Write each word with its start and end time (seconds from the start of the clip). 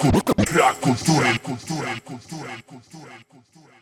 Brak 0.00 0.24
kultury, 0.80 1.38
kultury, 1.42 2.00
kultury, 2.04 2.52
kultury, 2.66 3.12
kultury. 3.28 3.74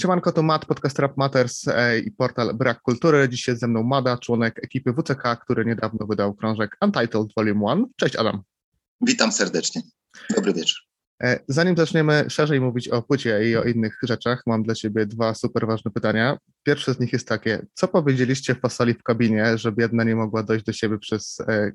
Siemanko, 0.00 0.32
to 0.32 0.42
Matt, 0.42 0.64
podcast 0.66 0.98
Rap 0.98 1.16
Matters 1.16 1.68
e, 1.68 1.98
i 1.98 2.10
portal 2.10 2.54
Brak 2.54 2.82
Kultury. 2.82 3.28
Dziś 3.28 3.48
jest 3.48 3.60
ze 3.60 3.68
mną 3.68 3.82
Mada, 3.82 4.18
członek 4.18 4.64
ekipy 4.64 4.92
WCK, 4.92 5.22
który 5.42 5.64
niedawno 5.64 6.06
wydał 6.06 6.34
krążek 6.34 6.76
Untitled 6.80 7.26
Volume 7.36 7.70
1. 7.70 7.86
Cześć 7.96 8.16
Adam. 8.16 8.42
Witam 9.00 9.32
serdecznie. 9.32 9.82
Dobry 10.36 10.52
wieczór. 10.52 10.78
E, 11.22 11.40
Zanim 11.48 11.76
zaczniemy 11.76 12.24
szerzej 12.28 12.60
mówić 12.60 12.88
o 12.88 13.02
płycie 13.02 13.50
i 13.50 13.56
o 13.56 13.64
innych 13.64 13.98
rzeczach, 14.02 14.42
mam 14.46 14.62
dla 14.62 14.74
Ciebie 14.74 15.06
dwa 15.06 15.34
super 15.34 15.66
ważne 15.66 15.90
pytania. 15.90 16.38
Pierwsze 16.62 16.94
z 16.94 17.00
nich 17.00 17.12
jest 17.12 17.28
takie, 17.28 17.66
co 17.74 17.88
powiedzieliście 17.88 18.54
Fasoli 18.54 18.94
w 18.94 19.02
kabinie, 19.02 19.58
że 19.58 19.72
biedna 19.72 20.04
nie 20.04 20.16
mogła 20.16 20.42
dojść 20.42 20.64
do 20.64 20.72
siebie 20.72 20.98
przez 20.98 21.40
e, 21.40 21.72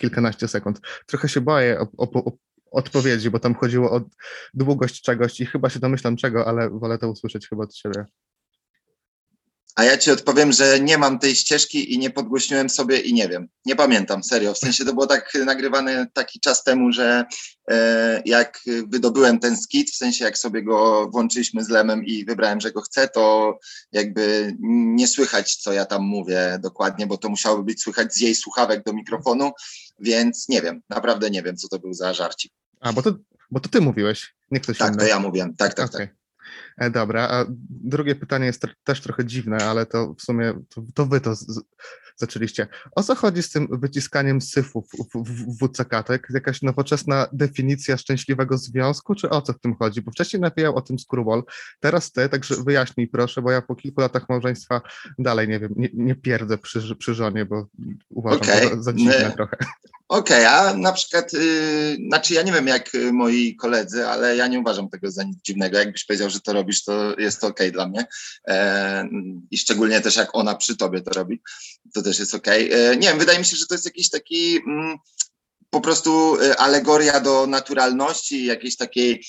kilkanaście 0.00 0.48
sekund? 0.48 0.80
Trochę 1.06 1.28
się 1.28 1.40
boję 1.40 1.80
o, 1.80 1.88
o, 1.98 2.24
o 2.24 2.32
odpowiedzi, 2.70 3.30
bo 3.30 3.38
tam 3.38 3.54
chodziło 3.54 3.90
o 3.90 4.00
długość 4.54 5.02
czegoś 5.02 5.40
i 5.40 5.46
chyba 5.46 5.70
się 5.70 5.80
domyślam 5.80 6.16
czego, 6.16 6.46
ale 6.46 6.70
wolę 6.70 6.98
to 6.98 7.10
usłyszeć 7.10 7.48
chyba 7.48 7.64
od 7.64 7.74
Ciebie. 7.74 8.04
A 9.76 9.84
ja 9.84 9.98
ci 9.98 10.10
odpowiem, 10.10 10.52
że 10.52 10.80
nie 10.80 10.98
mam 10.98 11.18
tej 11.18 11.36
ścieżki 11.36 11.94
i 11.94 11.98
nie 11.98 12.10
podgłośniłem 12.10 12.70
sobie 12.70 12.98
i 12.98 13.14
nie 13.14 13.28
wiem. 13.28 13.48
Nie 13.64 13.76
pamiętam, 13.76 14.24
serio. 14.24 14.54
W 14.54 14.58
sensie 14.58 14.84
to 14.84 14.92
było 14.92 15.06
tak 15.06 15.32
nagrywane 15.44 16.06
taki 16.12 16.40
czas 16.40 16.64
temu, 16.64 16.92
że 16.92 17.24
e, 17.70 18.22
jak 18.24 18.60
wydobyłem 18.86 19.38
ten 19.38 19.56
skit, 19.56 19.90
w 19.90 19.96
sensie 19.96 20.24
jak 20.24 20.38
sobie 20.38 20.62
go 20.62 21.08
włączyliśmy 21.12 21.64
z 21.64 21.68
Lemem 21.68 22.04
i 22.04 22.24
wybrałem, 22.24 22.60
że 22.60 22.72
go 22.72 22.80
chcę, 22.80 23.08
to 23.08 23.58
jakby 23.92 24.54
nie 24.60 25.08
słychać, 25.08 25.56
co 25.56 25.72
ja 25.72 25.84
tam 25.84 26.02
mówię 26.02 26.58
dokładnie, 26.62 27.06
bo 27.06 27.18
to 27.18 27.28
musiałoby 27.28 27.64
być 27.64 27.82
słychać 27.82 28.14
z 28.14 28.20
jej 28.20 28.34
słuchawek 28.34 28.84
do 28.84 28.92
mikrofonu, 28.92 29.50
więc 29.98 30.48
nie 30.48 30.62
wiem, 30.62 30.82
naprawdę 30.88 31.30
nie 31.30 31.42
wiem, 31.42 31.56
co 31.56 31.68
to 31.68 31.78
był 31.78 31.94
za 31.94 32.14
żarcik. 32.14 32.52
A, 32.80 32.92
bo 32.92 33.02
to, 33.02 33.14
bo 33.50 33.60
to 33.60 33.68
Ty 33.68 33.80
mówiłeś, 33.80 34.34
nie 34.50 34.60
ktoś 34.60 34.78
Tak, 34.78 34.88
inny. 34.88 34.98
to 34.98 35.06
ja 35.06 35.20
mówiłem. 35.20 35.56
Tak, 35.56 35.74
tak, 35.74 35.94
Okej. 35.94 36.06
tak. 36.06 36.19
E, 36.78 36.90
Dobra, 36.90 37.28
a 37.28 37.44
drugie 37.70 38.14
pytanie 38.14 38.46
jest 38.46 38.66
też 38.84 39.00
trochę 39.00 39.24
dziwne, 39.24 39.56
ale 39.56 39.86
to 39.86 40.14
w 40.14 40.22
sumie 40.22 40.54
to, 40.68 40.82
to 40.94 41.06
wy 41.06 41.20
to 41.20 41.34
z, 41.34 41.60
zaczęliście. 42.16 42.66
O 42.92 43.02
co 43.02 43.14
chodzi 43.14 43.42
z 43.42 43.50
tym 43.50 43.68
wyciskaniem 43.70 44.40
syfów 44.40 44.88
w, 45.14 45.24
w, 45.24 45.58
WCK? 45.68 46.02
To 46.06 46.12
jak- 46.12 46.28
jakaś 46.34 46.62
nowoczesna 46.62 47.26
definicja 47.32 47.96
szczęśliwego 47.96 48.58
związku, 48.58 49.14
czy 49.14 49.30
o 49.30 49.42
co 49.42 49.52
w 49.52 49.60
tym 49.60 49.74
chodzi? 49.74 50.02
Bo 50.02 50.10
wcześniej 50.10 50.40
nawijał 50.40 50.76
o 50.76 50.80
tym 50.82 50.98
Skrubol, 50.98 51.42
teraz 51.80 52.12
ty, 52.12 52.28
także 52.28 52.54
wyjaśnij 52.66 53.08
proszę, 53.08 53.42
bo 53.42 53.50
ja 53.50 53.62
po 53.62 53.76
kilku 53.76 54.00
latach 54.00 54.28
małżeństwa 54.28 54.80
dalej 55.18 55.48
nie 55.48 55.60
wiem, 55.60 55.72
nie, 55.76 55.88
nie 55.94 56.14
pierdzę 56.14 56.58
przy, 56.58 56.96
przy 56.96 57.14
żonie, 57.14 57.44
bo 57.44 57.66
uważam 58.10 58.40
to 58.40 58.46
za, 58.76 58.82
za 58.82 58.92
dziwne 58.92 59.28
My- 59.28 59.32
trochę. 59.34 59.56
Okej, 60.10 60.44
a 60.46 60.74
na 60.74 60.92
przykład, 60.92 61.32
yy, 61.32 61.96
znaczy 62.06 62.34
ja 62.34 62.42
nie 62.42 62.52
wiem 62.52 62.66
jak 62.66 62.94
y, 62.94 63.12
moi 63.12 63.56
koledzy, 63.56 64.06
ale 64.06 64.36
ja 64.36 64.46
nie 64.46 64.60
uważam 64.60 64.88
tego 64.88 65.10
za 65.10 65.22
nic 65.22 65.42
dziwnego. 65.42 65.78
Jakbyś 65.78 66.04
powiedział, 66.04 66.30
że 66.30 66.40
to 66.40 66.52
robisz, 66.52 66.84
to 66.84 67.18
jest 67.18 67.40
to 67.40 67.46
okej 67.46 67.72
dla 67.72 67.88
mnie. 67.88 68.06
E, 68.48 69.08
I 69.50 69.58
szczególnie 69.58 70.00
też 70.00 70.16
jak 70.16 70.28
ona 70.32 70.54
przy 70.54 70.76
tobie 70.76 71.00
to 71.00 71.10
robi, 71.10 71.40
to 71.94 72.02
też 72.02 72.18
jest 72.18 72.34
okej. 72.34 72.72
E, 72.72 72.96
nie 72.96 73.08
wiem, 73.08 73.18
wydaje 73.18 73.38
mi 73.38 73.44
się, 73.44 73.56
że 73.56 73.66
to 73.66 73.74
jest 73.74 73.84
jakiś 73.84 74.10
taki 74.10 74.56
mm, 74.56 74.98
po 75.70 75.80
prostu 75.80 76.36
y, 76.42 76.56
alegoria 76.56 77.20
do 77.20 77.46
naturalności, 77.46 78.44
jakiejś 78.44 78.76
takiej 78.76 79.24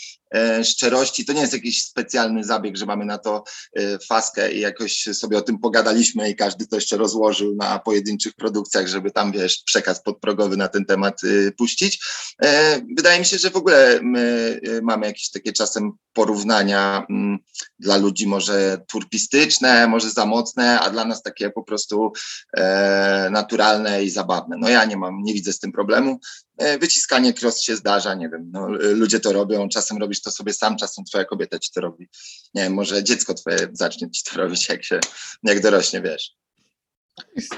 szczerości. 0.64 1.26
To 1.26 1.34
nie 1.34 1.42
jest 1.42 1.54
jakiś 1.54 1.84
specjalny 1.84 2.44
zabieg, 2.44 2.78
że 2.78 2.86
mamy 2.86 3.06
na 3.06 3.18
to 3.18 3.44
y, 3.80 3.98
faskę 4.08 4.54
i 4.54 4.60
jakoś 4.60 5.04
sobie 5.14 5.38
o 5.38 5.42
tym 5.42 5.60
pogadaliśmy 5.60 6.30
i 6.30 6.36
każdy 6.36 6.68
to 6.68 6.76
jeszcze 6.76 6.98
rozłożył 6.98 7.56
na 7.56 7.80
pojedynczych 7.80 8.34
produkcjach, 8.34 8.88
żeby 8.88 9.12
tam, 9.12 9.32
wiesz, 9.32 9.64
przekaz 9.66 10.04
podprogowy 10.04 10.58
na 10.58 10.68
ten 10.68 10.86
temat 10.86 11.24
y, 11.24 11.52
puścić. 11.58 12.06
E, 12.44 12.82
Wydaje 12.98 13.20
mi 13.20 13.26
się, 13.26 13.38
że 13.38 13.50
w 13.50 13.56
ogóle 13.56 14.00
my 14.04 14.60
mamy 14.82 15.06
jakieś 15.06 15.30
takie 15.30 15.54
czasem 15.54 15.92
porównania 16.14 17.06
mm, 17.10 17.40
dla 17.80 17.98
ludzi 17.98 18.28
może 18.28 18.82
turpistyczne, 18.88 19.88
może 19.88 20.10
za 20.10 20.26
mocne, 20.26 20.80
a 20.80 20.90
dla 20.90 21.06
nas 21.06 21.24
takie 21.24 21.50
po 21.50 21.64
prostu 21.64 22.12
e, 22.58 23.30
naturalne 23.32 24.04
i 24.04 24.10
zabawne. 24.10 24.58
No 24.60 24.70
ja 24.70 24.86
nie 24.86 24.98
mam, 24.98 25.24
nie 25.24 25.34
widzę 25.34 25.54
z 25.54 25.60
tym 25.60 25.72
problemu. 25.72 26.20
E, 26.62 26.80
Wyciskanie 26.80 27.34
cross 27.42 27.62
się 27.62 27.76
zdarza, 27.76 28.14
nie 28.14 28.30
wiem, 28.30 28.50
no, 28.52 28.76
y, 28.76 28.96
ludzie 28.96 29.20
to 29.20 29.34
robią, 29.34 29.70
czasem 29.70 29.98
robisz 29.98 30.22
to 30.22 30.32
sobie 30.32 30.54
sam, 30.54 30.78
czasem 30.78 31.06
twoja 31.06 31.26
kobieta 31.26 31.60
ci 31.60 31.72
to 31.72 31.82
robi. 31.82 32.10
Nie 32.54 32.64
wiem, 32.64 32.74
może 32.74 33.04
dziecko 33.04 33.34
twoje 33.34 33.70
zacznie 33.74 34.12
ci 34.12 34.24
to 34.24 34.38
robić, 34.42 34.70
jak 34.70 34.84
się, 34.84 35.00
jak 35.44 35.62
dorośnie, 35.62 36.02
wiesz. 36.02 36.32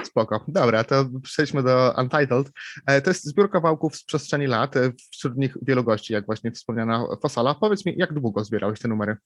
Spoko. 0.04 0.46
Dobra, 0.48 0.84
to 0.84 1.06
przejdźmy 1.24 1.64
do 1.64 1.94
Untitled. 1.98 2.48
E, 2.88 3.02
To 3.02 3.10
jest 3.10 3.24
zbiór 3.24 3.52
kawałków 3.52 3.96
z 3.96 4.04
przestrzeni 4.04 4.48
lat, 4.48 4.78
e, 4.78 4.92
wśród 5.12 5.38
nich 5.38 5.58
wielu 5.62 5.84
gości, 5.84 6.14
jak 6.14 6.26
właśnie 6.26 6.52
wspomniana 6.52 7.06
Fasala. 7.22 7.56
Powiedz 7.56 7.86
mi, 7.86 7.94
jak 7.98 8.14
długo 8.14 8.44
zbierałeś 8.44 8.80
te 8.80 8.88
numery? 8.88 9.18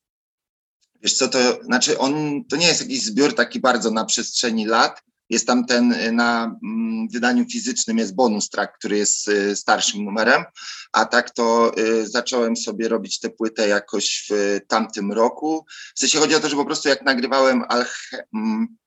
Wiesz 1.02 1.14
co, 1.14 1.28
to 1.28 1.64
znaczy 1.64 1.98
on, 1.98 2.46
to 2.50 2.56
nie 2.56 2.68
jest 2.68 2.82
jakiś 2.82 3.04
zbiór 3.04 3.36
taki 3.36 3.60
bardzo 3.60 3.92
na 3.92 4.06
przestrzeni 4.06 4.66
lat. 4.66 5.02
Jest 5.30 5.48
tam 5.48 5.66
ten 5.66 5.92
y, 5.92 6.12
na 6.12 6.58
mm, 6.64 7.08
wydaniu 7.10 7.46
fizycznym 7.46 7.98
jest 7.98 8.16
bonus 8.16 8.50
track, 8.50 8.78
który 8.78 8.98
jest 8.98 9.28
y, 9.28 9.56
starszym 9.56 10.06
numerem, 10.06 10.44
a 10.92 11.06
tak 11.06 11.30
to 11.32 11.72
y, 11.78 12.08
zacząłem 12.08 12.56
sobie 12.56 12.88
robić 12.88 13.20
tę 13.20 13.30
płytę 13.30 13.68
jakoś 13.68 14.28
w 14.30 14.60
tamtym 14.68 15.12
roku. 15.12 15.66
W 15.96 16.00
sensie 16.00 16.20
chodzi 16.20 16.36
o 16.36 16.40
to, 16.40 16.50
że 16.50 16.56
po 16.56 16.66
prostu 16.66 16.90
jak 16.90 17.02
nagrywałem 17.02 17.64
alche, 17.70 18.24
mm, 18.34 18.78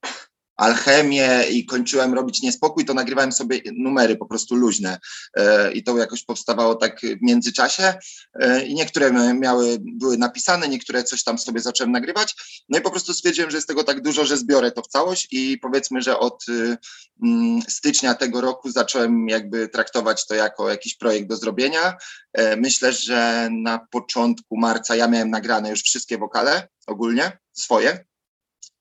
alchemię 0.60 1.44
i 1.50 1.66
kończyłem 1.66 2.15
robić 2.15 2.43
niespokój, 2.43 2.84
to 2.84 2.94
nagrywałem 2.94 3.32
sobie 3.32 3.60
numery 3.72 4.16
po 4.16 4.26
prostu 4.26 4.54
luźne 4.54 4.98
E, 5.37 5.72
i 5.72 5.82
to 5.82 5.98
jakoś 5.98 6.25
powstawało 6.25 6.75
tak 6.75 7.00
w 7.00 7.22
międzyczasie 7.22 7.94
E, 8.34 8.65
i 8.66 8.75
niektóre 8.75 9.34
miały, 9.34 9.78
były 9.81 10.19
napisane, 10.19 10.69
niektóre 10.69 11.04
coś 11.04 11.25
tam 11.25 11.38
sobie 11.38 11.60
zacząłem 11.60 11.93
nagrywać. 11.93 12.34
No 12.69 12.78
i 12.78 12.82
po 12.82 12.91
prostu 12.91 13.15
stwierdziłem, 13.15 13.50
że 13.50 13.56
jest 13.56 13.69
tego 13.69 13.84
tak 13.84 14.03
dużo, 14.03 14.25
że 14.25 14.37
zbiorę 14.37 14.72
to 14.72 14.82
w 14.82 14.88
całość 14.88 15.28
i 15.31 15.59
powiedzmy, 15.59 16.03
że 16.03 16.19
od 16.19 16.48
y, 16.48 16.77
mm, 17.22 17.62
stycznia 17.69 18.15
tego 18.15 18.41
roku 18.41 18.71
zacząłem 18.71 19.28
jakby 19.28 19.69
traktować 19.69 20.27
to 20.27 20.34
jako 20.34 20.71
jakiś 20.71 20.94
projekt 20.94 21.28
do 21.28 21.37
zrobienia. 21.37 21.97
E, 22.32 22.56
Myślę, 22.56 22.92
że 22.92 23.48
na 23.53 23.87
początku 23.91 24.56
marca 24.56 24.97
ja 24.97 25.09
miałem 25.09 25.31
nagrane 25.31 25.71
już 25.71 25.82
wszystkie 25.82 26.19
wokale 26.19 26.69
ogólnie, 26.87 27.38
swoje. 27.53 28.09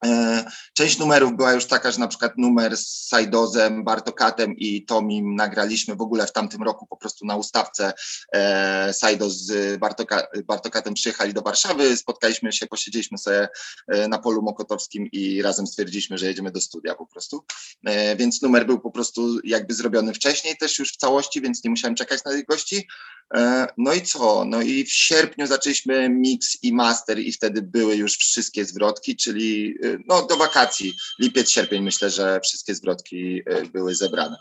E, 0.06 0.46
Część 0.74 1.00
numerów 1.00 1.38
była 1.38 1.54
już 1.54 1.66
taka, 1.66 1.92
że 1.92 2.00
na 2.00 2.08
przykład 2.08 2.38
numer 2.38 2.78
z 2.78 3.08
Sajdozem, 3.08 3.84
Bartokatem 3.84 4.56
i 4.58 4.86
Tomim 4.86 5.36
nagraliśmy 5.36 5.96
w 5.96 6.02
ogóle 6.02 6.28
w 6.28 6.32
tamtym 6.32 6.64
roku 6.64 6.88
po 6.88 6.98
prostu 6.98 7.26
na 7.26 7.36
ustawce. 7.36 7.94
E, 8.34 8.94
Sajdos 8.94 9.34
z 9.34 9.80
Bartoka, 9.80 10.28
Bartokatem 10.46 10.94
przyjechali 10.94 11.34
do 11.34 11.42
Warszawy, 11.42 11.98
spotkaliśmy 11.98 12.54
się, 12.54 12.68
posiedzieliśmy 12.68 13.18
sobie 13.18 13.48
e, 13.88 14.08
na 14.08 14.20
polu 14.20 14.42
mokotowskim 14.42 15.08
i 15.12 15.42
razem 15.42 15.68
stwierdziliśmy, 15.68 16.18
że 16.18 16.26
jedziemy 16.26 16.52
do 16.52 16.62
studia 16.62 16.96
po 16.96 17.06
prostu. 17.06 17.46
Więc 18.18 18.42
numer 18.42 18.66
był 18.66 18.80
po 18.80 18.92
prostu 18.92 19.40
jakby 19.44 19.74
zrobiony 19.74 20.14
wcześniej 20.14 20.58
też 20.58 20.80
już 20.80 20.94
w 20.94 20.98
całości, 20.98 21.42
więc 21.42 21.64
nie 21.64 21.70
musiałem 21.70 21.96
czekać 21.96 22.24
na 22.24 22.32
tych 22.32 22.46
gości. 22.46 22.88
No 23.78 23.94
i 23.94 24.02
co? 24.02 24.46
No 24.46 24.62
i 24.62 24.86
w 24.86 24.92
sierpniu 24.92 25.48
zaczęliśmy 25.48 26.10
mix 26.10 26.64
i 26.64 26.74
master 26.74 27.20
i 27.20 27.32
wtedy 27.32 27.62
były 27.62 27.96
już 27.96 28.18
wszystkie 28.18 28.66
zwrotki, 28.66 29.16
czyli 29.16 29.76
no 30.08 30.28
do 30.28 30.38
wakacji, 30.38 30.94
lipiec, 31.20 31.50
sierpień 31.50 31.84
myślę, 31.84 32.10
że 32.10 32.40
wszystkie 32.44 32.76
zwrotki 32.76 33.42
e, 33.46 33.66
były 33.66 33.96
zebrane. 33.96 34.36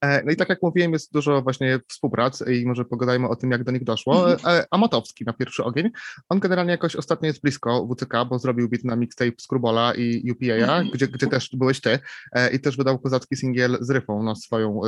E, 0.00 0.22
No 0.24 0.32
i 0.32 0.36
tak 0.36 0.48
jak 0.48 0.62
mówiłem, 0.62 0.92
jest 0.92 1.12
dużo 1.12 1.42
właśnie 1.42 1.80
współprac 1.88 2.42
i 2.48 2.66
może 2.66 2.84
pogadajmy 2.84 3.28
o 3.28 3.36
tym, 3.36 3.50
jak 3.50 3.64
do 3.64 3.72
nich 3.72 3.84
doszło. 3.84 4.32
E, 4.32 4.66
Amatowski 4.70 5.24
na 5.24 5.32
pierwszy 5.32 5.64
ogień. 5.64 5.90
On 6.28 6.40
generalnie 6.40 6.70
jakoś 6.70 6.96
ostatnio 6.96 7.26
jest 7.26 7.40
blisko 7.40 7.88
WCK, 7.94 8.12
bo 8.28 8.38
zrobił 8.38 8.68
beat 8.68 8.84
na 8.84 8.96
mixtape 8.96 9.32
Skrubola 9.38 9.94
i 9.94 10.30
UPA, 10.32 10.54
Mhm. 10.54 10.90
gdzie, 10.94 11.08
gdzie 11.08 11.26
też 11.26 11.50
byłeś 11.52 11.80
ty 11.80 11.98
e, 12.32 12.50
i 12.52 12.60
też 12.60 12.76
wydał 12.76 12.98
kozacki 12.98 13.36
singiel 13.36 13.78
z 13.80 13.90
ryfą 13.90 14.22
no, 14.22 14.36
swoją 14.36 14.80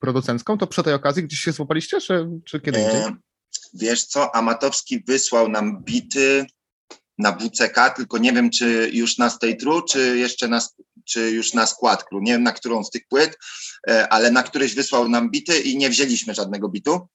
producencką. 0.00 0.58
To 0.58 0.66
przy 0.66 0.82
tej 0.82 0.94
okazji 0.94 1.22
gdzieś 1.22 1.40
się 1.40 1.52
złapaliście, 1.52 2.00
czy, 2.00 2.28
czy 2.44 2.60
kiedy 2.60 2.80
indziej? 2.80 3.00
E, 3.00 3.16
Wiesz 3.74 4.04
co, 4.04 4.34
Amatowski 4.34 5.04
wysłał 5.06 5.48
nam 5.48 5.82
bity 5.84 6.46
na 7.18 7.32
WCK, 7.32 7.94
tylko 7.96 8.18
nie 8.18 8.32
wiem, 8.32 8.50
czy 8.50 8.90
już 8.92 9.18
na 9.18 9.30
Stay 9.30 9.56
True, 9.56 9.82
czy 9.82 10.18
jeszcze 10.18 10.48
na, 10.48 10.60
czy 11.04 11.30
już 11.30 11.54
na 11.54 11.66
Skład 11.66 12.04
Crew. 12.04 12.22
Nie 12.22 12.32
wiem, 12.32 12.42
na 12.42 12.52
którą 12.52 12.84
z 12.84 12.90
tych 12.90 13.08
płyt, 13.08 13.38
e, 13.88 14.08
ale 14.08 14.30
na 14.30 14.42
któryś 14.42 14.74
wysłał 14.74 15.08
nam 15.08 15.30
bity 15.30 15.60
i 15.60 15.76
nie 15.76 15.90
wzięliśmy 15.90 16.34
żadnego 16.34 16.68
bitu. 16.68 17.08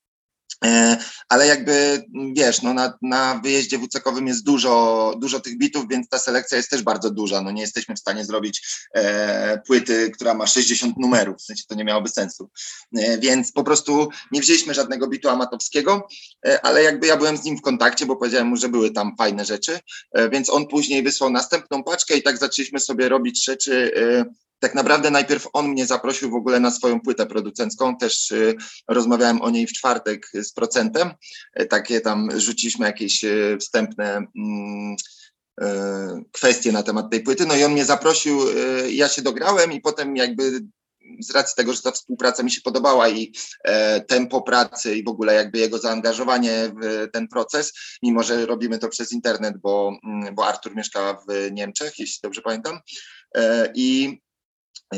E, 0.66 0.98
Ale 1.30 1.48
jakby, 1.48 2.04
m, 2.16 2.34
wiesz, 2.34 2.62
no 2.62 2.74
na, 2.74 2.94
na 3.02 3.40
wyjeździe 3.44 3.80
WCK-owym 3.80 4.28
jest 4.28 4.44
dużo, 4.46 5.14
dużo 5.18 5.40
tych 5.40 5.58
bitów, 5.58 5.86
więc 5.90 6.10
ta 6.10 6.20
selekcja 6.20 6.58
jest 6.58 6.70
też 6.70 6.82
bardzo 6.82 7.12
duża. 7.12 7.42
No 7.42 7.52
nie 7.52 7.62
jesteśmy 7.62 7.96
w 7.96 8.00
stanie 8.00 8.26
zrobić 8.26 8.68
e, 8.96 9.62
płyty, 9.68 10.12
która 10.12 10.34
ma 10.34 10.48
60 10.48 10.98
numerów, 10.98 11.38
w 11.38 11.42
sensie 11.42 11.64
to 11.68 11.76
nie 11.76 11.84
miałoby 11.84 12.10
sensu. 12.10 12.50
E, 12.98 13.18
więc 13.18 13.52
po 13.52 13.64
prostu 13.64 14.10
nie 14.32 14.42
wzięliśmy 14.42 14.74
żadnego 14.74 15.08
bitu 15.08 15.30
amatowskiego, 15.30 16.08
e, 16.46 16.66
ale 16.66 16.84
jakby 16.84 17.08
ja 17.08 17.18
byłem 17.18 17.38
z 17.38 17.44
nim 17.44 17.58
w 17.58 17.62
kontakcie, 17.62 18.06
bo 18.06 18.16
powiedziałem 18.16 18.48
mu, 18.48 18.56
że 18.56 18.70
były 18.70 18.92
tam 18.92 19.16
fajne 19.18 19.46
rzeczy, 19.46 19.80
e, 20.12 20.30
więc 20.30 20.50
on 20.50 20.68
później 20.68 21.04
wysłał 21.04 21.30
następną 21.30 21.84
paczkę 21.84 22.18
i 22.18 22.24
tak 22.24 22.38
zaczęliśmy 22.38 22.80
sobie 22.80 23.10
robić 23.10 23.46
rzeczy 23.46 23.92
e, 23.96 24.49
tak 24.60 24.76
naprawdę 24.76 25.12
najpierw 25.12 25.48
on 25.54 25.68
mnie 25.68 25.86
zaprosił 25.86 26.32
w 26.32 26.36
ogóle 26.36 26.60
na 26.60 26.72
swoją 26.72 27.02
płytę 27.02 27.26
producencką, 27.26 27.98
też 27.98 28.32
y, 28.32 28.56
rozmawiałem 28.88 29.42
o 29.42 29.50
niej 29.50 29.68
w 29.68 29.74
czwartek 29.74 30.32
z 30.34 30.54
procentem, 30.54 31.12
Y, 31.62 31.66
takie 31.66 32.02
tam 32.02 32.40
rzuciliśmy 32.40 32.86
jakieś 32.86 33.24
y, 33.24 33.58
wstępne 33.60 34.16
mm, 34.16 34.96
y, 35.62 35.66
kwestie 36.32 36.72
na 36.72 36.84
temat 36.84 37.12
tej 37.12 37.24
płyty, 37.24 37.46
no 37.46 37.56
i 37.56 37.64
on 37.64 37.72
mnie 37.72 37.86
zaprosił, 37.86 38.50
y, 38.50 38.92
ja 38.92 39.10
się 39.10 39.22
dograłem 39.22 39.72
i 39.72 39.82
potem 39.82 40.16
jakby 40.16 40.62
z 41.20 41.32
racji 41.32 41.56
tego, 41.56 41.74
że 41.74 41.82
ta 41.82 41.92
współpraca 41.92 42.44
mi 42.44 42.52
się 42.52 42.62
podobała 42.62 43.10
i 43.10 43.34
e, 43.64 44.02
tempo 44.02 44.42
pracy 44.42 44.96
i 44.96 45.04
w 45.04 45.08
ogóle 45.08 45.34
jakby 45.34 45.58
jego 45.58 45.78
zaangażowanie 45.78 46.72
w 46.82 47.12
ten 47.12 47.28
proces, 47.28 47.74
mimo 48.04 48.24
że 48.24 48.46
robimy 48.46 48.80
to 48.80 48.90
przez 48.90 49.12
internet, 49.12 49.58
bo, 49.58 49.92
mm, 50.04 50.36
bo 50.36 50.48
Artur 50.48 50.76
mieszka 50.76 51.14
w 51.14 51.52
Niemczech, 51.52 52.00
jeśli 52.00 52.20
dobrze 52.24 52.42
pamiętam. 52.42 52.80
E, 53.36 53.72
I 53.76 54.20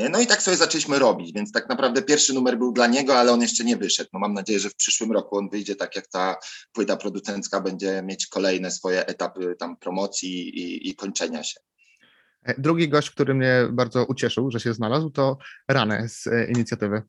no 0.09 0.21
i 0.21 0.27
tak 0.27 0.41
sobie 0.41 0.57
zaczęliśmy 0.57 0.99
robić, 0.99 1.33
więc 1.33 1.51
tak 1.51 1.69
naprawdę 1.69 2.01
pierwszy 2.01 2.33
numer 2.33 2.57
był 2.57 2.71
dla 2.71 2.87
niego, 2.87 3.15
ale 3.15 3.31
on 3.31 3.41
jeszcze 3.41 3.63
nie 3.63 3.77
wyszedł. 3.77 4.09
No 4.13 4.19
mam 4.19 4.33
nadzieję, 4.33 4.59
że 4.59 4.69
w 4.69 4.75
przyszłym 4.75 5.11
roku 5.11 5.37
on 5.37 5.49
wyjdzie 5.49 5.75
tak 5.75 5.95
jak 5.95 6.07
ta 6.07 6.37
płyta 6.71 6.97
producencka 6.97 7.61
będzie 7.61 8.01
mieć 8.03 8.27
kolejne 8.27 8.71
swoje 8.71 9.05
etapy 9.05 9.55
tam 9.59 9.77
promocji 9.77 10.59
i, 10.59 10.89
i 10.89 10.95
kończenia 10.95 11.43
się. 11.43 11.59
E, 12.43 12.61
Drugi 12.61 12.89
gość, 12.89 13.09
który 13.09 13.33
mnie 13.33 13.67
bardzo 13.71 14.05
ucieszył, 14.05 14.51
że 14.51 14.59
się 14.59 14.73
znalazł, 14.73 15.09
to 15.09 15.37
Rane 15.67 16.09
z 16.09 16.27
e, 16.27 16.51
inicjatywy. 16.55 17.01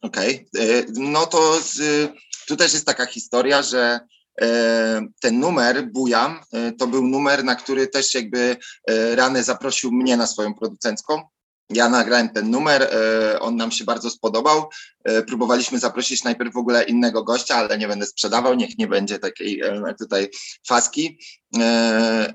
Okej, 0.00 0.48
e, 0.58 0.84
no 0.96 1.26
to 1.26 1.60
z, 1.60 2.08
tu 2.46 2.56
też 2.56 2.72
jest 2.72 2.86
taka 2.86 3.06
historia, 3.06 3.62
że 3.62 4.00
e, 4.40 5.06
ten 5.20 5.40
numer 5.40 5.92
Bujam 5.92 6.40
e, 6.52 6.72
to 6.72 6.86
był 6.86 7.06
numer, 7.06 7.44
na 7.44 7.54
który 7.54 7.86
też 7.86 8.14
jakby 8.14 8.56
e, 8.88 9.16
Rany 9.16 9.42
zaprosił 9.42 9.92
mnie 9.92 10.16
na 10.16 10.26
swoją 10.26 10.54
producencką. 10.54 11.22
Ja 11.70 11.88
nagrałem 11.88 12.28
ten 12.28 12.50
numer, 12.50 12.82
e, 12.82 13.40
on 13.40 13.56
nam 13.56 13.70
się 13.70 13.84
bardzo 13.84 14.10
spodobał. 14.10 14.68
E, 15.04 15.22
Próbowaliśmy 15.22 15.78
zaprosić 15.78 16.24
najpierw 16.24 16.54
w 16.54 16.56
ogóle 16.56 16.84
innego 16.84 17.24
gościa, 17.24 17.56
ale 17.56 17.78
nie 17.78 17.88
będę 17.88 18.06
sprzedawał, 18.06 18.54
niech 18.54 18.78
nie 18.78 18.86
będzie 18.86 19.18
takiej 19.18 19.60
e, 19.60 19.94
tutaj 19.98 20.30
faski, 20.66 21.18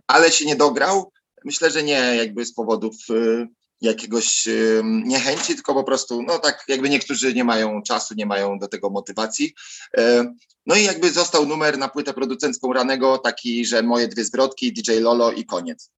ale 0.08 0.32
się 0.32 0.46
nie 0.46 0.56
dograł. 0.56 1.12
Myślę, 1.46 1.72
że 1.72 1.84
nie 1.84 2.16
jakby 2.16 2.46
z 2.46 2.54
powodów 2.54 2.96
jakiegoś 3.82 4.48
niechęci, 4.84 5.56
tylko 5.56 5.74
po 5.74 5.84
prostu, 5.84 6.22
no 6.22 6.40
tak 6.40 6.64
jakby 6.68 6.90
niektórzy 6.90 7.34
nie 7.34 7.44
mają 7.44 7.82
czasu, 7.82 8.14
nie 8.18 8.26
mają 8.26 8.60
do 8.60 8.68
tego 8.68 8.90
motywacji. 8.90 9.54
No 10.66 10.76
i 10.76 10.84
jakby 10.84 11.12
został 11.12 11.46
numer 11.46 11.78
na 11.78 11.88
płytę 11.88 12.14
producencką 12.14 12.74
Ranego 12.74 13.18
taki, 13.18 13.66
że 13.66 13.84
moje 13.84 14.08
dwie 14.08 14.26
zwrotki, 14.26 14.74
DJ 14.74 14.92
Lolo 14.92 15.32
i 15.32 15.46
koniec. 15.46 15.92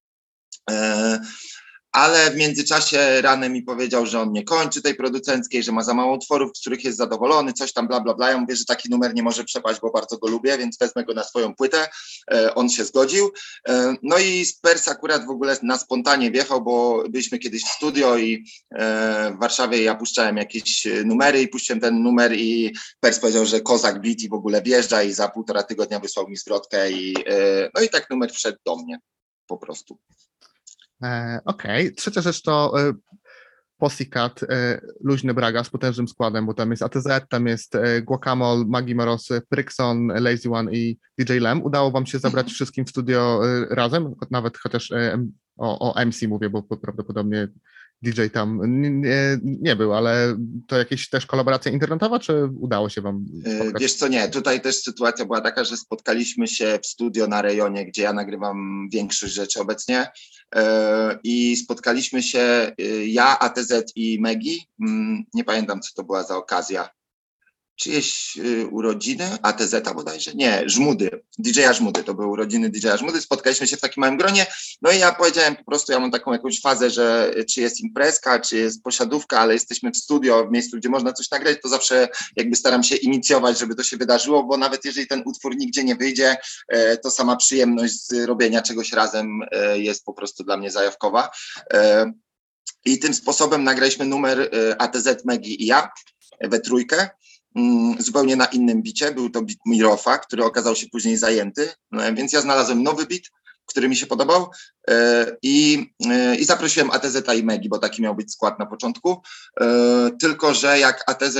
Ale 1.91 2.31
w 2.31 2.35
międzyczasie 2.35 3.21
Rane 3.21 3.49
mi 3.49 3.63
powiedział, 3.63 4.05
że 4.05 4.19
on 4.19 4.31
nie 4.31 4.43
kończy 4.43 4.81
tej 4.81 4.95
producenckiej, 4.95 5.63
że 5.63 5.71
ma 5.71 5.83
za 5.83 5.93
mało 5.93 6.15
utworów, 6.15 6.57
z 6.57 6.61
których 6.61 6.83
jest 6.83 6.97
zadowolony, 6.97 7.53
coś 7.53 7.73
tam 7.73 7.87
bla 7.87 7.99
bla 7.99 8.13
bla. 8.13 8.29
Ja 8.29 8.37
mówię, 8.37 8.55
że 8.55 8.65
taki 8.65 8.89
numer 8.89 9.15
nie 9.15 9.23
może 9.23 9.43
przepaść, 9.43 9.79
bo 9.79 9.91
bardzo 9.91 10.17
go 10.17 10.27
lubię, 10.27 10.57
więc 10.57 10.77
wezmę 10.77 11.03
go 11.03 11.13
na 11.13 11.23
swoją 11.23 11.55
płytę. 11.55 11.89
E, 12.31 12.55
On 12.55 12.69
się 12.69 12.85
zgodził. 12.85 13.31
E, 13.69 13.95
No 14.03 14.17
i 14.17 14.45
Spers 14.45 14.87
akurat 14.87 15.25
w 15.25 15.29
ogóle 15.29 15.57
na 15.63 15.77
spontanie 15.77 16.31
wjechał, 16.31 16.63
bo 16.63 17.03
byliśmy 17.09 17.39
kiedyś 17.39 17.63
w 17.63 17.67
studio 17.67 18.17
i 18.17 18.45
e, 18.75 19.33
w 19.35 19.39
Warszawie 19.39 19.83
ja 19.83 19.95
puszczałem 19.95 20.37
jakieś 20.37 20.87
numery 21.05 21.41
i 21.41 21.47
puściłem 21.47 21.79
ten 21.79 22.03
numer 22.03 22.33
i 22.33 22.75
Pers 22.99 23.19
powiedział, 23.19 23.45
że 23.45 23.61
Kozak 23.61 24.01
Beat 24.01 24.19
i 24.19 24.29
w 24.29 24.33
ogóle 24.33 24.61
wjeżdża 24.61 25.03
i 25.03 25.13
za 25.13 25.27
półtora 25.27 25.63
tygodnia 25.63 25.99
wysłał 25.99 26.27
mi 26.27 26.37
zwrotkę 26.37 26.91
i 26.91 27.15
no 27.75 27.81
i 27.81 27.89
tak 27.89 28.09
numer 28.09 28.31
wszedł 28.31 28.57
do 28.65 28.75
mnie 28.75 28.99
po 29.47 29.57
prostu. 29.57 29.97
E, 31.03 31.39
Okej, 31.45 31.95
trzecia 31.95 32.21
rzecz 32.21 32.41
to 32.41 32.81
e, 32.81 32.93
Pussycat, 33.77 34.43
e, 34.43 34.81
luźny 35.03 35.33
Braga 35.33 35.63
z 35.63 35.69
potężnym 35.69 36.07
składem, 36.07 36.45
bo 36.45 36.53
tam 36.53 36.71
jest 36.71 36.83
ATZ, 36.83 37.07
tam 37.29 37.47
jest 37.47 37.77
Guacamole, 38.03 38.65
Magi 38.67 38.95
Morosy, 38.95 39.41
Prykson, 39.49 40.07
Lazy 40.07 40.49
One 40.51 40.73
i 40.73 40.97
DJ 41.19 41.33
Lem. 41.33 41.63
Udało 41.63 41.91
wam 41.91 42.05
się 42.05 42.19
zabrać 42.19 42.51
wszystkim 42.51 42.85
w 42.85 42.89
studio 42.89 43.41
razem, 43.69 44.15
nawet 44.31 44.57
chociaż 44.57 44.91
o, 45.57 45.93
o 45.93 46.05
MC 46.05 46.27
mówię, 46.27 46.49
bo 46.49 46.63
prawdopodobnie 46.63 47.47
DJ 48.01 48.21
tam 48.33 48.59
nie, 49.01 49.39
nie 49.43 49.75
był, 49.75 49.93
ale 49.93 50.37
to 50.67 50.77
jakieś 50.77 51.09
też 51.09 51.25
kolaboracja 51.25 51.71
internetowa, 51.71 52.19
czy 52.19 52.49
udało 52.59 52.89
się 52.89 53.01
wam 53.01 53.25
E, 53.45 53.55
spotkać? 53.55 53.81
Wiesz 53.81 53.93
co, 53.93 54.07
nie, 54.07 54.29
tutaj 54.29 54.61
też 54.61 54.75
sytuacja 54.75 55.25
była 55.25 55.41
taka, 55.41 55.63
że 55.63 55.77
spotkaliśmy 55.77 56.47
się 56.47 56.79
w 56.83 56.87
studio 56.87 57.27
na 57.27 57.41
rejonie, 57.41 57.85
gdzie 57.85 58.01
ja 58.01 58.13
nagrywam 58.13 58.87
większość 58.91 59.33
rzeczy 59.33 59.61
obecnie 59.61 60.11
e, 60.55 61.19
i 61.23 61.55
spotkaliśmy 61.55 62.23
się 62.23 62.39
e, 62.39 62.73
ja, 63.05 63.39
ATZ 63.39 63.73
i 63.95 64.21
Megi, 64.21 64.71
Mm, 64.81 65.23
nie 65.33 65.43
pamiętam 65.43 65.81
co 65.81 65.89
to 65.95 66.03
była 66.03 66.23
za 66.23 66.37
okazja, 66.37 66.89
czyjeś 67.81 68.37
e, 68.37 68.67
urodziny, 68.67 69.37
ATZ 69.41 69.75
bodajże, 69.95 70.31
nie, 70.35 70.63
Żmudy, 70.65 71.21
DJ-a 71.39 71.73
Żmudy, 71.73 72.03
to 72.03 72.13
były 72.13 72.27
urodziny 72.27 72.69
DJ-a 72.69 72.97
Żmudy, 72.97 73.21
spotkaliśmy 73.21 73.67
się 73.67 73.77
w 73.77 73.81
takim 73.81 74.01
małym 74.01 74.17
gronie, 74.17 74.45
no 74.81 74.91
i 74.91 74.99
ja 74.99 75.11
powiedziałem 75.11 75.55
po 75.55 75.63
prostu, 75.63 75.91
ja 75.91 75.99
mam 75.99 76.11
taką 76.11 76.33
jakąś 76.33 76.61
fazę, 76.61 76.89
że 76.89 77.33
czy 77.49 77.61
jest 77.61 77.79
imprezka, 77.79 78.39
czy 78.39 78.57
jest 78.57 78.83
posiadówka, 78.83 79.39
ale 79.39 79.53
jesteśmy 79.53 79.91
w 79.91 79.97
studio, 79.97 80.47
w 80.47 80.51
miejscu, 80.51 80.77
gdzie 80.77 80.89
można 80.89 81.13
coś 81.13 81.31
nagrać, 81.31 81.57
to 81.63 81.69
zawsze 81.69 82.07
jakby 82.35 82.55
staram 82.55 82.83
się 82.83 82.95
inicjować, 82.95 83.59
żeby 83.59 83.75
to 83.75 83.83
się 83.83 83.97
wydarzyło, 83.97 84.43
bo 84.43 84.57
nawet 84.57 84.85
jeżeli 84.85 85.07
ten 85.07 85.23
utwór 85.25 85.57
nigdzie 85.57 85.83
nie 85.83 85.95
wyjdzie, 85.95 86.37
e, 86.67 86.97
to 86.97 87.11
sama 87.11 87.35
przyjemność 87.35 88.07
z 88.07 88.13
robienia 88.25 88.61
czegoś 88.61 88.93
razem 88.93 89.39
e, 89.51 89.79
jest 89.79 90.05
po 90.05 90.13
prostu 90.13 90.43
dla 90.43 90.57
mnie 90.57 90.71
zajawkowa. 90.71 91.29
E, 91.73 92.11
I 92.85 92.99
tym 92.99 93.13
sposobem 93.13 93.63
nagraliśmy 93.63 94.05
numer 94.05 94.49
ATZ 94.77 95.25
Megi 95.25 95.63
i 95.63 95.65
ja 95.65 95.89
we 96.41 96.59
trójkę. 96.59 97.09
Mm, 97.55 98.01
Zupełnie 98.01 98.35
na 98.35 98.45
innym 98.45 98.81
bicie. 98.81 99.11
Był 99.11 99.29
to 99.29 99.41
bit 99.41 99.59
Mirofa, 99.65 100.17
który 100.17 100.43
okazał 100.43 100.75
się 100.75 100.87
później 100.91 101.17
zajęty. 101.17 101.69
E, 101.93 102.13
Więc 102.13 102.33
ja 102.33 102.41
znalazłem 102.41 102.83
nowy 102.83 103.05
bit, 103.05 103.29
który 103.65 103.89
mi 103.89 103.95
się 103.95 104.05
podobał 104.05 104.49
e, 104.87 105.25
i, 105.41 105.89
e, 106.09 106.35
i 106.35 106.45
zaprosiłem 106.45 106.91
ATZ 106.91 107.17
i 107.37 107.43
Megi, 107.43 107.69
bo 107.69 107.79
taki 107.79 108.01
miał 108.01 108.15
być 108.15 108.33
skład 108.33 108.59
na 108.59 108.65
początku. 108.65 109.21
E, 109.61 110.09
Tylko, 110.19 110.53
że 110.53 110.79
jak 110.79 111.03
ATZ 111.07 111.37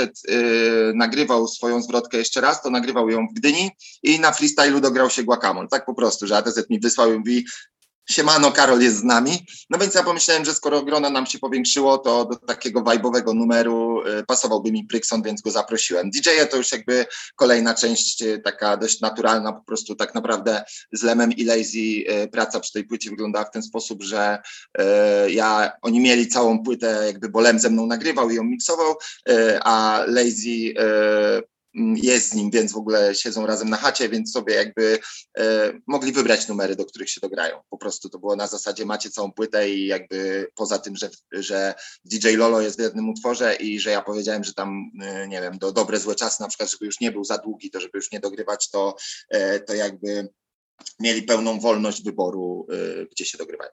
nagrywał 0.93 1.47
swoją 1.47 1.81
zwrotkę 1.81 2.17
jeszcze 2.17 2.41
raz, 2.41 2.61
to 2.61 2.69
nagrywał 2.69 3.09
ją 3.09 3.27
w 3.27 3.33
Gdyni 3.33 3.71
i 4.03 4.19
na 4.19 4.31
freestylu 4.31 4.79
dograł 4.81 5.09
się 5.09 5.23
Guacamole. 5.23 5.67
Tak 5.67 5.85
po 5.85 5.93
prostu, 5.93 6.27
że 6.27 6.37
ATZ 6.37 6.69
mi 6.69 6.79
wysłał 6.79 7.13
i 7.13 7.17
mówi 7.17 7.45
Siemano, 8.09 8.51
Karol 8.51 8.81
jest 8.81 8.97
z 8.97 9.03
nami. 9.03 9.45
No 9.69 9.79
więc 9.79 9.95
ja 9.95 10.03
pomyślałem, 10.03 10.45
że 10.45 10.53
skoro 10.53 10.81
grono 10.81 11.09
nam 11.09 11.25
się 11.25 11.39
powiększyło, 11.39 11.97
to 11.97 12.25
do 12.25 12.35
takiego 12.35 12.81
vibe'owego 12.81 13.35
numeru 13.35 14.03
y, 14.07 14.25
pasowałby 14.25 14.71
mi 14.71 14.83
Prykson, 14.83 15.21
więc 15.21 15.41
go 15.41 15.51
zaprosiłem. 15.51 16.09
DJ-e 16.09 16.47
to 16.47 16.57
już 16.57 16.71
jakby 16.71 17.05
kolejna 17.35 17.73
część 17.73 18.21
y, 18.21 18.39
taka 18.39 18.77
dość 18.77 19.01
naturalna, 19.01 19.53
po 19.53 19.63
prostu 19.63 19.95
tak 19.95 20.15
naprawdę 20.15 20.63
z 20.91 21.03
Lemem 21.03 21.31
i 21.31 21.43
Lazy 21.43 21.77
y, 21.77 22.29
praca 22.31 22.59
przy 22.59 22.73
tej 22.73 22.83
płycie 22.83 23.09
wyglądała 23.09 23.45
w 23.45 23.51
ten 23.51 23.63
sposób, 23.63 24.03
że 24.03 24.41
ja, 25.27 25.71
oni 25.81 25.99
mieli 25.99 26.27
całą 26.27 26.63
płytę 26.63 27.03
jakby, 27.05 27.29
bo 27.29 27.39
Lem 27.39 27.59
ze 27.59 27.69
mną 27.69 27.87
nagrywał 27.87 28.29
i 28.29 28.35
ją 28.35 28.43
miksował, 28.43 28.95
a 29.63 30.03
Lazy 30.07 30.73
jest 31.95 32.29
z 32.29 32.33
nim, 32.33 32.51
więc 32.51 32.71
w 32.71 32.77
ogóle 32.77 33.15
siedzą 33.15 33.45
razem 33.45 33.69
na 33.69 33.77
chacie, 33.77 34.09
więc 34.09 34.31
sobie 34.31 34.53
jakby 34.53 34.99
e, 35.37 35.73
mogli 35.87 36.11
wybrać 36.11 36.47
numery, 36.47 36.75
do 36.75 36.85
których 36.85 37.09
się 37.09 37.21
dograją. 37.21 37.59
Po 37.69 37.77
prostu 37.77 38.09
to 38.09 38.19
było 38.19 38.35
na 38.35 38.47
zasadzie 38.47 38.85
macie 38.85 39.09
całą 39.09 39.31
płytę 39.31 39.69
i 39.69 39.87
jakby 39.87 40.47
poza 40.55 40.79
tym, 40.79 40.95
że, 40.95 41.09
że 41.31 41.73
DJ 42.05 42.29
Lolo 42.29 42.61
jest 42.61 42.77
w 42.77 42.81
jednym 42.81 43.09
utworze 43.09 43.55
i 43.55 43.79
że 43.79 43.91
ja 43.91 44.01
powiedziałem, 44.01 44.43
że 44.43 44.53
tam, 44.53 44.91
e, 45.01 45.27
nie 45.27 45.41
wiem, 45.41 45.57
do 45.57 45.71
dobre, 45.71 45.99
złe 45.99 46.15
czasy 46.15 46.41
na 46.41 46.47
przykład, 46.47 46.71
żeby 46.71 46.85
już 46.85 46.99
nie 46.99 47.11
był 47.11 47.23
za 47.23 47.37
długi, 47.37 47.71
to 47.71 47.79
żeby 47.79 47.97
już 47.97 48.11
nie 48.11 48.19
dogrywać, 48.19 48.69
to, 48.69 48.95
e, 49.29 49.59
to 49.59 49.73
jakby 49.73 50.29
mieli 50.99 51.23
pełną 51.23 51.59
wolność 51.59 52.03
wyboru, 52.03 52.67
e, 52.71 53.05
gdzie 53.05 53.25
się 53.25 53.37
dogrywają. 53.37 53.71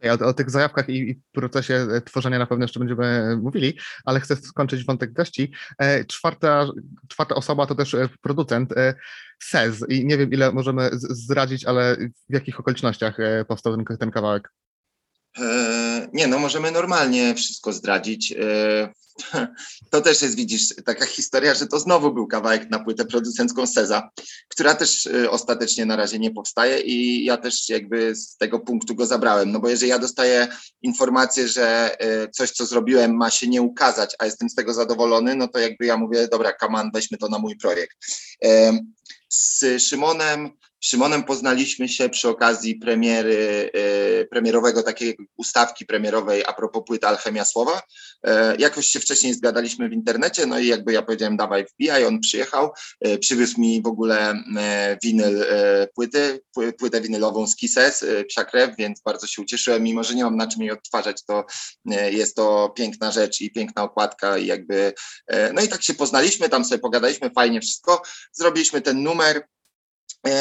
Okej, 0.00 0.10
o, 0.10 0.26
o 0.26 0.34
tych 0.34 0.50
zajawkach 0.50 0.88
i, 0.88 1.10
i 1.10 1.20
procesie 1.32 1.74
e, 1.74 2.00
tworzenia 2.00 2.38
na 2.38 2.46
pewno 2.46 2.64
jeszcze 2.64 2.80
będziemy 2.80 3.06
e, 3.06 3.36
mówili, 3.36 3.78
ale 4.04 4.20
chcę 4.20 4.36
skończyć 4.36 4.84
wątek 4.84 5.12
gości. 5.12 5.52
E, 5.78 6.04
Czwarta, 6.04 6.66
czwarta 7.08 7.34
osoba 7.34 7.66
to 7.66 7.74
też 7.74 7.94
e, 7.94 8.08
producent 8.20 8.72
e, 8.72 8.94
Sez 9.42 9.84
i 9.88 10.06
nie 10.06 10.18
wiem 10.18 10.32
ile 10.32 10.52
możemy 10.52 10.90
zdradzić, 10.92 11.64
ale 11.64 11.96
w 12.30 12.34
jakich 12.34 12.60
okolicznościach 12.60 13.16
powstał 13.48 13.76
ten, 13.76 13.98
ten 13.98 14.10
kawałek. 14.10 14.52
E, 15.38 16.08
Nie, 16.12 16.26
no 16.26 16.38
możemy 16.38 16.70
normalnie 16.70 17.34
wszystko 17.34 17.72
zdradzić. 17.72 18.32
E, 18.32 18.92
To 19.90 20.00
też 20.00 20.22
jest, 20.22 20.36
widzisz, 20.36 20.74
taka 20.84 21.06
historia, 21.06 21.54
że 21.54 21.66
to 21.66 21.78
znowu 21.80 22.14
był 22.14 22.26
kawałek 22.26 22.70
na 22.70 22.78
płytę 22.78 23.04
producencką 23.04 23.66
Seza, 23.66 24.10
która 24.48 24.74
też 24.74 25.06
e, 25.06 25.30
ostatecznie 25.30 25.86
na 25.86 25.96
razie 25.96 26.18
nie 26.18 26.30
powstaje 26.30 26.80
i 26.80 27.24
ja 27.24 27.36
też 27.36 27.68
jakby 27.68 28.14
z 28.16 28.36
tego 28.36 28.60
punktu 28.60 28.94
go 28.94 29.06
zabrałem. 29.06 29.52
No 29.52 29.60
bo 29.60 29.68
jeżeli 29.68 29.90
ja 29.90 29.98
dostaję 29.98 30.48
informację, 30.82 31.48
że 31.48 31.96
coś, 32.32 32.50
co 32.50 32.66
zrobiłem 32.66 33.16
ma 33.16 33.30
się 33.30 33.48
nie 33.48 33.62
ukazać, 33.62 34.16
a 34.18 34.24
jestem 34.24 34.50
z 34.50 34.54
tego 34.54 34.74
zadowolony, 34.74 35.36
no 35.36 35.48
to 35.48 35.58
jakby 35.58 35.86
ja 35.86 35.96
mówię, 35.96 36.28
dobra, 36.28 36.52
kaman, 36.52 36.90
weźmy 36.94 37.18
to 37.18 37.28
na 37.28 37.38
mój 37.38 37.56
projekt. 37.56 37.96
Z 39.28 39.82
Szymonem 39.82 40.50
Szymonem 40.80 41.22
poznaliśmy 41.22 41.88
się 41.88 42.08
przy 42.08 42.28
okazji 42.28 42.74
premiery, 42.74 43.70
e, 43.74 44.24
premierowego 44.24 44.82
takiej 44.82 45.16
ustawki 45.36 45.86
premierowej 45.86 46.44
a 46.46 46.52
propos 46.52 46.82
płyty 46.86 47.06
Alchemia 47.06 47.44
Słowa. 47.44 47.82
E, 48.24 48.56
jakoś 48.56 48.86
się 48.86 49.00
wcześniej 49.00 49.34
zgadaliśmy 49.34 49.88
w 49.88 49.92
internecie, 49.92 50.46
no 50.46 50.58
i 50.58 50.66
jakby 50.66 50.92
ja 50.92 51.02
powiedziałem 51.02 51.36
dawaj 51.36 51.66
wbijaj, 51.66 52.04
on 52.04 52.20
przyjechał, 52.20 52.72
e, 53.00 53.18
przywiózł 53.18 53.60
mi 53.60 53.82
w 53.82 53.86
ogóle 53.86 54.34
winyl 55.02 55.44
płyty, 55.94 56.40
pły- 56.56 56.72
płytę 56.72 57.00
winylową 57.00 57.46
z 57.46 57.56
Kisses, 57.56 58.04
Psia 58.28 58.44
Krew, 58.44 58.76
więc 58.78 59.00
bardzo 59.00 59.26
się 59.26 59.42
ucieszyłem, 59.42 59.82
mimo 59.82 60.04
że 60.04 60.14
nie 60.14 60.24
mam 60.24 60.36
na 60.36 60.46
czym 60.46 60.62
jej 60.62 60.70
odtwarzać, 60.70 61.24
to 61.24 61.44
jest 62.10 62.36
to 62.36 62.72
piękna 62.76 63.12
rzecz 63.12 63.40
i 63.40 63.52
piękna 63.52 63.82
okładka 63.82 64.38
i 64.38 64.46
jakby, 64.46 64.92
no 65.54 65.62
i 65.62 65.68
tak 65.68 65.82
się 65.82 65.94
poznaliśmy, 65.94 66.48
tam 66.48 66.64
sobie 66.64 66.78
pogadaliśmy, 66.78 67.30
fajnie 67.30 67.60
wszystko, 67.60 68.02
zrobiliśmy 68.32 68.80
ten 68.80 69.02
numer, 69.02 69.42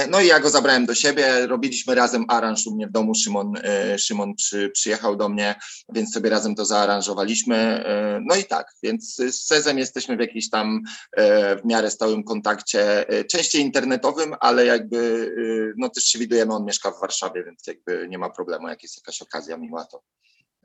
No 0.10 0.22
i 0.22 0.28
ja 0.28 0.40
go 0.40 0.50
zabrałem 0.50 0.86
do 0.86 0.96
siebie, 0.96 1.48
robiliśmy 1.48 1.96
razem 1.96 2.26
aranż 2.28 2.68
u 2.68 2.76
mnie 2.76 2.88
w 2.88 2.92
domu, 2.92 3.16
Szymon, 3.16 3.54
e, 3.64 4.00
Szymon 4.00 4.36
przy, 4.36 4.70
przyjechał 4.70 5.16
do 5.16 5.30
mnie, 5.30 5.56
więc 5.94 6.14
sobie 6.14 6.30
razem 6.30 6.56
to 6.56 6.66
zaaranżowaliśmy. 6.66 7.56
E, 7.56 8.20
No 8.26 8.36
i 8.36 8.44
tak, 8.46 8.68
więc 8.84 9.16
z 9.16 9.46
Sezem 9.46 9.78
jesteśmy 9.78 10.18
w 10.18 10.20
jakimś 10.20 10.50
tam 10.50 10.82
e, 11.18 11.56
w 11.56 11.66
miarę 11.66 11.92
stałym 11.92 12.24
kontakcie, 12.24 13.10
e, 13.10 13.24
częściej 13.26 13.62
internetowym, 13.62 14.36
ale 14.40 14.66
jakby 14.66 15.32
e, 15.38 15.74
no 15.78 15.90
też 15.90 16.04
się 16.04 16.20
widujemy, 16.20 16.54
on 16.54 16.66
mieszka 16.66 16.92
w 16.92 17.02
Warszawie, 17.02 17.44
więc 17.44 17.68
jakby 17.68 18.08
nie 18.10 18.18
ma 18.18 18.30
problemu, 18.30 18.68
jak 18.68 18.84
jest 18.84 18.98
jakaś 18.98 19.22
okazja 19.22 19.58
miła 19.58 19.86
to. 19.86 20.02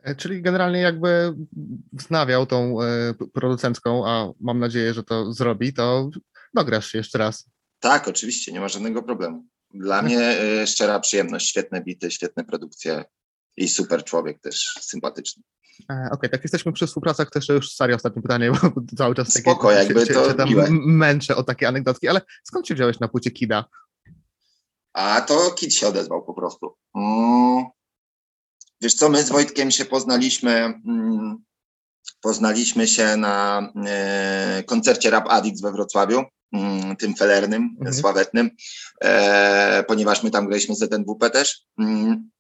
E, 0.03 0.15
Czyli 0.15 0.43
generalnie 0.43 0.81
jakby 0.81 1.35
wznawiał 1.93 2.47
tą 2.47 2.83
e, 2.83 3.15
producencką, 3.35 4.09
a 4.09 4.33
mam 4.41 4.59
nadzieję, 4.59 4.95
że 4.95 5.03
to 5.03 5.33
zrobi, 5.33 5.73
to 5.73 6.11
dograsz 6.55 6.87
się 6.87 6.99
jeszcze 6.99 7.19
raz. 7.19 7.54
Tak, 7.85 8.09
oczywiście, 8.09 8.53
nie 8.53 8.61
ma 8.61 8.69
żadnego 8.69 9.03
problemu. 9.03 9.47
Dla 9.75 10.03
mnie 10.03 10.21
e, 10.21 10.67
szczera 10.67 11.01
przyjemność, 11.01 11.49
świetne 11.49 11.83
bity, 11.83 12.11
świetne 12.11 12.45
produkcje 12.45 13.05
i 13.57 13.69
super 13.69 14.05
człowiek 14.05 14.41
też, 14.41 14.79
sympatyczny. 14.81 15.43
E, 15.91 16.09
Okej, 16.13 16.31
tak 16.31 16.43
jesteśmy 16.43 16.73
przy 16.73 16.87
współpracach, 16.87 17.31
też 17.31 17.49
już 17.49 17.75
serio 17.75 17.97
ostatnie 17.97 18.23
pytanie, 18.23 18.51
bo 18.51 18.59
cały 18.99 19.15
czas 19.15 19.33
Spoko, 19.33 19.69
takie, 19.69 19.79
jakby 19.79 20.07
się, 20.07 20.15
to 20.15 20.29
się 20.29 20.35
tam 20.35 20.49
miłe. 20.49 20.67
męczę 20.71 21.37
o 21.37 21.43
takie 21.43 21.69
anegdotki, 21.69 22.09
ale 22.09 22.21
skąd 22.45 22.69
się 22.69 22.75
wziąłeś 22.75 23.01
na 23.01 23.09
płycie 23.09 23.31
Kida? 23.31 23.65
A 24.93 25.21
to 25.21 25.51
Kit 25.51 25.75
się 25.75 25.89
odezwał 25.89 26.25
po 26.25 26.35
prostu. 26.35 26.77
Mm. 26.95 27.65
Wiesz 28.81 28.95
co, 28.95 29.09
my 29.09 29.23
z 29.23 29.29
Wojtkiem 29.29 29.71
się 29.71 29.85
poznaliśmy, 29.85 30.51
mm, 30.87 31.45
poznaliśmy 32.21 32.89
się 32.89 33.17
na 33.17 33.69
e, 33.87 34.63
koncercie 34.67 35.11
Rap 35.11 35.29
Addicts 35.29 35.61
we 35.61 35.73
Wrocławiu, 35.73 36.25
mm, 36.53 36.74
tym 36.97 37.17
felernym, 37.17 37.77
Mhm. 37.79 37.97
sławetnym, 37.97 38.51
e, 39.05 39.85
ponieważ 39.89 40.23
my 40.23 40.31
tam 40.31 40.47
graliśmy 40.47 40.75
ZNWP 40.75 41.31
też. 41.31 41.63
Mm. 41.79 42.31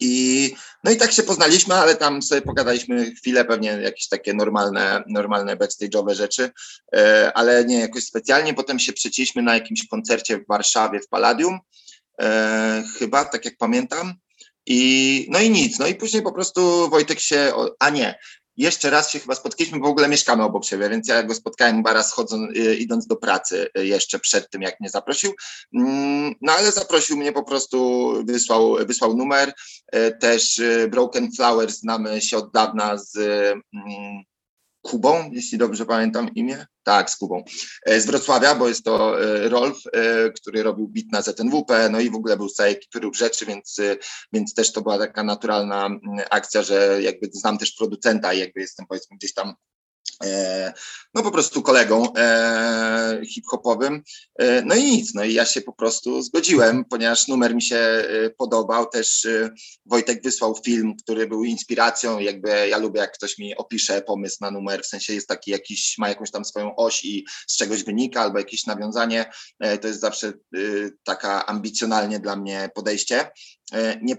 I, 0.00 0.54
no 0.84 0.90
i 0.90 0.96
tak 0.96 1.12
się 1.12 1.22
poznaliśmy, 1.22 1.74
ale 1.74 1.96
tam 1.96 2.22
sobie 2.22 2.42
pogadaliśmy 2.42 3.14
chwilę, 3.14 3.44
pewnie 3.44 3.68
jakieś 3.68 4.08
takie 4.08 4.34
normalne, 4.34 5.02
normalne 5.08 5.56
backstage'owe 5.56 6.14
rzeczy, 6.14 6.50
e, 6.96 7.32
ale 7.34 7.64
nie 7.64 7.80
jakoś 7.80 8.04
specjalnie. 8.04 8.54
Potem 8.54 8.78
się 8.78 8.92
przecięliśmy 8.92 9.42
na 9.42 9.54
jakimś 9.54 9.86
koncercie 9.86 10.38
w 10.38 10.46
Warszawie 10.46 11.00
w 11.00 11.08
Palladium, 11.08 11.58
e, 12.20 12.84
chyba, 12.98 13.24
tak 13.24 13.44
jak 13.44 13.56
pamiętam. 13.58 14.14
I 14.66 15.26
no 15.30 15.40
i 15.40 15.50
nic, 15.50 15.78
no 15.78 15.86
i 15.86 15.94
później 15.94 16.22
po 16.22 16.32
prostu 16.32 16.90
Wojtek 16.90 17.20
się, 17.20 17.52
a 17.78 17.90
nie, 17.90 18.18
jeszcze 18.56 18.90
raz 18.90 19.10
się 19.10 19.18
chyba 19.18 19.34
spotkaliśmy, 19.34 19.78
bo 19.78 19.86
w 19.86 19.90
ogóle 19.90 20.08
mieszkamy 20.08 20.42
obok 20.42 20.64
siebie, 20.64 20.88
więc 20.88 21.08
ja 21.08 21.22
go 21.22 21.34
spotkałem 21.34 21.76
chyba 21.76 21.92
raz 21.92 22.12
chodząc, 22.12 22.56
y, 22.56 22.76
idąc 22.76 23.06
do 23.06 23.16
pracy 23.16 23.68
y, 23.78 23.86
jeszcze 23.86 24.18
przed 24.18 24.50
tym, 24.50 24.62
jak 24.62 24.80
mnie 24.80 24.90
zaprosił. 24.90 25.32
Mm, 25.74 26.34
No 26.40 26.52
ale 26.52 26.72
zaprosił 26.72 27.16
mnie 27.16 27.32
po 27.32 27.42
prostu, 27.42 28.12
wysłał, 28.24 28.76
wysłał 28.86 29.16
numer. 29.16 29.52
E, 29.92 30.10
Też 30.10 30.58
y, 30.58 30.88
Broken 30.90 31.32
Flowers 31.32 31.78
znamy 31.78 32.20
się 32.20 32.36
od 32.36 32.52
dawna 32.52 32.96
z 32.96 33.16
mm, 33.16 34.22
Kubą, 34.86 35.30
jeśli 35.32 35.58
dobrze 35.58 35.86
pamiętam 35.86 36.34
imię. 36.34 36.66
Tak, 36.82 37.10
z 37.10 37.16
Kubą. 37.16 37.44
E, 37.86 38.00
Z 38.00 38.06
Wrocławia, 38.06 38.54
bo 38.54 38.68
jest 38.68 38.84
to 38.84 39.22
e, 39.22 39.48
Rolf, 39.48 39.78
e, 39.92 40.30
który 40.30 40.62
robił 40.62 40.88
beat 40.88 41.06
na 41.12 41.22
ZNWP, 41.22 41.88
no 41.90 42.00
i 42.00 42.10
w 42.10 42.14
ogóle 42.14 42.36
był 42.36 42.48
z 42.48 42.54
całej 42.54 42.72
ekipy 42.72 43.00
rób 43.00 43.16
rzeczy, 43.16 43.46
więc, 43.46 43.80
więc 44.32 44.54
też 44.54 44.72
to 44.72 44.82
była 44.82 44.98
taka 44.98 45.22
naturalna 45.22 45.86
mm, 45.86 46.00
akcja, 46.30 46.62
że 46.62 47.02
jakby 47.02 47.30
znam 47.32 47.58
też 47.58 47.72
producenta 47.72 48.32
i 48.32 48.38
jakby 48.38 48.60
jestem 48.60 48.86
powiedzmy 48.86 49.16
gdzieś 49.16 49.34
tam 49.34 49.54
no 51.14 51.22
po 51.22 51.30
prostu 51.30 51.62
kolegą 51.62 52.12
e, 52.16 53.20
hip-hopowym. 53.26 54.02
E, 54.38 54.62
no 54.62 54.74
i 54.74 54.84
nic, 54.84 55.14
no 55.14 55.24
i 55.24 55.34
ja 55.34 55.44
się 55.44 55.60
po 55.60 55.72
prostu 55.72 56.22
zgodziłem, 56.22 56.84
ponieważ 56.84 57.28
numer 57.28 57.54
mi 57.54 57.62
się 57.62 57.76
e, 57.76 58.30
podobał. 58.30 58.86
Też 58.86 59.24
e, 59.24 59.50
Wojtek 59.86 60.22
wysłał 60.22 60.56
film, 60.64 60.96
który 61.02 61.26
był 61.26 61.44
inspiracją. 61.44 62.18
Jakby 62.18 62.68
ja 62.68 62.78
lubię, 62.78 63.00
jak 63.00 63.12
ktoś 63.12 63.38
mi 63.38 63.56
opisze 63.56 64.02
pomysł 64.02 64.36
na 64.40 64.50
numer, 64.50 64.82
w 64.82 64.86
sensie 64.86 65.14
jest 65.14 65.28
taki 65.28 65.50
jakiś, 65.50 65.98
ma 65.98 66.08
jakąś 66.08 66.30
tam 66.30 66.44
swoją 66.44 66.76
oś 66.76 67.04
i 67.04 67.26
z 67.46 67.56
czegoś 67.56 67.84
wynika, 67.84 68.20
albo 68.20 68.38
jakieś 68.38 68.66
nawiązanie. 68.66 69.30
E, 69.60 69.78
To 69.78 69.88
jest 69.88 70.00
zawsze 70.00 70.28
e, 70.28 70.32
taka 71.04 71.46
ambicjonalnie 71.46 72.20
dla 72.20 72.36
mnie 72.36 72.70
podejście. 72.74 73.30
E, 73.72 74.00
Nie, 74.02 74.16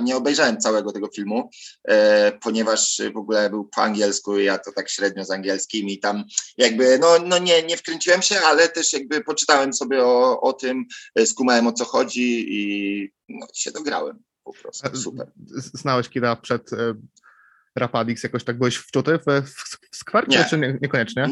nie 0.00 0.16
obejrzałem 0.16 0.60
całego 0.60 0.92
tego 0.92 1.08
filmu, 1.14 1.50
e, 1.88 2.32
ponieważ 2.32 3.02
w 3.14 3.16
ogóle 3.16 3.50
był 3.50 3.68
po 3.68 3.82
angielsku 3.82 4.38
i 4.38 4.44
ja 4.44 4.58
to 4.58 4.72
tak 4.72 4.90
średnio 4.90 5.24
z 5.24 5.30
angielskim 5.40 5.88
i 5.88 5.98
tam 5.98 6.24
jakby, 6.56 6.98
no, 6.98 7.18
no 7.26 7.38
nie, 7.38 7.62
nie 7.62 7.76
wkręciłem 7.76 8.22
się, 8.22 8.40
ale 8.40 8.68
też 8.68 8.92
jakby 8.92 9.20
poczytałem 9.20 9.72
sobie 9.72 10.04
o, 10.04 10.40
o 10.40 10.52
tym, 10.52 10.84
e, 11.14 11.26
skumałem 11.26 11.66
o 11.66 11.72
co 11.72 11.84
chodzi 11.84 12.46
i 12.48 13.12
no, 13.28 13.46
się 13.54 13.70
dograłem 13.70 14.22
po 14.44 14.52
prostu, 14.52 14.96
super. 14.96 15.32
Znałeś 15.74 16.08
Kida 16.08 16.36
przed 16.36 16.72
e, 16.72 16.94
Rapadix, 17.76 18.22
jakoś 18.22 18.44
tak 18.44 18.58
byłeś 18.58 18.76
wczuty 18.76 19.18
w, 19.18 19.42
w, 19.46 19.78
w 19.90 19.96
skwarcie, 19.96 20.38
Nie. 20.38 20.44
czy 20.44 20.58
nie, 20.58 20.78
niekoniecznie? 20.82 21.28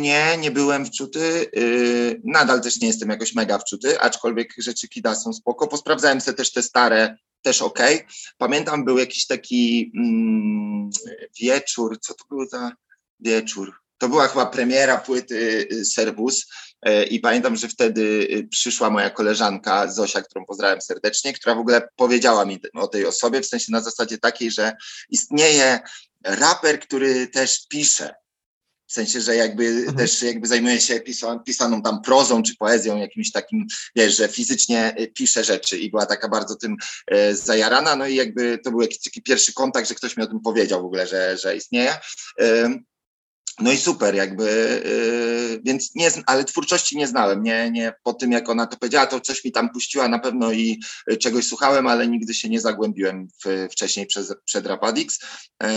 Nie, 0.00 0.36
nie 0.38 0.50
byłem 0.50 0.86
wczuty. 0.86 1.46
Yy, 1.52 2.20
nadal 2.24 2.62
też 2.62 2.80
nie 2.80 2.88
jestem 2.88 3.08
jakoś 3.08 3.34
mega 3.34 3.58
wczuty, 3.58 4.00
aczkolwiek 4.00 4.54
rzeczy 4.58 4.88
Kida 4.88 5.14
są 5.14 5.32
spoko. 5.32 5.68
Posprawdzałem 5.68 6.20
sobie 6.20 6.36
też 6.36 6.52
te 6.52 6.62
stare, 6.62 7.16
też 7.42 7.62
ok. 7.62 7.78
Pamiętam, 8.38 8.84
był 8.84 8.98
jakiś 8.98 9.26
taki 9.26 9.92
mm, 9.96 10.90
wieczór, 11.40 11.98
co 12.00 12.14
to 12.14 12.24
był 12.30 12.46
za 12.46 12.72
wieczór? 13.22 13.74
To 13.98 14.08
była 14.08 14.28
chyba 14.28 14.46
premiera 14.46 14.98
płyty 14.98 15.68
y, 15.72 15.84
Servus 15.84 16.46
y, 16.88 17.04
i 17.04 17.20
pamiętam, 17.20 17.56
że 17.56 17.68
wtedy 17.68 18.02
y, 18.02 18.48
przyszła 18.50 18.90
moja 18.90 19.10
koleżanka 19.10 19.92
Zosia, 19.92 20.22
którą 20.22 20.44
pozdrawiam 20.44 20.80
serdecznie, 20.80 21.32
która 21.32 21.54
w 21.54 21.58
ogóle 21.58 21.88
powiedziała 21.96 22.44
mi 22.44 22.60
o 22.74 22.86
tej 22.86 23.06
osobie, 23.06 23.40
w 23.40 23.46
sensie 23.46 23.72
na 23.72 23.80
zasadzie 23.80 24.18
takiej, 24.18 24.50
że 24.50 24.72
istnieje 25.10 25.80
raper, 26.24 26.80
który 26.80 27.26
też 27.26 27.66
pisze. 27.68 28.14
W 28.86 28.94
sensie, 28.94 29.20
że 29.20 29.36
jakby 29.36 29.66
Mhm. 29.66 29.96
też 29.96 30.22
jakby 30.22 30.46
zajmuje 30.46 30.80
się 30.80 31.00
pisa, 31.00 31.38
pisaną 31.38 31.82
tam 31.82 32.02
prozą 32.02 32.42
czy 32.42 32.56
poezją, 32.56 32.96
jakimś 32.98 33.32
takim, 33.32 33.66
wiesz, 33.96 34.16
że 34.16 34.28
fizycznie 34.28 34.94
y, 35.00 35.08
pisze 35.08 35.44
rzeczy 35.44 35.78
i 35.78 35.90
była 35.90 36.06
taka 36.06 36.28
bardzo 36.28 36.56
tym 36.56 36.76
e, 37.06 37.34
zajarana, 37.34 37.96
no 37.96 38.06
i 38.06 38.14
jakby 38.14 38.58
to 38.58 38.70
był 38.70 38.80
jakiś 38.80 39.00
taki 39.00 39.22
pierwszy 39.22 39.52
kontakt, 39.54 39.88
że 39.88 39.94
ktoś 39.94 40.16
mi 40.16 40.22
o 40.22 40.26
tym 40.26 40.40
powiedział 40.40 40.82
w 40.82 40.84
ogóle, 40.84 41.06
że, 41.06 41.38
że 41.38 41.56
istnieje. 41.56 41.94
No 43.60 43.72
i 43.72 43.76
super, 43.76 44.14
jakby, 44.14 44.44
yy, 44.84 45.60
więc 45.64 45.94
nie, 45.94 46.10
ale 46.26 46.44
twórczości 46.44 46.96
nie 46.96 47.06
znałem, 47.06 47.42
nie, 47.42 47.70
nie 47.70 47.92
po 48.02 48.14
tym 48.14 48.32
jak 48.32 48.48
ona 48.48 48.66
to 48.66 48.76
powiedziała, 48.76 49.06
to 49.06 49.20
coś 49.20 49.44
mi 49.44 49.52
tam 49.52 49.70
puściła 49.70 50.08
na 50.08 50.18
pewno 50.18 50.52
i 50.52 50.80
y, 51.12 51.16
czegoś 51.16 51.46
słuchałem, 51.46 51.86
ale 51.86 52.08
nigdy 52.08 52.34
się 52.34 52.48
nie 52.48 52.60
zagłębiłem 52.60 53.28
w, 53.44 53.68
wcześniej 53.72 54.06
przez, 54.06 54.34
przed 54.44 54.66
Rapadix, 54.66 55.20
yy, 55.62 55.68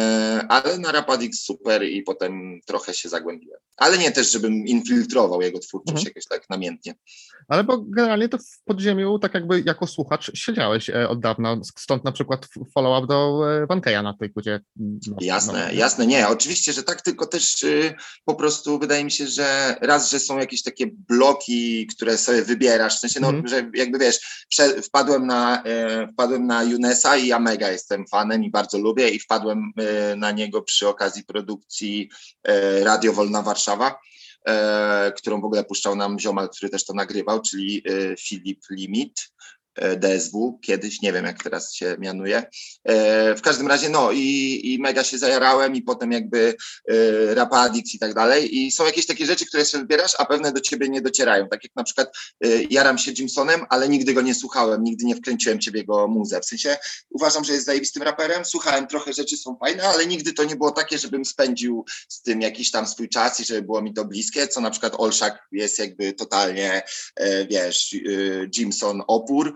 ale 0.49 0.77
na 0.77 0.91
Rapadix 0.91 1.39
super 1.43 1.83
i 1.83 2.03
potem 2.03 2.59
trochę 2.65 2.93
się 2.93 3.09
zagłębiłem. 3.09 3.59
Ale 3.77 3.97
nie 3.97 4.11
też, 4.11 4.31
żebym 4.31 4.53
infiltrował 4.53 5.41
jego 5.41 5.59
twórczość 5.59 5.97
Mhm. 5.97 6.05
jakoś 6.07 6.25
tak 6.25 6.49
namiętnie. 6.49 6.95
Ale 7.47 7.63
bo 7.63 7.77
generalnie 7.77 8.29
to 8.29 8.37
w 8.37 8.63
podziemiu, 8.65 9.19
tak 9.19 9.33
jakby 9.33 9.63
jako 9.65 9.87
słuchacz 9.87 10.31
siedziałeś 10.33 10.89
e, 10.89 11.09
od 11.09 11.19
dawna, 11.19 11.57
stąd 11.77 12.03
na 12.03 12.11
przykład 12.11 12.47
follow-up 12.73 13.07
do 13.07 13.41
e, 13.51 13.65
Vankeya 13.67 14.03
na 14.03 14.13
tej 14.13 14.29
płycie. 14.29 14.59
No, 14.75 15.17
Jasne, 15.21 15.67
no. 15.67 15.79
jasne, 15.79 16.07
nie, 16.07 16.27
oczywiście, 16.27 16.73
że 16.73 16.83
tak, 16.83 17.01
tylko 17.01 17.25
też 17.25 17.54
y, 17.63 17.95
po 18.25 18.35
prostu 18.35 18.79
wydaje 18.79 19.03
mi 19.03 19.11
się, 19.11 19.27
że 19.27 19.75
raz, 19.81 20.09
że 20.11 20.19
są 20.19 20.37
jakieś 20.37 20.63
takie 20.63 20.87
bloki, 21.09 21.87
które 21.87 22.17
sobie 22.17 22.41
wybierasz, 22.41 22.97
w 22.97 22.99
sensie, 22.99 23.19
no, 23.19 23.27
Mhm. 23.27 23.47
że 23.47 23.71
jakby 23.73 23.99
wiesz, 23.99 24.45
wpadłem 24.83 25.27
na, 25.27 25.63
e, 25.63 26.07
wpadłem 26.07 26.47
na 26.47 26.63
Junesa 26.63 27.17
i 27.17 27.27
ja 27.27 27.39
mega 27.39 27.71
jestem 27.71 28.07
fanem 28.07 28.43
i 28.43 28.51
bardzo 28.51 28.77
lubię 28.77 29.09
i 29.09 29.19
wpadłem 29.19 29.71
e, 29.77 30.15
na 30.15 30.31
niego 30.31 30.61
przy 30.61 30.87
okazji 30.87 31.23
produkcji 31.23 32.09
e, 32.43 32.83
Radio 32.83 33.13
Wolna 33.13 33.41
Warszawa, 33.41 33.99
e, 34.47 35.11
którą 35.17 35.41
w 35.41 35.45
ogóle 35.45 35.63
puszczał 35.63 35.95
nam 35.95 36.19
ziomal, 36.19 36.49
który 36.49 36.69
też 36.69 36.85
to 36.85 36.93
nagrywał, 36.93 37.41
czyli 37.41 37.83
e, 37.85 38.15
Filip 38.17 38.59
Limit. 38.71 39.31
E, 39.75 39.95
DSW, 39.95 40.59
kiedyś, 40.61 41.01
nie 41.01 41.13
wiem 41.13 41.25
jak 41.25 41.43
teraz 41.43 41.73
się 41.73 41.95
mianuje. 41.99 42.43
E, 42.83 43.35
W 43.35 43.41
każdym 43.41 43.67
razie, 43.67 43.89
no 43.89 44.11
i, 44.11 44.61
i 44.63 44.79
mega 44.79 45.03
się 45.03 45.17
zajarałem 45.17 45.75
i 45.75 45.81
potem 45.81 46.11
jakby 46.11 46.55
e, 46.89 47.35
Rapadix 47.35 47.93
i 47.93 47.99
tak 47.99 48.13
dalej. 48.13 48.57
I 48.57 48.71
są 48.71 48.85
jakieś 48.85 49.05
takie 49.05 49.25
rzeczy, 49.25 49.45
które 49.45 49.65
sobie 49.65 49.81
wybierasz, 49.81 50.15
a 50.17 50.25
pewne 50.25 50.51
do 50.51 50.61
ciebie 50.61 50.89
nie 50.89 51.01
docierają, 51.01 51.47
tak 51.47 51.63
jak 51.63 51.75
na 51.75 51.83
przykład 51.83 52.17
jaram 52.69 52.97
się 52.97 53.11
Jimsonem, 53.11 53.65
ale 53.69 53.89
nigdy 53.89 54.13
go 54.13 54.21
nie 54.21 54.35
słuchałem, 54.35 54.83
nigdy 54.83 55.05
nie 55.05 55.15
wkręciłem 55.15 55.59
ciebie 55.59 55.79
jego 55.79 56.07
muzę, 56.07 56.39
w 56.41 56.45
sensie 56.45 56.77
uważam, 57.09 57.43
że 57.43 57.53
jest 57.53 57.65
zajebistym 57.65 58.03
raperem, 58.03 58.45
słuchałem 58.45 58.87
trochę 58.87 59.13
rzeczy, 59.13 59.37
są 59.37 59.57
fajne, 59.57 59.83
ale 59.83 60.05
nigdy 60.07 60.33
to 60.33 60.43
nie 60.43 60.55
było 60.55 60.71
takie, 60.71 60.97
żebym 60.97 61.25
spędził 61.25 61.85
z 62.09 62.21
tym 62.21 62.41
jakiś 62.41 62.71
tam 62.71 62.87
swój 62.87 63.09
czas 63.09 63.39
i 63.39 63.45
żeby 63.45 63.61
było 63.61 63.81
mi 63.81 63.93
to 63.93 64.05
bliskie, 64.05 64.47
co 64.47 64.61
na 64.61 64.71
przykład 64.71 64.93
Olszak 64.97 65.47
jest 65.51 65.79
jakby 65.79 66.13
totalnie, 66.13 66.81
wiesz, 67.49 67.95
Jimson 68.57 69.03
opór, 69.07 69.53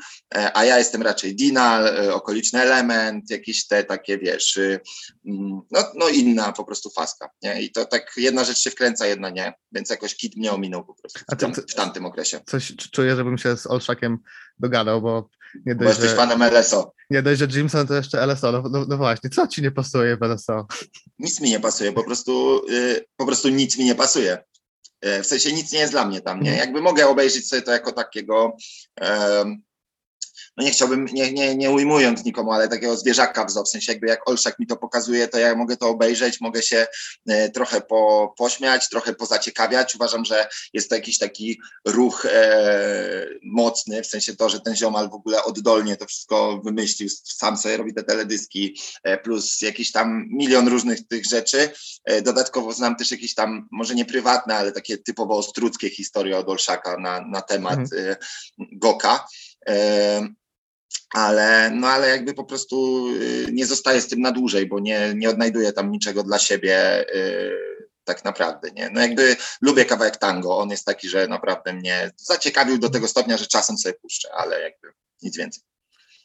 a 0.54 0.66
ja 0.66 0.78
jestem 0.78 1.02
raczej 1.02 1.36
Dinal, 1.36 1.88
e, 1.88 2.14
okoliczny 2.14 2.62
element, 2.62 3.30
jakieś 3.30 3.68
te 3.68 3.84
takie, 3.84 4.18
wiesz, 4.18 4.58
y, 4.58 4.80
mm, 5.26 5.62
no, 5.72 5.84
no 5.96 6.10
inna 6.10 6.52
po 6.52 6.64
prostu 6.66 6.90
faska, 6.90 7.30
nie? 7.42 7.62
I 7.62 7.72
to 7.72 7.86
tak 7.86 8.12
jedna 8.18 8.44
rzecz 8.44 8.58
się 8.60 8.70
wkręca, 8.72 9.06
jedna 9.08 9.30
nie, 9.30 9.54
więc 9.72 9.90
jakoś 9.90 10.16
kit 10.16 10.36
mnie 10.38 10.52
ominął 10.52 10.86
po 10.86 10.94
prostu 10.96 11.20
w, 11.32 11.38
tam, 11.38 11.54
w 11.54 11.74
tamtym 11.76 12.06
okresie, 12.06 12.40
Coś 12.46 12.74
czuję, 12.92 13.16
żebym 13.16 13.38
się 13.38 13.58
z 13.58 13.68
Olszakiem 13.68 14.18
dogadał, 14.60 15.02
bo 15.02 15.30
nie 15.66 15.76
bo 15.76 15.84
dość, 15.84 15.90
jesteś 15.98 16.10
że, 16.10 16.16
fanem 16.16 16.44
LSO. 16.44 16.94
nie 17.10 17.22
dość, 17.22 17.40
że 17.40 17.46
Jimson 17.46 17.88
to 17.88 17.94
jeszcze 17.96 18.26
LSO. 18.26 18.52
No, 18.52 18.64
no, 18.72 18.86
no 18.90 18.98
właśnie, 18.98 19.30
co 19.30 19.48
ci 19.48 19.62
nie 19.62 19.72
pasuje 19.72 20.18
w 20.18 20.22
LSO? 20.22 20.68
nic 21.20 21.42
mi 21.42 21.50
nie 21.50 21.60
pasuje, 21.60 21.92
po 21.92 22.04
prostu, 22.04 22.62
y, 22.72 23.06
po 23.18 23.26
prostu 23.26 23.50
nic 23.50 23.78
mi 23.78 23.86
nie 23.86 23.96
pasuje. 23.96 24.38
Y, 25.06 25.24
W 25.24 25.26
sensie 25.26 25.54
nic 25.54 25.72
nie 25.72 25.80
jest 25.80 25.94
dla 25.94 26.06
mnie 26.06 26.22
tam, 26.22 26.42
nie? 26.42 26.50
Mhm. 26.52 26.68
Jakby 26.68 26.82
mogę 26.82 27.08
obejrzeć 27.08 27.48
sobie 27.48 27.62
to 27.62 27.72
jako 27.72 27.92
takiego, 27.92 28.58
no 30.58 30.64
nie 30.64 30.72
chciałbym, 30.72 31.06
nie, 31.06 31.32
nie, 31.32 31.56
nie 31.56 31.72
ujmując 31.72 32.26
nikomu, 32.26 32.52
ale 32.52 32.68
takiego 32.68 32.98
zwierzaka 32.98 33.46
w 33.46 33.52
zoo, 33.52 33.64
w 33.64 33.70
sensie 33.70 33.92
jakby 33.92 34.08
jak 34.08 34.30
Olszak 34.30 34.60
mi 34.60 34.68
to 34.68 34.78
pokazuje, 34.78 35.28
to 35.28 35.40
ja 35.40 35.56
mogę 35.56 35.78
to 35.78 35.90
obejrzeć, 35.90 36.42
mogę 36.42 36.62
się 36.62 36.88
e, 37.28 37.50
trochę 37.50 37.82
po, 37.82 38.34
pośmiać, 38.38 38.90
trochę 38.90 39.14
pozaciekawiać. 39.14 39.96
Uważam, 39.96 40.26
że 40.26 40.48
jest 40.74 40.90
to 40.90 40.96
jakiś 40.96 41.18
taki 41.18 41.60
ruch 41.86 42.26
e, 42.26 43.26
mocny, 43.44 44.04
w 44.04 44.08
sensie 44.08 44.36
to, 44.36 44.50
że 44.50 44.60
ten 44.60 44.76
ziomal 44.76 45.10
w 45.10 45.14
ogóle 45.14 45.44
oddolnie 45.44 45.98
to 45.98 46.06
wszystko 46.06 46.62
wymyślił, 46.64 47.10
sam 47.24 47.58
sobie 47.58 47.78
robi 47.78 47.94
te 47.94 48.04
teledyski, 48.04 48.80
e, 49.04 49.18
plus 49.18 49.62
jakiś 49.62 49.92
tam 49.92 50.26
milion 50.30 50.68
różnych 50.68 51.08
tych 51.08 51.26
rzeczy. 51.26 51.72
E, 52.06 52.22
Dodatkowo 52.22 52.74
znam 52.74 52.96
też 52.96 53.12
jakieś 53.12 53.34
tam, 53.34 53.68
może 53.72 53.96
nie 53.96 54.06
prywatne, 54.06 54.56
ale 54.56 54.72
takie 54.72 54.98
typowo 54.98 55.38
ostruckie 55.38 55.90
historie 55.90 56.38
od 56.38 56.50
Olszaka 56.50 56.98
na, 56.98 57.22
na 57.22 57.42
temat 57.42 57.80
e, 57.80 58.18
Goka. 58.58 59.28
Ale, 61.14 61.72
no 61.72 61.88
ale 61.88 62.10
jakby 62.10 62.34
po 62.34 62.44
prostu 62.44 63.08
y, 63.22 63.48
nie 63.52 63.66
zostaję 63.66 64.02
z 64.02 64.08
tym 64.08 64.22
na 64.22 64.32
dłużej, 64.32 64.66
bo 64.68 64.80
nie, 64.80 65.14
nie 65.16 65.30
odnajduję 65.30 65.74
tam 65.74 65.92
niczego 65.92 66.24
dla 66.24 66.40
siebie 66.40 67.06
y, 67.16 67.52
tak 68.04 68.26
naprawdę, 68.26 68.72
nie? 68.72 68.90
No 68.90 69.02
jakby 69.02 69.36
lubię 69.62 69.86
kawałek 69.86 70.18
tango, 70.18 70.58
on 70.58 70.70
jest 70.70 70.86
taki, 70.86 71.10
że 71.10 71.28
naprawdę 71.28 71.74
mnie 71.74 72.12
zaciekawił 72.18 72.78
do 72.78 72.90
tego 72.90 73.08
stopnia, 73.08 73.38
że 73.38 73.48
czasem 73.48 73.78
sobie 73.78 73.94
puszczę, 73.94 74.30
ale 74.34 74.62
jakby 74.62 74.88
nic 75.22 75.38
więcej. 75.38 75.64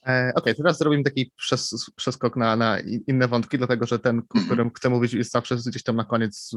E, 0.06 0.32
Okej, 0.34 0.54
teraz 0.54 0.78
zrobimy 0.78 1.04
taki 1.04 1.32
przes, 1.36 1.90
przeskok 1.96 2.36
na, 2.36 2.56
na 2.56 2.78
inne 2.80 3.28
wątki, 3.28 3.58
dlatego 3.58 3.86
że 3.86 3.98
ten, 3.98 4.18
o 4.18 4.22
Mhm. 4.22 4.46
którym 4.46 4.70
chcę 4.74 4.90
mówić, 4.90 5.12
jest 5.12 5.32
zawsze 5.32 5.56
gdzieś 5.66 5.82
tam 5.82 5.96
na 5.96 6.04
koniec 6.04 6.50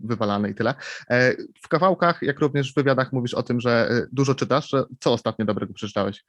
wywalany 0.00 0.50
i 0.50 0.54
tyle. 0.54 0.74
E, 1.10 1.34
W 1.62 1.68
kawałkach, 1.68 2.22
jak 2.22 2.40
również 2.40 2.72
w 2.72 2.74
wywiadach 2.76 3.12
mówisz 3.12 3.34
o 3.34 3.42
tym, 3.42 3.60
że 3.60 3.88
e, 3.90 4.06
dużo 4.12 4.34
czytasz. 4.34 4.70
Co 5.00 5.12
ostatnio 5.12 5.44
dobrego 5.44 5.74
przeczytałeś? 5.74 6.24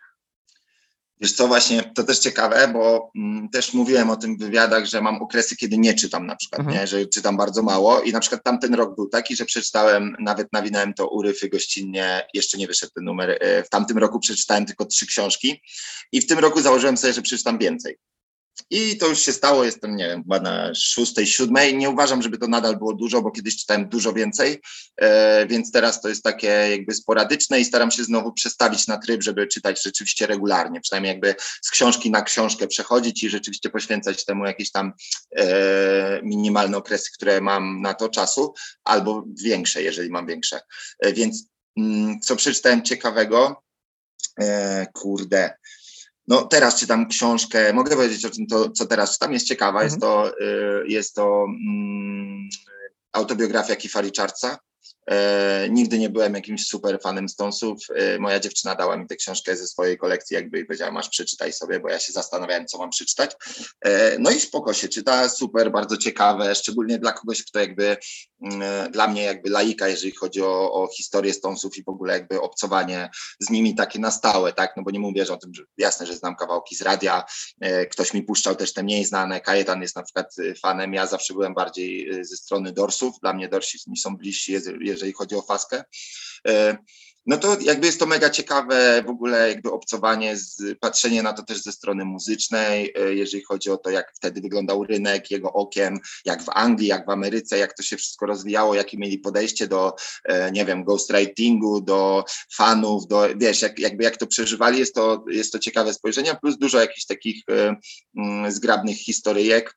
Wiesz 1.22 1.34
co, 1.34 1.48
właśnie 1.48 1.84
to 1.96 2.04
też 2.04 2.20
ciekawe, 2.20 2.68
bo 2.68 3.12
mm, 3.16 3.50
też 3.50 3.74
mówiłem 3.74 4.10
o 4.10 4.16
tym 4.16 4.38
w 4.38 4.40
wywiadach, 4.40 4.86
że 4.86 5.02
mam 5.02 5.22
okresy, 5.22 5.56
kiedy 5.56 5.78
nie 5.78 5.94
czytam 5.94 6.28
na 6.28 6.36
przykład, 6.36 6.60
Mhm. 6.60 6.78
nie? 6.78 6.88
że 6.88 7.06
czytam 7.06 7.38
bardzo 7.38 7.64
mało 7.64 8.02
i 8.02 8.12
na 8.12 8.20
przykład 8.20 8.44
tamten 8.44 8.74
rok 8.74 8.96
był 8.96 9.08
taki, 9.10 9.36
że 9.36 9.46
przeczytałem, 9.46 10.16
nawet 10.20 10.54
nawinąłem 10.54 10.94
to 10.94 11.08
uryfy 11.08 11.50
gościnnie, 11.50 12.28
jeszcze 12.34 12.58
nie 12.58 12.68
wyszedł 12.68 12.92
ten 12.96 13.04
numer, 13.04 13.38
e, 13.40 13.64
w 13.64 13.70
tamtym 13.70 13.98
roku 13.98 14.20
przeczytałem 14.20 14.66
tylko 14.66 14.86
trzy 14.86 15.08
książki 15.08 15.62
i 16.12 16.22
w 16.22 16.28
tym 16.28 16.40
roku 16.40 16.62
założyłem 16.62 16.98
sobie, 16.98 17.14
że 17.14 17.22
przeczytam 17.22 17.58
więcej. 17.58 17.98
I 18.70 18.98
to 18.98 19.08
już 19.08 19.20
się 19.20 19.32
stało, 19.32 19.64
jestem, 19.64 19.96
nie 19.96 20.08
wiem, 20.08 20.24
chyba 20.24 20.40
na 20.40 20.76
szóstej, 20.76 21.28
siódmej. 21.28 21.78
Nie 21.78 21.90
uważam, 21.90 22.22
żeby 22.22 22.38
to 22.38 22.48
nadal 22.48 22.78
było 22.78 22.94
dużo, 22.94 23.22
bo 23.22 23.32
kiedyś 23.32 23.58
czytałem 23.58 23.90
dużo 23.90 24.14
więcej, 24.14 24.62
e, 24.98 25.48
więc 25.48 25.72
teraz 25.72 26.02
to 26.02 26.10
jest 26.10 26.24
takie 26.24 26.48
jakby 26.48 26.94
sporadyczne 26.94 27.60
i 27.60 27.66
staram 27.66 27.92
się 27.92 28.04
znowu 28.04 28.34
przestawić 28.34 28.88
na 28.88 28.98
tryb, 28.98 29.24
żeby 29.24 29.48
czytać 29.48 29.84
rzeczywiście 29.84 30.28
regularnie, 30.28 30.82
przynajmniej 30.82 31.12
jakby 31.12 31.36
z 31.62 31.70
książki 31.70 32.12
na 32.12 32.22
książkę 32.22 32.68
przechodzić 32.68 33.24
i 33.24 33.30
rzeczywiście 33.30 33.70
poświęcać 33.70 34.26
temu 34.26 34.46
jakieś 34.46 34.72
tam 34.72 34.94
e, 35.38 36.22
minimalne 36.24 36.78
okresy, 36.78 37.10
które 37.14 37.42
mam 37.42 37.82
na 37.82 37.94
to 37.94 38.10
czasu, 38.10 38.54
albo 38.84 39.26
większe, 39.44 39.84
jeżeli 39.84 40.10
mam 40.10 40.28
większe. 40.28 40.60
E, 41.00 41.14
więc 41.14 41.48
mm, 41.78 42.20
co 42.20 42.36
przeczytałem 42.36 42.84
ciekawego? 42.84 43.64
E, 44.40 44.88
kurde. 44.94 45.58
No 46.28 46.42
teraz 46.42 46.80
czytam 46.80 47.08
książkę, 47.08 47.74
mogę 47.74 47.96
powiedzieć 47.96 48.26
o 48.26 48.30
czym 48.30 48.48
to, 48.48 48.70
co 48.70 48.86
teraz 48.86 49.14
czytam, 49.14 49.34
jest 49.34 49.48
ciekawa, 49.48 49.84
jest 49.84 50.00
to, 50.02 50.40
y, 50.40 50.88
jest 50.88 51.16
to 51.16 51.46
mm, 51.48 52.50
autobiografia 53.14 53.76
Kifa 53.76 54.02
Richardsa. 54.02 54.58
E, 55.12 55.68
nigdy 55.70 56.00
nie 56.00 56.10
byłem 56.10 56.34
jakimś 56.34 56.68
super 56.68 57.00
fanem 57.02 57.30
Stonesów. 57.30 57.80
E, 57.96 58.20
moja 58.20 58.40
dziewczyna 58.40 58.76
dała 58.76 58.98
mi 58.98 59.08
tę 59.08 59.16
książkę 59.16 59.58
ze 59.58 59.68
swojej 59.68 59.98
kolekcji, 59.98 60.36
jakby 60.36 60.60
i 60.60 60.66
powiedziała, 60.66 60.92
masz 60.92 61.10
przeczytaj 61.10 61.54
sobie, 61.54 61.80
bo 61.80 61.90
ja 61.90 62.00
się 62.00 62.14
zastanawiałem, 62.14 62.66
co 62.66 62.78
mam 62.78 62.90
przeczytać. 62.90 63.32
E, 63.82 64.20
no 64.20 64.32
i 64.32 64.40
spoko 64.40 64.74
się 64.74 64.88
czyta, 64.88 65.30
super, 65.30 65.72
bardzo 65.72 65.98
ciekawe, 65.98 66.56
szczególnie 66.56 67.00
dla 67.00 67.14
kogoś, 67.14 67.44
kto 67.44 67.60
jakby 67.60 67.98
mm, 68.42 68.62
e, 68.62 68.90
dla 68.90 69.08
mnie 69.08 69.24
jakby 69.24 69.50
laika, 69.50 69.88
jeżeli 69.88 70.12
chodzi 70.12 70.42
o, 70.42 70.74
o 70.74 70.88
historię 70.88 71.34
Stonesów 71.34 71.78
i 71.78 71.84
w 71.84 71.90
ogóle 71.90 72.14
jakby 72.14 72.42
obcowanie 72.42 73.10
z 73.40 73.50
nimi 73.50 73.76
takie 73.76 74.00
na 74.00 74.12
stałe, 74.12 74.54
tak, 74.54 74.74
no 74.78 74.84
bo 74.84 74.92
nie 74.92 75.00
mówię 75.00 75.26
że 75.26 75.34
o 75.34 75.38
tym, 75.38 75.54
że 75.54 75.64
jasne, 75.78 76.06
że 76.06 76.16
znam 76.16 76.36
kawałki 76.36 76.76
z 76.76 76.82
radia, 76.82 77.24
e, 77.62 77.86
ktoś 77.86 78.14
mi 78.14 78.24
puszczał 78.24 78.56
też 78.56 78.74
te 78.74 78.84
mniej 78.84 79.06
znane, 79.06 79.42
Kajetan 79.42 79.82
jest 79.82 79.96
na 79.96 80.04
przykład 80.04 80.36
e, 80.40 80.56
fanem, 80.56 80.94
ja 80.94 81.08
zawsze 81.08 81.34
byłem 81.34 81.54
bardziej 81.54 82.10
ze 82.22 82.36
strony 82.38 82.72
Dorsów, 82.72 83.16
dla 83.22 83.34
mnie 83.34 83.50
Dorsi 83.50 83.80
mi 83.88 83.98
są 83.98 84.18
bliżsi, 84.18 84.54
jezy- 84.54 84.78
jeżeli 84.96 85.14
chodzi 85.14 85.36
o 85.36 85.42
faskę. 85.42 85.84
E, 86.48 86.78
No 87.26 87.38
to 87.38 87.58
jakby 87.62 87.86
jest 87.86 88.00
to 88.00 88.06
mega 88.06 88.30
ciekawe 88.30 89.04
w 89.06 89.10
ogóle 89.10 89.50
jakby 89.50 89.72
obcowanie, 89.72 90.38
z, 90.38 90.78
patrzenie 90.80 91.24
na 91.24 91.34
to 91.34 91.44
też 91.44 91.62
ze 91.62 91.72
strony 91.72 92.06
muzycznej, 92.06 92.94
e, 92.96 93.14
jeżeli 93.14 93.44
chodzi 93.44 93.70
o 93.70 93.78
to, 93.78 93.90
jak 93.90 94.14
wtedy 94.16 94.42
wyglądał 94.42 94.84
rynek 94.84 95.32
jego 95.32 95.54
okiem, 95.54 96.00
jak 96.26 96.44
w 96.44 96.50
Anglii, 96.50 96.88
jak 96.88 97.06
w 97.06 97.10
Ameryce, 97.10 97.58
jak 97.58 97.74
to 97.74 97.84
się 97.84 97.98
wszystko 97.98 98.26
rozwijało, 98.26 98.76
jakie 98.76 98.98
mieli 98.98 99.20
podejście 99.20 99.68
do, 99.68 99.96
e, 100.26 100.52
nie 100.52 100.66
wiem, 100.66 100.84
ghostwritingu, 100.84 101.82
do 101.82 102.24
fanów, 102.54 103.08
do, 103.08 103.28
wiesz, 103.38 103.62
jak, 103.62 103.80
jakby 103.80 104.04
jak 104.04 104.18
to 104.18 104.28
przeżywali, 104.28 104.80
jest 104.80 104.96
to, 104.96 105.26
jest 105.30 105.52
to 105.52 105.60
ciekawe 105.60 105.94
spojrzenie, 105.94 106.36
plus 106.42 106.58
dużo 106.58 106.80
jakichś 106.80 107.06
takich 107.06 107.44
mm, 108.16 108.52
zgrabnych 108.52 108.98
historyjek. 108.98 109.76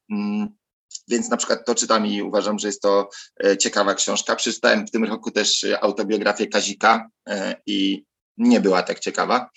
Więc 1.08 1.28
na 1.28 1.36
przykład 1.36 1.66
to 1.66 1.74
czytam 1.74 2.06
i 2.06 2.22
uważam, 2.22 2.58
że 2.58 2.68
jest 2.68 2.82
to 2.82 3.08
e, 3.44 3.58
ciekawa 3.58 3.94
książka. 3.94 4.36
Przeczytałem 4.36 4.86
w 4.86 4.90
tym 4.90 5.04
roku 5.04 5.30
też 5.30 5.64
e, 5.64 5.80
autobiografię 5.80 6.46
Kazika 6.46 7.08
e, 7.28 7.56
i 7.66 8.04
nie 8.36 8.60
była 8.60 8.82
tak 8.82 9.00
ciekawa. 9.00 9.50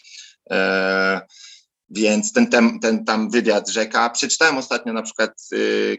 Więc 1.89 2.34
ten, 2.34 2.48
tem, 2.48 2.80
ten 2.80 3.06
tam 3.06 3.30
wywiad 3.30 3.70
rzeka. 3.70 4.10
Przeczytałem 4.10 4.58
ostatnio 4.58 4.94
na 4.94 5.02
przykład 5.02 5.41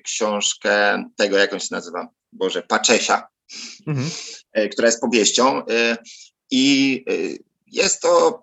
książkę 0.04 1.04
tego, 1.16 1.36
jak 1.36 1.52
on 1.52 1.60
się 1.60 1.68
nazywa, 1.70 2.08
Boże, 2.32 2.62
Paczesia, 2.62 3.28
Mhm. 3.86 4.10
która 4.72 4.88
jest 4.88 5.00
powieścią. 5.00 5.62
I 6.50 7.04
jest 7.66 8.00
to 8.02 8.42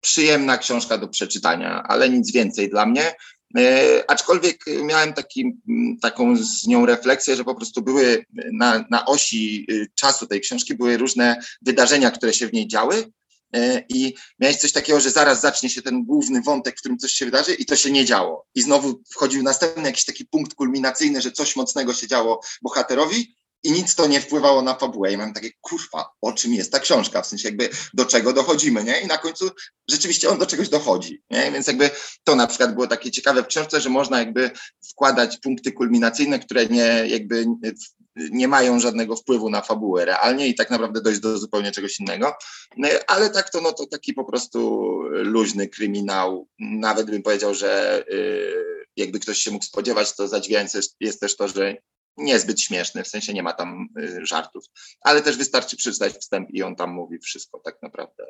przyjemna 0.00 0.58
książka 0.58 0.98
do 0.98 1.08
przeczytania, 1.08 1.82
ale 1.82 2.10
nic 2.10 2.32
więcej 2.32 2.70
dla 2.70 2.86
mnie. 2.86 3.14
E, 3.58 4.04
Aczkolwiek 4.10 4.64
miałem 4.82 5.12
taki, 5.12 5.56
taką 6.02 6.36
z 6.36 6.66
nią 6.66 6.86
refleksję, 6.86 7.36
że 7.36 7.44
po 7.44 7.54
prostu 7.54 7.82
były 7.82 8.24
na, 8.52 8.84
na 8.90 9.06
osi 9.06 9.66
y, 9.70 9.86
czasu 9.94 10.26
tej 10.26 10.40
książki 10.40 10.74
były 10.74 10.96
różne 10.96 11.40
wydarzenia, 11.62 12.10
które 12.10 12.32
się 12.32 12.46
w 12.46 12.52
niej 12.52 12.68
działy. 12.68 13.12
e, 13.54 13.82
I 13.88 14.14
miałeś 14.40 14.56
coś 14.56 14.72
takiego, 14.72 15.00
że 15.00 15.10
zaraz 15.10 15.40
zacznie 15.40 15.70
się 15.70 15.82
ten 15.82 16.04
główny 16.04 16.42
wątek, 16.42 16.76
w 16.76 16.80
którym 16.80 16.98
coś 16.98 17.12
się 17.12 17.24
wydarzy, 17.24 17.54
i 17.54 17.66
to 17.66 17.76
się 17.76 17.90
nie 17.90 18.04
działo. 18.04 18.46
I 18.54 18.62
znowu 18.62 19.02
wchodził 19.10 19.42
następny 19.42 19.82
jakiś 19.82 20.04
taki 20.04 20.24
punkt 20.24 20.54
kulminacyjny, 20.54 21.20
że 21.22 21.32
coś 21.32 21.56
mocnego 21.56 21.94
się 21.94 22.06
działo 22.06 22.40
bohaterowi, 22.62 23.36
i 23.64 23.72
nic 23.72 23.94
to 23.94 24.06
nie 24.06 24.20
wpływało 24.20 24.62
na 24.62 24.74
fabułę. 24.74 25.12
I 25.12 25.16
mam 25.16 25.34
takie, 25.34 25.50
kurwa, 25.60 26.10
o 26.20 26.32
czym 26.32 26.54
jest 26.54 26.72
ta 26.72 26.80
książka? 26.80 27.22
W 27.22 27.26
sensie 27.26 27.48
jakby 27.48 27.68
do 27.94 28.04
czego 28.04 28.32
dochodzimy, 28.32 28.84
nie? 28.84 29.00
I 29.00 29.06
na 29.06 29.18
końcu 29.18 29.50
rzeczywiście 29.90 30.28
on 30.28 30.38
do 30.38 30.46
czegoś 30.46 30.68
dochodzi, 30.68 31.22
nie? 31.30 31.52
Więc 31.52 31.66
jakby 31.66 31.90
to 32.24 32.36
na 32.36 32.46
przykład 32.46 32.74
było 32.74 32.86
takie 32.86 33.10
ciekawe 33.10 33.42
w 33.42 33.46
książce, 33.46 33.80
że 33.80 33.90
można 33.90 34.18
jakby 34.18 34.50
wkładać 34.90 35.36
punkty 35.36 35.72
kulminacyjne, 35.72 36.38
które 36.38 36.66
nie 36.66 37.04
jakby 37.06 37.46
nie 38.16 38.48
mają 38.48 38.80
żadnego 38.80 39.16
wpływu 39.16 39.50
na 39.50 39.60
fabułę 39.60 40.04
realnie 40.04 40.48
i 40.48 40.54
tak 40.54 40.70
naprawdę 40.70 41.00
dojść 41.00 41.20
do 41.20 41.38
zupełnie 41.38 41.72
czegoś 41.72 42.00
innego. 42.00 42.34
No, 42.76 42.88
ale 43.06 43.30
tak 43.30 43.50
to, 43.50 43.60
no 43.60 43.72
to 43.72 43.86
taki 43.86 44.12
po 44.12 44.24
prostu 44.24 44.90
luźny 45.10 45.68
kryminał. 45.68 46.48
Nawet 46.58 47.10
bym 47.10 47.22
powiedział, 47.22 47.54
że 47.54 48.04
yy, 48.08 48.86
jakby 48.96 49.20
ktoś 49.20 49.38
się 49.38 49.50
mógł 49.50 49.64
spodziewać, 49.64 50.16
to 50.16 50.28
zadziwiające 50.28 50.80
jest 51.00 51.20
też 51.20 51.36
to, 51.36 51.48
że 51.48 51.76
niezbyt 52.16 52.60
śmieszny, 52.60 53.04
w 53.04 53.08
sensie 53.08 53.32
nie 53.32 53.42
ma 53.42 53.52
tam 53.52 53.88
y, 53.98 54.26
żartów, 54.26 54.64
ale 55.00 55.22
też 55.22 55.36
wystarczy 55.36 55.76
przeczytać 55.76 56.14
wstęp 56.14 56.50
i 56.50 56.62
on 56.62 56.76
tam 56.76 56.92
mówi 56.92 57.18
wszystko 57.18 57.60
tak 57.64 57.82
naprawdę, 57.82 58.24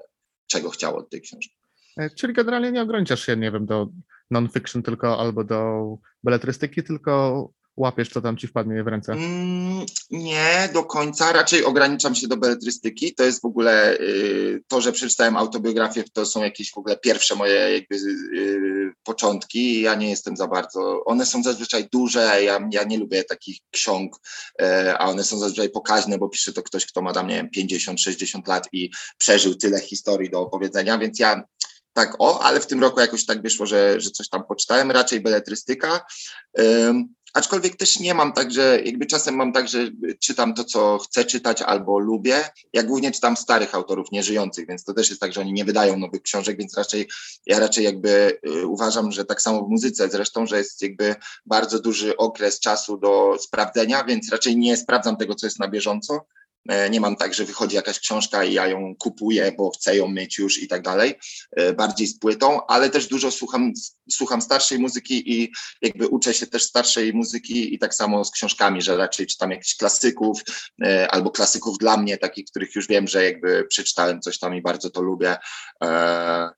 czego 0.46 0.70
chciał 0.70 0.96
od 0.96 1.10
tej 1.10 1.20
książki. 1.20 1.56
E, 1.96 2.10
czyli 2.10 2.34
generalnie 2.34 2.72
nie 2.72 2.82
ograniczasz 2.82 3.26
się, 3.26 3.36
nie 3.36 3.52
wiem, 3.52 3.66
do 3.66 3.88
non-fiction 4.30 4.82
tylko 4.82 5.20
albo 5.20 5.44
do 5.44 5.84
beletrystyki, 6.24 6.82
tylko 6.82 7.52
łapiesz, 7.76 8.08
co 8.08 8.20
tam 8.20 8.36
ci 8.36 8.46
wpadnie 8.46 8.84
w 8.84 8.86
ręce? 8.86 9.12
Mm, 9.12 9.86
nie 10.10 10.68
do 10.72 10.84
końca, 10.84 11.32
raczej 11.32 11.64
ograniczam 11.64 12.14
się 12.14 12.28
do 12.28 12.36
beletrystyki. 12.36 13.14
To 13.14 13.24
jest 13.24 13.42
w 13.42 13.44
ogóle 13.44 13.94
y, 14.00 14.62
to, 14.68 14.80
że 14.80 14.92
przeczytałem 14.92 15.36
autobiografię, 15.36 16.04
to 16.12 16.26
są 16.26 16.42
jakieś 16.42 16.72
w 16.72 16.78
ogóle 16.78 16.96
pierwsze 16.96 17.34
moje 17.34 17.54
jakby 17.54 17.96
y, 17.96 18.92
początki. 19.02 19.80
Ja 19.80 19.94
nie 19.94 20.10
jestem 20.10 20.36
za 20.36 20.46
bardzo, 20.46 21.04
one 21.04 21.26
są 21.26 21.42
zazwyczaj 21.42 21.88
duże, 21.92 22.42
ja, 22.42 22.68
ja 22.72 22.84
nie 22.84 22.98
lubię 22.98 23.24
takich 23.24 23.58
ksiąg, 23.70 24.16
y, 24.62 24.64
a 24.98 25.08
one 25.08 25.24
są 25.24 25.38
zazwyczaj 25.38 25.70
pokaźne, 25.70 26.18
bo 26.18 26.28
pisze 26.28 26.52
to 26.52 26.62
ktoś, 26.62 26.86
kto 26.86 27.02
ma 27.02 27.12
tam, 27.12 27.26
nie 27.28 27.34
wiem, 27.34 27.48
50-60 27.56 28.48
lat 28.48 28.68
i 28.72 28.90
przeżył 29.18 29.54
tyle 29.54 29.80
historii 29.80 30.30
do 30.30 30.40
opowiedzenia, 30.40 30.98
więc 30.98 31.18
ja 31.18 31.42
tak 31.92 32.16
o, 32.18 32.42
ale 32.42 32.60
w 32.60 32.66
tym 32.66 32.80
roku 32.80 33.00
jakoś 33.00 33.26
tak 33.26 33.42
wyszło, 33.42 33.66
że, 33.66 34.00
że 34.00 34.10
coś 34.10 34.28
tam 34.28 34.44
poczytałem, 34.44 34.90
raczej 34.90 35.20
beletrystyka. 35.20 36.00
Aczkolwiek 37.34 37.76
też 37.76 38.00
nie 38.00 38.14
mam 38.14 38.32
tak, 38.32 38.52
że 38.52 38.80
jakby 38.84 39.06
czasem 39.06 39.36
mam 39.36 39.52
tak, 39.52 39.68
że 39.68 39.78
czytam 40.20 40.54
to, 40.54 40.64
co 40.64 40.98
chcę 40.98 41.24
czytać 41.24 41.62
albo 41.62 41.98
lubię. 41.98 42.44
Ja 42.72 42.82
głównie 42.82 43.12
czytam 43.12 43.36
starych 43.36 43.74
autorów, 43.74 44.12
nieżyjących, 44.12 44.66
więc 44.68 44.84
to 44.84 44.94
też 44.94 45.08
jest 45.08 45.20
tak, 45.20 45.32
że 45.32 45.40
oni 45.40 45.52
nie 45.52 45.64
wydają 45.64 45.98
nowych 45.98 46.22
książek, 46.22 46.58
więc 46.58 46.76
raczej 46.76 47.08
ja 47.46 47.58
raczej 47.58 47.84
jakby 47.84 48.38
y, 48.46 48.66
uważam, 48.66 49.12
że 49.12 49.24
tak 49.24 49.42
samo 49.42 49.66
w 49.66 49.70
muzyce 49.70 50.08
zresztą, 50.08 50.46
że 50.46 50.58
jest 50.58 50.82
jakby 50.82 51.14
bardzo 51.46 51.80
duży 51.80 52.16
okres 52.16 52.60
czasu 52.60 52.96
do 52.96 53.36
sprawdzenia, 53.40 54.04
więc 54.04 54.32
raczej 54.32 54.56
nie 54.56 54.76
sprawdzam 54.76 55.16
tego, 55.16 55.34
co 55.34 55.46
jest 55.46 55.58
na 55.58 55.68
bieżąco, 55.68 56.26
nie 56.90 57.00
mam 57.00 57.16
tak, 57.16 57.34
że 57.34 57.44
wychodzi 57.44 57.76
jakaś 57.76 57.98
książka 57.98 58.44
i 58.44 58.52
ja 58.52 58.66
ją 58.66 58.94
kupuję, 58.98 59.52
bo 59.58 59.70
chcę 59.70 59.96
ją 59.96 60.08
mieć 60.08 60.38
już 60.38 60.62
i 60.62 60.68
tak 60.68 60.82
dalej, 60.82 61.14
e, 61.56 61.72
bardziej 61.72 62.06
z 62.06 62.18
płytą, 62.18 62.66
ale 62.66 62.90
też 62.90 63.06
dużo 63.06 63.30
słucham, 63.30 63.72
słucham 64.10 64.42
starszej 64.42 64.78
muzyki 64.78 65.32
i 65.32 65.52
jakby 65.82 66.08
uczę 66.08 66.34
się 66.34 66.46
też 66.46 66.62
starszej 66.62 67.12
muzyki 67.12 67.74
i 67.74 67.78
tak 67.78 67.94
samo 67.94 68.24
z 68.24 68.30
książkami, 68.30 68.82
że 68.82 68.96
raczej 68.96 69.26
czytam 69.26 69.50
jakichś 69.50 69.76
klasyków 69.76 70.40
e, 70.84 71.10
albo 71.10 71.30
klasyków 71.30 71.78
dla 71.78 71.96
mnie, 71.96 72.18
takich, 72.18 72.44
których 72.46 72.74
już 72.74 72.88
wiem, 72.88 73.08
że 73.08 73.24
jakby 73.24 73.64
przeczytałem 73.64 74.20
coś 74.20 74.38
tam 74.38 74.56
i 74.56 74.62
bardzo 74.62 74.90
to 74.90 75.02
lubię. 75.02 75.36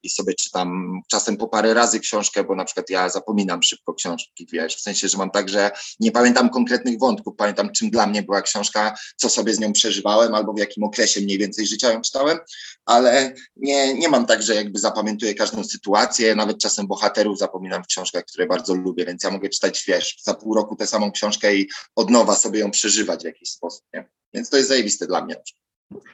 I 0.03 0.11
sobie 0.11 0.35
czytam 0.35 1.01
czasem 1.11 1.37
po 1.37 1.49
parę 1.49 1.75
razy 1.75 2.01
książkę, 2.01 2.45
bo 2.45 2.55
na 2.55 2.65
przykład 2.65 2.91
ja 2.91 3.09
zapominam 3.09 3.63
szybko 3.63 3.95
książki, 3.95 4.47
wiesz, 4.53 4.77
w 4.77 4.81
sensie, 4.81 5.09
że 5.09 5.19
mam 5.19 5.31
tak, 5.31 5.49
że 5.49 5.71
nie 6.01 6.13
pamiętam 6.13 6.51
konkretnych 6.51 6.99
wątków, 6.99 7.35
pamiętam 7.37 7.73
czym 7.73 7.91
dla 7.91 8.07
mnie 8.07 8.23
była 8.23 8.43
książka, 8.43 8.95
co 9.17 9.29
sobie 9.29 9.55
z 9.55 9.59
nią 9.59 9.73
przeżyłem, 9.73 9.96
przeżywałem 9.97 10.35
albo 10.35 10.53
w 10.53 10.59
jakim 10.59 10.85
okresie 10.85 11.21
mniej 11.21 11.39
więcej 11.39 11.67
życia 11.67 11.93
ją 11.93 12.01
czytałem, 12.01 12.39
ale 12.85 13.35
nie, 13.57 13.95
nie 13.95 14.09
mam 14.09 14.27
tak, 14.27 14.43
że 14.43 14.55
jakby 14.55 14.79
zapamiętuję 14.79 15.35
każdą 15.35 15.65
sytuację, 15.65 16.35
nawet 16.35 16.59
czasem 16.59 16.87
bohaterów 16.87 17.39
zapominam 17.39 17.85
w 17.85 17.87
książkach, 17.87 18.25
które 18.25 18.47
bardzo 18.47 18.75
lubię, 18.75 19.05
więc 19.05 19.25
ja 19.25 19.31
mogę 19.31 19.49
czytać, 19.49 19.85
wiesz, 19.89 20.17
za 20.23 20.35
pół 20.35 20.55
roku 20.55 20.77
tę 20.77 20.87
samą 20.87 21.13
książkę 21.13 21.57
i 21.57 21.69
od 21.97 22.11
nowa 22.11 22.35
sobie 22.35 22.61
ją 22.61 22.71
przeżywać 22.71 23.23
w 23.23 23.25
jakiś 23.25 23.51
sposób, 23.51 23.85
nie? 23.95 24.09
Więc 24.35 24.51
to 24.51 24.57
jest 24.57 24.69
zajebiste 24.69 25.07
dla 25.07 25.25
mnie. 25.25 25.37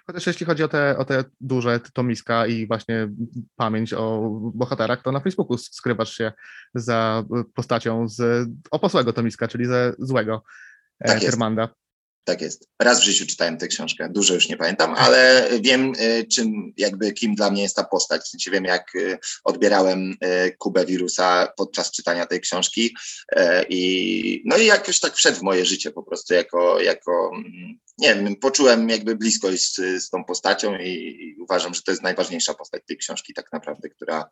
Chociaż 0.07 0.27
jeśli 0.27 0.47
chodzi 0.47 0.62
o 0.62 0.68
te, 0.68 0.99
o 0.99 1.05
te 1.05 1.25
duże 1.40 1.81
tomiska 1.95 2.47
i 2.47 2.66
właśnie 2.66 3.09
pamięć 3.57 3.92
o 3.92 4.21
bohaterach, 4.55 5.03
to 5.03 5.12
na 5.12 5.21
Facebooku 5.21 5.59
skrywasz 5.59 6.14
się 6.14 6.33
za 6.75 7.25
postacią 7.55 8.09
z 8.09 8.49
opasłego 8.71 9.12
tomiska, 9.12 9.49
czyli 9.49 9.66
ze 9.66 9.92
złego 9.99 10.42
e, 11.01 11.09
tak 11.09 11.21
Hermanda. 11.21 11.68
Tak 12.25 12.41
jest. 12.41 12.69
Raz 12.83 13.01
w 13.01 13.05
życiu 13.05 13.27
czytałem 13.27 13.59
tę 13.59 13.69
książkę, 13.69 14.09
dużo 14.11 14.35
już 14.35 14.49
nie 14.49 14.57
pamiętam, 14.57 14.95
ale 14.95 15.49
wiem, 15.61 15.93
y, 16.01 16.27
czym, 16.35 16.73
jakby 16.77 17.13
kim 17.13 17.35
dla 17.35 17.51
mnie 17.51 17.63
jest 17.63 17.77
ta 17.77 17.85
postać. 17.85 18.23
W 18.23 18.29
sensie 18.29 18.51
wiem, 18.51 18.65
jak 18.65 18.95
y, 18.95 19.19
odbierałem 19.45 20.13
y, 20.13 20.57
Kubę 20.59 20.87
wirusa 20.87 21.53
podczas 21.57 21.91
czytania 21.91 22.27
tej 22.27 22.41
książki. 22.41 22.97
I, 23.69 24.43
no 24.45 24.57
i 24.57 24.67
jakoś 24.67 25.01
tak 25.01 25.15
wszedł 25.15 25.39
w 25.39 25.43
moje 25.43 25.67
życie 25.67 25.91
po 25.91 26.03
prostu 26.03 26.35
jako, 26.35 26.81
jako 26.81 27.31
mm, 27.35 27.79
nie 27.99 28.15
wiem, 28.15 28.37
poczułem 28.37 28.89
jakby 28.89 29.17
bliskość 29.17 29.75
z, 29.75 30.05
z 30.05 30.11
tą 30.11 30.25
postacią 30.25 30.79
i, 30.79 30.89
i, 30.89 31.41
uważam, 31.41 31.75
że 31.75 31.83
to 31.83 31.93
jest 31.93 32.03
najważniejsza 32.03 32.55
postać 32.55 32.83
tej 32.87 32.97
książki 32.97 33.35
tak 33.35 33.53
naprawdę, 33.53 33.89
która 33.89 34.29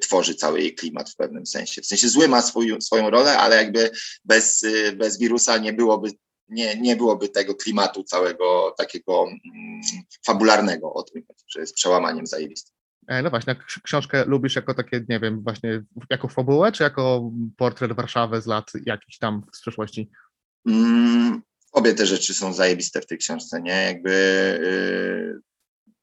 tworzy 0.00 0.34
cały 0.34 0.60
jej 0.60 0.74
klimat 0.74 1.10
w 1.10 1.16
pewnym 1.16 1.46
sensie. 1.46 1.82
W 1.82 1.86
sensie 1.86 2.08
zły 2.08 2.28
ma 2.28 2.42
swój, 2.42 2.82
swoją 2.82 3.10
rolę, 3.10 3.38
ale 3.38 3.56
jakby 3.56 3.90
bez, 4.24 4.64
bez 4.96 5.18
wirusa 5.18 5.58
nie 5.58 5.72
byłoby 5.72 6.10
nie, 6.50 6.80
nie 6.80 6.96
byłoby 6.96 7.28
tego 7.28 7.54
klimatu 7.54 8.04
całego 8.04 8.74
takiego 8.78 9.24
mm, 9.24 9.80
fabularnego 10.26 10.92
o 10.92 11.02
tym, 11.02 11.22
że 11.48 11.60
jest 11.60 11.74
przełamaniem 11.74 12.26
zajebistym. 12.26 12.74
E, 13.08 13.22
no 13.22 13.30
właśnie, 13.30 13.56
książkę 13.82 14.24
lubisz 14.24 14.56
jako 14.56 14.74
takie, 14.74 15.04
nie 15.08 15.20
wiem, 15.20 15.42
właśnie 15.42 15.82
jako 16.10 16.28
fabułę, 16.28 16.72
czy 16.72 16.82
jako 16.82 17.30
portret 17.56 17.92
Warszawy 17.92 18.40
z 18.40 18.46
lat 18.46 18.72
jakichś 18.86 19.18
tam 19.18 19.42
z 19.52 19.60
przeszłości? 19.60 20.10
Mm, 20.66 21.42
obie 21.72 21.94
te 21.94 22.06
rzeczy 22.06 22.34
są 22.34 22.52
zajebiste 22.52 23.00
w 23.00 23.06
tej 23.06 23.18
książce, 23.18 23.62
nie? 23.62 23.82
Jakby 23.82 24.10
yy, 24.62 25.40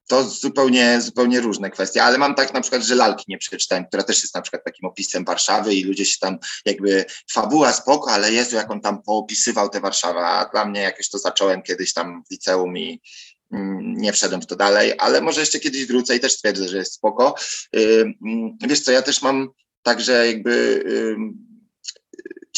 to 0.07 0.23
zupełnie, 0.23 1.01
zupełnie 1.01 1.41
różne 1.41 1.71
kwestie, 1.71 2.03
ale 2.03 2.17
mam 2.17 2.35
tak 2.35 2.53
na 2.53 2.61
przykład, 2.61 2.83
że 2.83 2.95
lalki 2.95 3.25
nie 3.27 3.37
przeczytałem, 3.37 3.85
która 3.85 4.03
też 4.03 4.21
jest 4.21 4.35
na 4.35 4.41
przykład 4.41 4.63
takim 4.63 4.89
opisem 4.89 5.25
Warszawy 5.25 5.75
i 5.75 5.83
ludzie 5.83 6.05
się 6.05 6.17
tam 6.19 6.37
jakby, 6.65 7.05
fabuła 7.31 7.73
spoko, 7.73 8.11
ale 8.11 8.31
Jezu, 8.31 8.55
jak 8.55 8.71
on 8.71 8.81
tam 8.81 9.03
poopisywał 9.03 9.69
tę 9.69 9.79
Warszawę, 9.79 10.19
a 10.19 10.49
dla 10.51 10.65
mnie 10.65 10.81
jakoś 10.81 11.09
to 11.09 11.17
zacząłem 11.17 11.61
kiedyś 11.61 11.93
tam 11.93 12.23
w 12.27 12.31
liceum 12.31 12.77
i 12.77 13.01
mm, 13.51 13.93
nie 13.97 14.13
wszedłem 14.13 14.41
w 14.41 14.47
to 14.47 14.55
dalej, 14.55 14.93
ale 14.97 15.21
może 15.21 15.39
jeszcze 15.39 15.59
kiedyś 15.59 15.85
wrócę 15.85 16.15
i 16.15 16.19
też 16.19 16.31
stwierdzę, 16.31 16.69
że 16.69 16.77
jest 16.77 16.93
spoko. 16.93 17.35
Wiesz 18.67 18.81
co, 18.81 18.91
ja 18.91 19.01
też 19.01 19.21
mam 19.21 19.49
także 19.83 20.27
jakby 20.27 20.83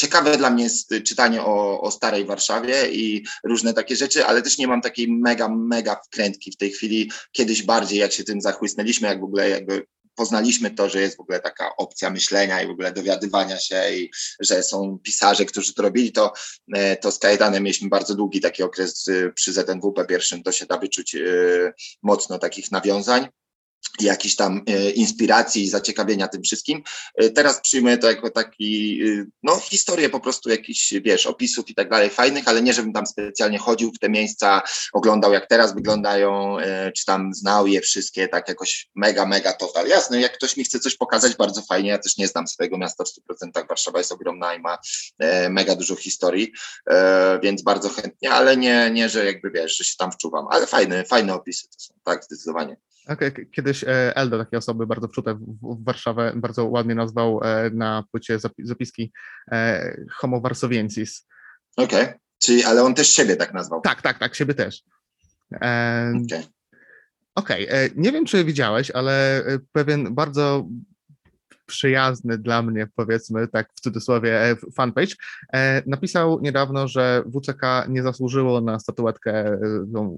ciekawe 0.00 0.36
dla 0.36 0.50
mnie 0.50 0.64
jest 0.64 0.94
czytanie 1.06 1.42
o, 1.42 1.80
o 1.80 1.90
starej 1.90 2.24
Warszawie 2.24 2.90
i 2.90 3.24
różne 3.44 3.74
takie 3.74 3.96
rzeczy, 3.96 4.26
ale 4.26 4.42
też 4.42 4.58
nie 4.58 4.68
mam 4.68 4.80
takiej 4.80 5.08
mega, 5.08 5.48
mega 5.48 6.00
wkrętki 6.06 6.52
w 6.52 6.56
tej 6.56 6.70
chwili. 6.70 7.10
Kiedyś 7.32 7.62
bardziej, 7.62 7.98
jak 7.98 8.12
się 8.12 8.24
tym 8.24 8.40
zachłysnęliśmy, 8.40 9.08
jak 9.08 9.20
w 9.20 9.24
ogóle 9.24 9.48
jakby 9.48 9.86
poznaliśmy 10.14 10.70
to, 10.70 10.88
że 10.88 11.00
jest 11.00 11.16
w 11.16 11.20
ogóle 11.20 11.40
taka 11.40 11.76
opcja 11.76 12.10
myślenia 12.10 12.62
i 12.62 12.66
w 12.66 12.70
ogóle 12.70 12.92
dowiadywania 12.92 13.58
się 13.58 13.82
i 13.94 14.10
że 14.40 14.62
są 14.62 14.98
pisarze, 15.02 15.44
którzy 15.44 15.74
to 15.74 15.82
robili, 15.82 16.12
to, 16.12 16.32
e, 16.74 16.96
to 16.96 17.12
z 17.12 17.18
Kajdanem 17.18 17.62
mieliśmy 17.62 17.88
bardzo 17.88 18.14
długi 18.14 18.40
taki 18.40 18.62
okres 18.62 19.06
przy 19.34 19.52
ZNWP 19.52 20.04
pierwszym, 20.04 20.42
to 20.42 20.52
się 20.52 20.66
da 20.66 20.78
wyczuć 20.78 21.14
e, 21.14 21.20
mocno 22.02 22.38
takich 22.38 22.70
nawiązań 22.70 23.28
jakiejś 24.06 24.36
tam 24.36 24.62
e, 24.66 24.90
inspiracji 24.90 25.62
i 25.62 25.68
zaciekawienia 25.68 26.28
tym 26.28 26.42
wszystkim. 26.42 26.82
E, 27.14 27.30
teraz 27.30 27.60
przyjmuję 27.60 27.98
to 27.98 28.10
jako 28.10 28.30
taki, 28.30 29.00
e, 29.02 29.26
no 29.42 29.56
historię 29.56 30.08
po 30.08 30.20
prostu 30.20 30.50
jakichś, 30.50 30.94
wiesz, 31.04 31.26
opisów 31.26 31.70
i 31.70 31.74
tak 31.74 31.90
dalej 31.90 32.10
fajnych, 32.10 32.48
ale 32.48 32.62
nie 32.62 32.72
żebym 32.72 32.92
tam 32.92 33.06
specjalnie 33.06 33.58
chodził 33.58 33.92
w 33.92 33.98
te 33.98 34.08
miejsca, 34.08 34.62
oglądał 34.92 35.32
jak 35.32 35.48
teraz 35.48 35.74
wyglądają, 35.74 36.56
czy 36.96 37.04
tam 37.04 37.34
znał 37.34 37.66
je 37.66 37.80
wszystkie 37.80 38.28
tak 38.28 38.48
jakoś 38.48 38.88
mega, 38.94 39.26
mega 39.26 39.52
total. 39.52 39.88
Jasne, 39.88 40.20
jak 40.20 40.32
ktoś 40.32 40.56
mi 40.56 40.64
chce 40.64 40.80
coś 40.80 40.96
pokazać, 40.96 41.36
bardzo 41.36 41.62
fajnie, 41.62 41.90
ja 41.90 41.98
też 41.98 42.16
nie 42.16 42.28
znam 42.28 42.48
swojego 42.48 42.78
miasta 42.78 43.04
w 43.04 43.08
100%, 43.08 43.68
Warszawa 43.68 43.98
jest 43.98 44.12
ogromna 44.12 44.54
i 44.54 44.60
ma 44.60 44.78
mega 45.50 45.74
dużo 45.74 45.96
historii, 45.96 46.52
więc 47.42 47.62
bardzo 47.62 47.88
chętnie, 47.88 48.30
ale 48.30 48.56
nie, 48.56 48.90
nie, 48.90 49.08
że 49.08 49.24
jakby 49.24 49.50
wiesz, 49.50 49.76
że 49.76 49.84
się 49.84 49.96
tam 49.98 50.12
wczuwam, 50.12 50.46
ale 50.50 50.66
fajne, 50.66 51.04
fajne 51.04 51.34
opisy 51.34 51.68
to 51.68 51.80
są, 51.80 51.94
tak, 52.04 52.24
zdecydowanie. 52.24 52.76
Kiedyś 53.52 53.84
e, 53.84 54.16
Eldo, 54.16 54.38
takie 54.38 54.58
osoby 54.58 54.86
bardzo 54.86 55.08
wczute 55.08 55.34
w 55.34 55.84
Warszawę, 55.84 56.32
bardzo 56.36 56.64
ładnie 56.64 56.94
nazwał 56.94 57.40
e, 57.42 57.70
na 57.70 58.04
płycie 58.10 58.38
zapiski 58.58 59.12
e, 59.52 59.96
Homo 60.10 60.40
Varsoviensis. 60.40 61.26
Okej, 61.76 62.02
okay. 62.02 62.18
czyli 62.38 62.64
ale 62.64 62.82
on 62.82 62.94
też 62.94 63.08
siebie 63.12 63.36
tak 63.36 63.54
nazwał. 63.54 63.80
Tak, 63.80 64.02
tak, 64.02 64.18
tak, 64.18 64.34
siebie 64.34 64.54
też. 64.54 64.82
Okej. 65.56 66.22
Okay. 66.26 66.42
Okej, 67.34 67.68
okay. 67.68 67.90
nie 67.96 68.12
wiem, 68.12 68.24
czy 68.24 68.44
widziałeś, 68.44 68.90
ale 68.90 69.44
pewien 69.72 70.14
bardzo 70.14 70.68
przyjazny 71.70 72.38
dla 72.38 72.62
mnie, 72.62 72.88
powiedzmy 72.96 73.48
tak 73.48 73.72
w 73.74 73.80
cudzysłowie, 73.80 74.40
e, 74.40 74.56
fanpage, 74.74 75.14
e, 75.52 75.82
napisał 75.86 76.40
niedawno, 76.40 76.88
że 76.88 77.22
WCK 77.34 77.62
nie 77.88 78.02
zasłużyło 78.02 78.60
na 78.60 78.78
statuetkę 78.78 79.32
e, 79.32 79.58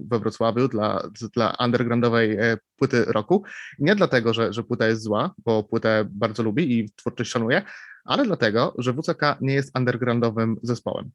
we 0.07 0.19
Wrocławiu 0.19 0.67
dla, 0.67 1.09
dla 1.33 1.55
undergroundowej 1.59 2.37
płyty 2.77 3.05
roku. 3.05 3.43
Nie 3.79 3.95
dlatego, 3.95 4.33
że, 4.33 4.53
że 4.53 4.63
płyta 4.63 4.87
jest 4.87 5.01
zła, 5.01 5.33
bo 5.45 5.63
płytę 5.63 6.05
bardzo 6.09 6.43
lubi 6.43 6.79
i 6.79 6.91
twórczość 6.95 7.31
szanuje, 7.31 7.61
ale 8.05 8.25
dlatego, 8.25 8.75
że 8.77 8.93
WCK 8.93 9.21
nie 9.41 9.53
jest 9.53 9.77
undergroundowym 9.77 10.55
zespołem. 10.63 11.11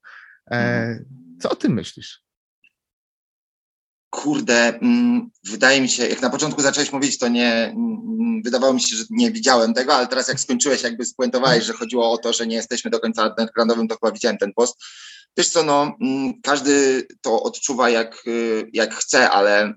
E, 0.51 0.99
co 1.41 1.51
o 1.51 1.57
tym 1.57 1.73
myślisz? 1.73 2.28
Kurde, 4.11 4.79
mm, 4.79 5.31
wydaje 5.45 5.81
mi 5.81 5.89
się, 5.89 6.07
jak 6.07 6.23
na 6.23 6.31
początku 6.31 6.63
zacząłeś 6.63 6.93
mówić, 6.93 7.19
to 7.19 7.29
nie, 7.29 7.55
mm, 7.65 8.43
wydawało 8.45 8.73
mi 8.73 8.81
się, 8.81 8.97
że 8.97 9.05
nie 9.11 9.31
widziałem 9.31 9.75
tego, 9.75 9.95
ale 9.95 10.07
teraz 10.07 10.29
jak 10.29 10.41
skończyłeś, 10.41 10.83
jakby 10.83 11.05
spuentowałeś, 11.05 11.65
że 11.65 11.73
chodziło 11.73 12.13
o 12.13 12.19
to, 12.19 12.33
że 12.33 12.47
nie 12.47 12.57
jesteśmy 12.57 12.91
do 12.91 13.01
końca 13.01 13.27
undergroundowym, 13.27 13.89
to 13.89 13.95
chyba 13.95 14.13
widziałem 14.13 14.39
ten 14.39 14.53
post. 14.53 14.77
Wiesz 15.37 15.49
co, 15.49 15.63
no, 15.63 15.97
mm, 16.03 16.41
każdy 16.43 17.07
to 17.21 17.43
odczuwa 17.43 17.91
jak, 17.91 18.23
y, 18.27 18.71
jak 18.73 18.95
chce, 18.95 19.31
ale 19.31 19.75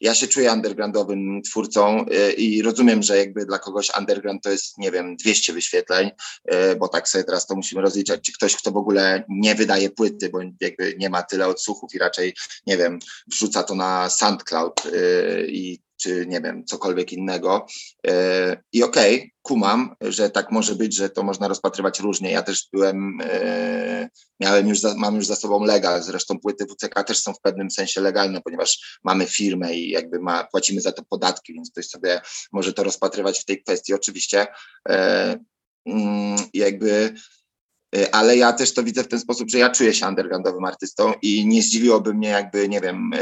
ja 0.00 0.14
się 0.14 0.26
czuję 0.26 0.52
undergroundowym 0.52 1.42
twórcą 1.42 2.06
y, 2.06 2.32
i 2.32 2.62
rozumiem, 2.62 3.02
że 3.02 3.18
jakby 3.18 3.46
dla 3.46 3.58
kogoś 3.58 3.90
underground 3.98 4.42
to 4.42 4.50
jest, 4.50 4.78
nie 4.78 4.90
wiem, 4.90 5.16
200 5.16 5.52
wyświetleń, 5.52 6.10
y, 6.52 6.76
bo 6.76 6.88
tak 6.88 7.08
sobie 7.08 7.24
teraz 7.24 7.46
to 7.46 7.56
musimy 7.56 7.82
rozliczać, 7.82 8.20
czy 8.20 8.32
ktoś, 8.32 8.56
kto 8.56 8.70
w 8.70 8.76
ogóle 8.76 9.24
nie 9.28 9.54
wydaje 9.54 9.90
płyty, 9.90 10.28
bo 10.28 10.38
jakby 10.60 10.94
nie 10.98 11.10
ma 11.10 11.22
tyle 11.22 11.46
odsłuchów 11.46 11.94
i 11.94 11.98
raczej, 11.98 12.34
nie 12.66 12.76
wiem, 12.76 12.98
wrzuca 13.26 13.62
to 13.62 13.74
na 13.74 14.10
SoundCloud 14.10 14.86
y, 14.86 15.46
i 15.48 15.89
czy 16.02 16.26
nie 16.26 16.40
wiem, 16.40 16.64
cokolwiek 16.64 17.12
innego. 17.12 17.66
E, 18.06 18.62
I 18.72 18.82
okej, 18.82 19.16
okay, 19.16 19.30
kumam, 19.42 19.94
że 20.00 20.30
tak 20.30 20.50
może 20.50 20.74
być, 20.74 20.96
że 20.96 21.10
to 21.10 21.22
można 21.22 21.48
rozpatrywać 21.48 22.00
różnie. 22.00 22.30
Ja 22.30 22.42
też 22.42 22.68
byłem, 22.72 23.18
e, 23.22 24.08
miałem 24.40 24.68
już, 24.68 24.80
za, 24.80 24.94
mam 24.94 25.16
już 25.16 25.26
za 25.26 25.36
sobą 25.36 25.64
legal, 25.64 26.02
zresztą 26.02 26.38
płyty 26.38 26.66
WCK 26.66 27.04
też 27.04 27.22
są 27.22 27.32
w 27.32 27.40
pewnym 27.40 27.70
sensie 27.70 28.00
legalne, 28.00 28.40
ponieważ 28.40 28.98
mamy 29.04 29.26
firmę 29.26 29.74
i 29.74 29.90
jakby 29.90 30.20
ma, 30.20 30.44
płacimy 30.44 30.80
za 30.80 30.92
to 30.92 31.02
podatki, 31.08 31.54
więc 31.54 31.70
ktoś 31.70 31.86
sobie 31.86 32.20
może 32.52 32.72
to 32.72 32.84
rozpatrywać 32.84 33.38
w 33.38 33.44
tej 33.44 33.62
kwestii. 33.62 33.94
Oczywiście 33.94 34.46
e, 34.88 35.36
mm, 35.86 36.36
jakby 36.54 37.14
ale 38.12 38.36
ja 38.36 38.52
też 38.52 38.74
to 38.74 38.82
widzę 38.82 39.04
w 39.04 39.08
ten 39.08 39.20
sposób, 39.20 39.50
że 39.50 39.58
ja 39.58 39.70
czuję 39.70 39.94
się 39.94 40.08
undergroundowym 40.08 40.64
artystą 40.64 41.12
i 41.22 41.46
nie 41.46 41.62
zdziwiłoby 41.62 42.14
mnie 42.14 42.28
jakby, 42.28 42.68
nie 42.68 42.80
wiem, 42.80 43.12
y, 43.12 43.18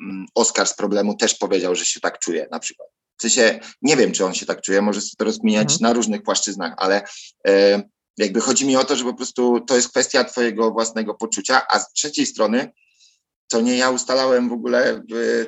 mm, 0.00 0.26
Oskar 0.34 0.68
z 0.68 0.74
problemu 0.74 1.16
też 1.16 1.34
powiedział, 1.34 1.74
że 1.74 1.84
się 1.84 2.00
tak 2.00 2.18
czuje 2.18 2.48
na 2.50 2.58
przykład. 2.58 2.88
W 3.18 3.22
sensie, 3.22 3.60
nie 3.82 3.96
wiem, 3.96 4.12
czy 4.12 4.24
on 4.24 4.34
się 4.34 4.46
tak 4.46 4.62
czuje, 4.62 4.82
może 4.82 5.00
sobie 5.00 5.16
to 5.18 5.24
rozkminiać 5.24 5.72
mhm. 5.72 5.78
na 5.80 5.92
różnych 5.92 6.22
płaszczyznach, 6.22 6.74
ale 6.76 7.02
y, 7.48 7.82
jakby 8.16 8.40
chodzi 8.40 8.66
mi 8.66 8.76
o 8.76 8.84
to, 8.84 8.96
że 8.96 9.04
po 9.04 9.14
prostu 9.14 9.60
to 9.60 9.76
jest 9.76 9.88
kwestia 9.88 10.24
twojego 10.24 10.70
własnego 10.70 11.14
poczucia, 11.14 11.66
a 11.68 11.78
z 11.78 11.92
trzeciej 11.92 12.26
strony 12.26 12.72
to 13.48 13.60
nie 13.60 13.76
ja 13.76 13.90
ustalałem 13.90 14.48
w 14.48 14.52
ogóle 14.52 15.02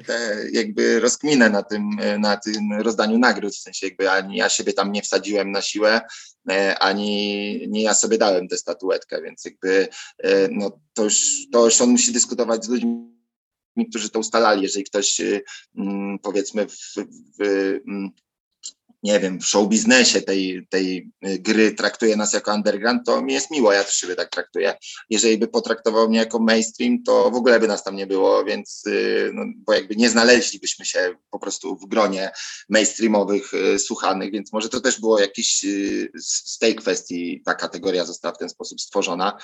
te 0.07 0.37
jakby 0.53 1.01
rozkminę 1.01 1.51
na 1.51 1.63
tym, 1.63 1.91
na 2.19 2.37
tym 2.37 2.73
rozdaniu 2.73 3.19
nagród, 3.19 3.55
w 3.55 3.61
sensie 3.61 3.87
jakby 3.87 4.11
ani 4.11 4.37
ja 4.37 4.49
siebie 4.49 4.73
tam 4.73 4.93
nie 4.93 5.03
wsadziłem 5.03 5.51
na 5.51 5.63
siłę, 5.63 6.01
e, 6.51 6.79
ani 6.79 7.67
nie 7.69 7.83
ja 7.83 7.95
sobie 7.95 8.19
dałem 8.19 8.49
tę 8.49 8.57
statuetkę, 8.57 9.23
więc 9.23 9.45
jakby 9.45 9.89
e, 10.19 10.49
no, 10.51 10.81
to, 10.95 11.05
już, 11.05 11.47
to 11.53 11.65
już 11.65 11.81
on 11.81 11.91
musi 11.91 12.13
dyskutować 12.13 12.65
z 12.65 12.69
ludźmi, 12.69 13.09
którzy 13.91 14.11
to 14.11 14.19
ustalali. 14.19 14.63
Jeżeli 14.63 14.85
ktoś 14.85 15.21
mm, 15.77 16.19
powiedzmy 16.19 16.67
w, 16.67 16.75
w, 16.75 17.05
w 17.39 17.81
nie 19.03 19.21
wiem, 19.21 19.41
w 19.41 19.47
show 19.47 19.69
biznesie 19.69 20.23
tej, 20.23 20.67
tej 20.71 21.11
y, 21.27 21.39
gry 21.39 21.73
traktuje 21.73 22.17
nas 22.17 22.33
jako 22.33 22.55
underground, 22.55 23.07
to 23.07 23.23
mi 23.23 23.33
jest 23.33 23.51
miło, 23.51 23.73
ja 23.73 23.85
też 23.85 23.95
siebie 23.95 24.17
tak 24.17 24.31
traktuję. 24.31 24.75
Jeżeli 25.11 25.39
by 25.39 25.49
potraktował 25.49 26.09
mnie 26.09 26.19
jako 26.19 26.39
mainstream, 26.39 27.03
to 27.03 27.31
w 27.31 27.35
ogóle 27.35 27.61
by 27.61 27.69
nas 27.69 27.85
tam 27.85 27.97
nie 27.97 28.07
było, 28.07 28.45
więc, 28.45 28.83
y, 28.87 29.31
no, 29.35 29.43
bo 29.57 29.73
jakby 29.73 29.97
nie 29.97 30.11
znaleźlibyśmy 30.11 30.85
się 30.85 31.15
po 31.31 31.39
prostu 31.39 31.77
w 31.77 31.89
gronie 31.89 32.31
mainstreamowych 32.69 33.55
y, 33.55 33.79
słuchanych, 33.79 34.33
więc 34.33 34.53
może 34.53 34.69
to 34.69 34.81
też 34.81 35.01
było 35.01 35.21
jakiś 35.21 35.65
z 36.21 36.59
tej 36.59 36.75
kwestii 36.75 37.43
ta 37.45 37.55
kategoria 37.55 38.05
została 38.05 38.35
w 38.35 38.39
ten 38.39 38.49
sposób 38.49 38.81
stworzona. 38.81 39.39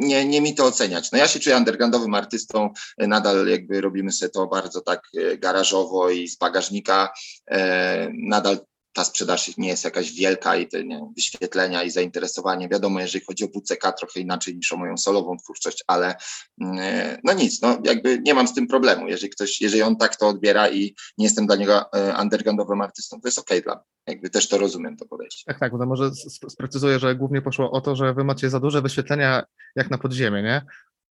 E, 0.00 0.06
nie, 0.06 0.24
nie 0.24 0.40
mi 0.40 0.54
to 0.54 0.64
oceniać. 0.64 1.12
No 1.12 1.18
ja 1.18 1.28
się 1.28 1.40
czuję 1.40 1.56
undergroundowym 1.56 2.14
artystą, 2.14 2.70
nadal 2.98 3.46
jakby 3.46 3.80
robimy 3.80 4.12
sobie 4.12 4.30
to 4.30 4.46
bardzo 4.46 4.80
tak 4.80 5.02
e, 5.16 5.38
garażowo 5.38 6.10
i 6.10 6.28
z 6.28 6.36
bagażnika, 6.36 7.12
e, 7.50 8.10
nadal 8.14 8.58
ta 9.00 9.04
sprzedaż 9.04 9.56
nie 9.56 9.68
jest 9.68 9.84
jakaś 9.84 10.12
wielka 10.12 10.56
i 10.56 10.68
te 10.68 10.84
nie, 10.84 11.12
wyświetlenia 11.16 11.82
i 11.82 11.90
zainteresowanie. 11.90 12.68
Wiadomo, 12.68 13.00
jeżeli 13.00 13.24
chodzi 13.24 13.44
o 13.44 13.48
WCK, 13.48 13.92
trochę 13.98 14.20
inaczej 14.20 14.56
niż 14.56 14.72
o 14.72 14.76
moją 14.76 14.98
solową 14.98 15.36
twórczość, 15.36 15.84
ale 15.86 16.14
mm, 16.60 16.78
e, 16.78 17.18
no 17.24 17.32
nic, 17.32 17.62
no 17.62 17.78
jakby 17.84 18.18
nie 18.18 18.34
mam 18.34 18.48
z 18.48 18.54
tym 18.54 18.66
problemu. 18.66 19.08
Jeżeli 19.08 19.30
ktoś, 19.30 19.60
jeżeli 19.60 19.82
on 19.82 19.96
tak 19.96 20.16
to 20.16 20.28
odbiera 20.28 20.68
i 20.68 20.94
nie 21.18 21.24
jestem 21.24 21.46
dla 21.46 21.56
niego 21.56 21.92
e, 21.92 22.22
undergroundowym 22.22 22.80
artystą, 22.80 23.20
to 23.20 23.28
jest 23.28 23.38
okej 23.38 23.58
okay 23.58 23.64
dla 23.64 23.74
mnie. 23.74 23.84
Jakby 24.06 24.30
też 24.30 24.48
to 24.48 24.58
rozumiem, 24.58 24.96
to 24.96 25.06
podejście. 25.06 25.44
Tak, 25.46 25.58
tak, 25.58 25.72
to 25.72 25.86
może 25.86 26.10
sprecyzuję, 26.48 26.98
że 26.98 27.14
głównie 27.14 27.42
poszło 27.42 27.70
o 27.70 27.80
to, 27.80 27.96
że 27.96 28.14
wy 28.14 28.24
macie 28.24 28.50
za 28.50 28.60
duże 28.60 28.82
wyświetlenia 28.82 29.42
jak 29.76 29.90
na 29.90 29.98
podziemie, 29.98 30.42
nie? 30.42 30.62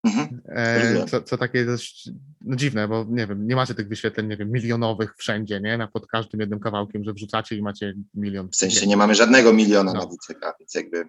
Mhm. 0.03 0.41
E, 0.49 1.05
co, 1.05 1.21
co 1.21 1.38
takie 1.38 1.65
dość 1.65 2.10
no 2.41 2.55
dziwne, 2.55 2.88
bo 2.88 3.05
nie 3.10 3.27
wiem, 3.27 3.47
nie 3.47 3.55
macie 3.55 3.75
tych 3.75 3.88
wyświetleń, 3.88 4.27
nie 4.27 4.38
wiem, 4.38 4.51
milionowych 4.51 5.15
wszędzie, 5.17 5.62
nie? 5.62 5.77
Na 5.77 5.88
pod 5.88 6.07
każdym 6.07 6.39
jednym 6.39 6.60
kawałkiem, 6.60 7.03
że 7.03 7.13
wrzucacie 7.13 7.55
i 7.55 7.62
macie 7.62 7.93
milion. 8.13 8.49
W 8.49 8.55
sensie 8.55 8.88
nie 8.88 8.97
mamy 8.97 9.15
żadnego 9.15 9.53
miliona 9.53 9.93
no. 9.93 9.99
na 9.99 10.05
WCK, 10.05 10.55
więc 10.60 10.73
jakby. 10.75 11.05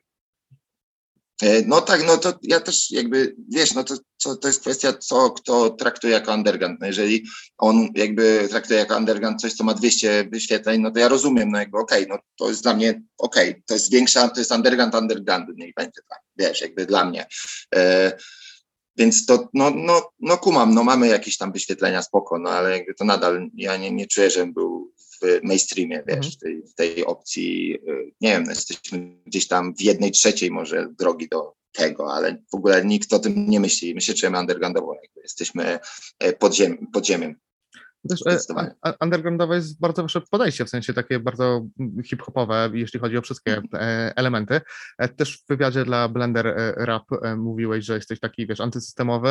E, 1.43 1.63
no 1.67 1.81
tak, 1.81 2.07
no 2.07 2.17
to 2.17 2.39
ja 2.43 2.61
też 2.61 2.91
jakby, 2.91 3.37
wiesz, 3.49 3.75
no 3.75 3.85
to, 3.85 3.95
to, 4.25 4.37
to 4.37 4.49
jest 4.49 4.61
kwestia, 4.61 4.93
co 4.93 5.31
kto 5.31 5.71
traktuje 5.71 6.13
jako 6.13 6.35
underground. 6.35 6.81
No 6.81 6.87
jeżeli 6.87 7.25
on 7.59 7.89
jakby 7.95 8.47
traktuje 8.51 8.79
jako 8.79 8.97
underground 8.97 9.41
coś, 9.41 9.53
co 9.53 9.65
ma 9.65 9.75
200 9.75 10.29
wyświetleń, 10.33 10.81
no 10.81 10.91
to 10.91 10.99
ja 10.99 11.09
rozumiem, 11.09 11.51
no 11.51 11.59
jakby 11.59 11.79
okej, 11.79 12.05
okay, 12.05 12.17
no 12.17 12.23
to 12.37 12.49
jest 12.49 12.63
dla 12.63 12.75
mnie 12.75 13.03
okej, 13.19 13.51
okay, 13.51 13.63
to 13.67 13.75
jest 13.75 13.91
większa, 13.91 14.29
to 14.29 14.41
jest 14.41 14.53
underground 14.53 14.95
underground, 14.95 15.49
niech 15.57 15.75
będzie 15.75 16.01
tak, 16.09 16.21
wiesz, 16.37 16.61
jakby 16.61 16.87
dla 16.87 17.05
mnie. 17.05 17.27
E, 17.75 18.13
więc 18.99 19.27
to, 19.27 19.49
no, 19.55 19.71
no, 19.71 20.11
no 20.21 20.37
kumam, 20.37 20.75
no 20.75 20.85
mamy 20.85 21.09
jakieś 21.09 21.37
tam 21.37 21.53
wyświetlenia, 21.53 22.03
spoko, 22.03 22.39
no 22.39 22.51
ale 22.51 22.71
jakby 22.71 22.95
to 22.95 23.05
nadal, 23.05 23.51
ja 23.55 23.77
nie, 23.77 23.91
nie 23.91 24.07
czuję, 24.07 24.31
żebym 24.31 24.53
był 24.53 24.93
w 24.99 25.41
mainstreamie, 25.43 26.03
wiesz, 26.07 26.17
mhm. 26.17 26.35
tej, 26.41 26.63
tej 26.77 27.07
opcji, 27.07 27.75
y, 27.75 28.13
nie 28.21 28.31
wiem, 28.31 28.43
no 28.43 28.51
jesteśmy 28.51 29.17
gdzieś 29.27 29.49
tam 29.49 29.75
w 29.75 29.81
jednej 29.81 30.11
trzeciej 30.11 30.51
może 30.51 30.89
drogi 30.99 31.29
do 31.29 31.59
tego, 31.73 32.15
ale 32.15 32.43
w 32.53 32.55
ogóle 32.55 32.85
nikt 32.85 33.13
o 33.13 33.19
tym 33.19 33.51
nie 33.51 33.61
myśli. 33.61 33.95
My 33.95 34.01
się 34.01 34.15
czujemy 34.15 34.39
undergroundowo, 34.39 34.95
jakby 34.95 35.21
jesteśmy 35.21 35.79
e, 36.19 36.33
pod, 36.33 36.55
ziem, 36.55 36.87
pod 36.93 37.07
ziemią. 37.07 37.35
Też 38.09 38.21
e, 38.27 38.95
undergroundowe 39.01 39.55
jest 39.55 39.81
bardzo 39.81 40.03
wasze 40.03 40.21
podejście, 40.21 40.65
w 40.65 40.69
sensie 40.69 40.95
takie 40.95 41.21
bardzo 41.21 41.67
hip-hopowe, 42.05 42.71
jeśli 42.73 43.01
chodzi 43.01 43.17
o 43.17 43.23
wszystkie 43.23 43.57
mhm. 43.57 43.85
e, 43.85 44.17
elementy. 44.17 44.61
E, 44.99 45.09
też 45.09 45.39
w 45.39 45.47
wywiadzie 45.49 45.85
dla 45.85 46.09
Blender 46.09 46.75
Rap 46.77 47.05
mówiłeś, 47.37 47.85
że 47.85 47.95
jesteś 47.95 48.21
taki, 48.21 48.47
wiesz, 48.47 48.61
antysystemowy, 48.61 49.31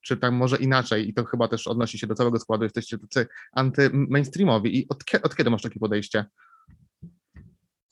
czy 0.00 0.16
tam 0.16 0.34
może 0.34 0.56
inaczej 0.56 1.08
i 1.08 1.14
to 1.14 1.24
chyba 1.24 1.48
też 1.48 1.66
odnosi 1.66 1.98
się 1.98 2.06
do 2.06 2.14
całego 2.14 2.38
składu, 2.38 2.64
jesteście 2.64 2.98
tacy 2.98 3.26
anty-mainstreamowi. 3.56 4.66
I 4.66 4.88
od, 4.88 5.04
od 5.22 5.36
kiedy 5.36 5.50
masz 5.50 5.62
takie 5.62 5.80
podejście? 5.80 6.24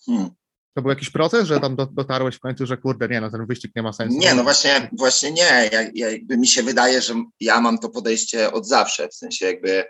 Hmm. 0.07 0.31
To 0.75 0.83
był 0.83 0.91
jakiś 0.91 1.11
proces, 1.11 1.49
że 1.49 1.61
tam 1.61 1.77
dotarłeś 1.93 2.37
w 2.37 2.41
końcu, 2.41 2.67
że 2.67 2.77
kurde, 2.77 3.09
nie, 3.09 3.21
no 3.21 3.31
ten 3.31 3.47
wyścig 3.47 3.73
nie 3.77 3.83
ma 3.83 3.93
sensu. 3.93 4.19
Nie, 4.19 4.35
no 4.35 4.43
właśnie, 4.43 4.91
właśnie 4.99 5.31
nie. 5.31 5.69
Ja, 5.73 5.83
ja, 5.95 6.11
jakby 6.11 6.37
mi 6.37 6.47
się 6.47 6.63
wydaje, 6.63 7.03
że 7.03 7.15
ja 7.41 7.61
mam 7.61 7.79
to 7.79 7.89
podejście 7.89 8.53
od 8.53 8.69
zawsze, 8.69 9.09
w 9.09 9.15
sensie 9.15 9.47
jakby 9.47 9.85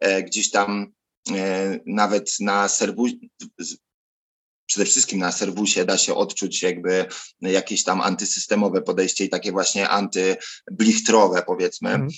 e, 0.00 0.22
gdzieś 0.22 0.50
tam 0.50 0.92
e, 1.36 1.78
nawet 1.86 2.40
na 2.40 2.68
serwusie, 2.68 3.30
przede 4.70 4.86
wszystkim 4.86 5.18
na 5.18 5.32
serwusie 5.32 5.84
da 5.84 5.98
się 5.98 6.14
odczuć 6.14 6.62
jakby 6.62 7.04
jakieś 7.42 7.84
tam 7.84 8.00
antysystemowe 8.00 8.82
podejście 8.82 9.24
i 9.24 9.28
takie 9.28 9.52
właśnie 9.52 9.88
antyblichtrowe 9.88 11.42
powiedzmy. 11.46 11.90
Mm. 11.90 12.08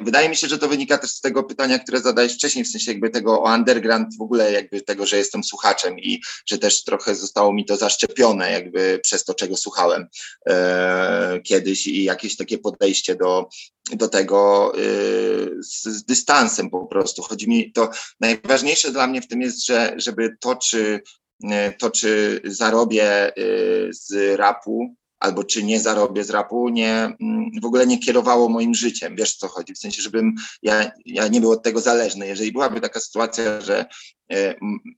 Wydaje 0.00 0.28
mi 0.28 0.36
się, 0.36 0.48
że 0.48 0.58
to 0.58 0.68
wynika 0.68 0.98
też 0.98 1.10
z 1.10 1.20
tego 1.20 1.42
pytania, 1.44 1.78
które 1.78 2.00
zadałeś 2.00 2.34
wcześniej, 2.34 2.64
w 2.64 2.68
sensie 2.68 2.90
jakby 2.90 3.10
tego 3.10 3.42
o 3.42 3.54
underground, 3.54 4.16
w 4.18 4.22
ogóle 4.22 4.52
jakby 4.52 4.80
tego, 4.80 5.06
że 5.06 5.16
jestem 5.16 5.44
słuchaczem 5.44 5.98
i 5.98 6.20
że 6.46 6.58
też 6.58 6.84
trochę 6.84 7.14
zostało 7.14 7.52
mi 7.52 7.64
to 7.64 7.76
zaszczepione 7.76 8.52
jakby 8.52 9.00
przez 9.02 9.24
to, 9.24 9.34
czego 9.34 9.56
słuchałem 9.56 10.06
e, 10.48 11.40
kiedyś 11.40 11.86
i 11.86 12.04
jakieś 12.04 12.36
takie 12.36 12.58
podejście 12.58 13.14
do, 13.14 13.48
do 13.92 14.08
tego 14.08 14.72
y, 14.78 15.62
z, 15.62 15.82
z, 15.82 16.04
dystansem 16.04 16.70
po 16.70 16.86
prostu. 16.86 17.22
Chodzi 17.22 17.48
mi 17.48 17.72
to, 17.72 17.90
najważniejsze 18.20 18.92
dla 18.92 19.06
mnie 19.06 19.22
w 19.22 19.28
tym 19.28 19.42
jest, 19.42 19.66
że 19.66 19.94
żeby 19.96 20.36
to, 20.40 20.56
czy 20.56 21.02
E, 21.02 21.21
to 21.78 21.90
czy 21.90 22.40
zarobię 22.44 23.04
e, 23.04 23.32
z 23.90 24.38
rapu, 24.38 24.94
albo 25.22 25.44
czy 25.44 25.62
nie 25.62 25.80
zarobię 25.80 26.24
z 26.24 26.30
rapu, 26.30 26.68
nie, 26.68 27.16
mm, 27.20 27.50
w 27.62 27.64
ogóle 27.64 27.86
nie 27.86 27.98
kierowało 27.98 28.48
moim 28.48 28.74
życiem. 28.74 29.16
Wiesz, 29.16 29.36
co 29.36 29.48
chodzi? 29.48 29.74
W 29.74 29.78
sensie, 29.78 30.02
żebym 30.02 30.34
ja, 30.62 30.90
ja 31.06 31.28
nie 31.28 31.40
był 31.40 31.50
od 31.50 31.62
tego 31.62 31.80
zależny. 31.80 32.26
Jeżeli 32.26 32.52
byłaby 32.52 32.80
taka 32.80 33.00
sytuacja, 33.00 33.60
że, 33.60 33.86
e, 34.32 34.54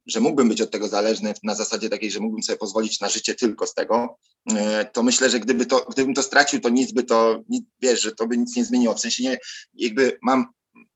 że 0.07 0.21
mógłbym 0.21 0.49
być 0.49 0.61
od 0.61 0.71
tego 0.71 0.89
zależny 0.89 1.35
na 1.43 1.55
zasadzie 1.55 1.89
takiej, 1.89 2.11
że 2.11 2.21
mógłbym 2.21 2.43
sobie 2.43 2.59
pozwolić 2.59 3.01
na 3.01 3.09
życie 3.09 3.35
tylko 3.35 3.67
z 3.67 3.75
tego, 3.75 4.19
e, 4.57 4.85
to 4.85 5.03
myślę, 5.03 5.31
że 5.31 5.41
gdyby 5.41 5.67
to, 5.67 5.87
gdybym 5.91 6.15
to 6.15 6.23
stracił, 6.23 6.61
to 6.61 6.69
nic 6.69 6.93
by 6.93 7.03
to, 7.03 7.43
wiesz, 7.83 8.03
że 8.03 8.13
to 8.13 8.27
by 8.27 8.39
nic 8.39 8.57
nie 8.57 8.65
zmieniło. 8.65 8.95
W 8.95 9.01
sensie 9.01 9.23
nie, 9.23 9.39
jakby 9.75 10.19
mam 10.23 10.47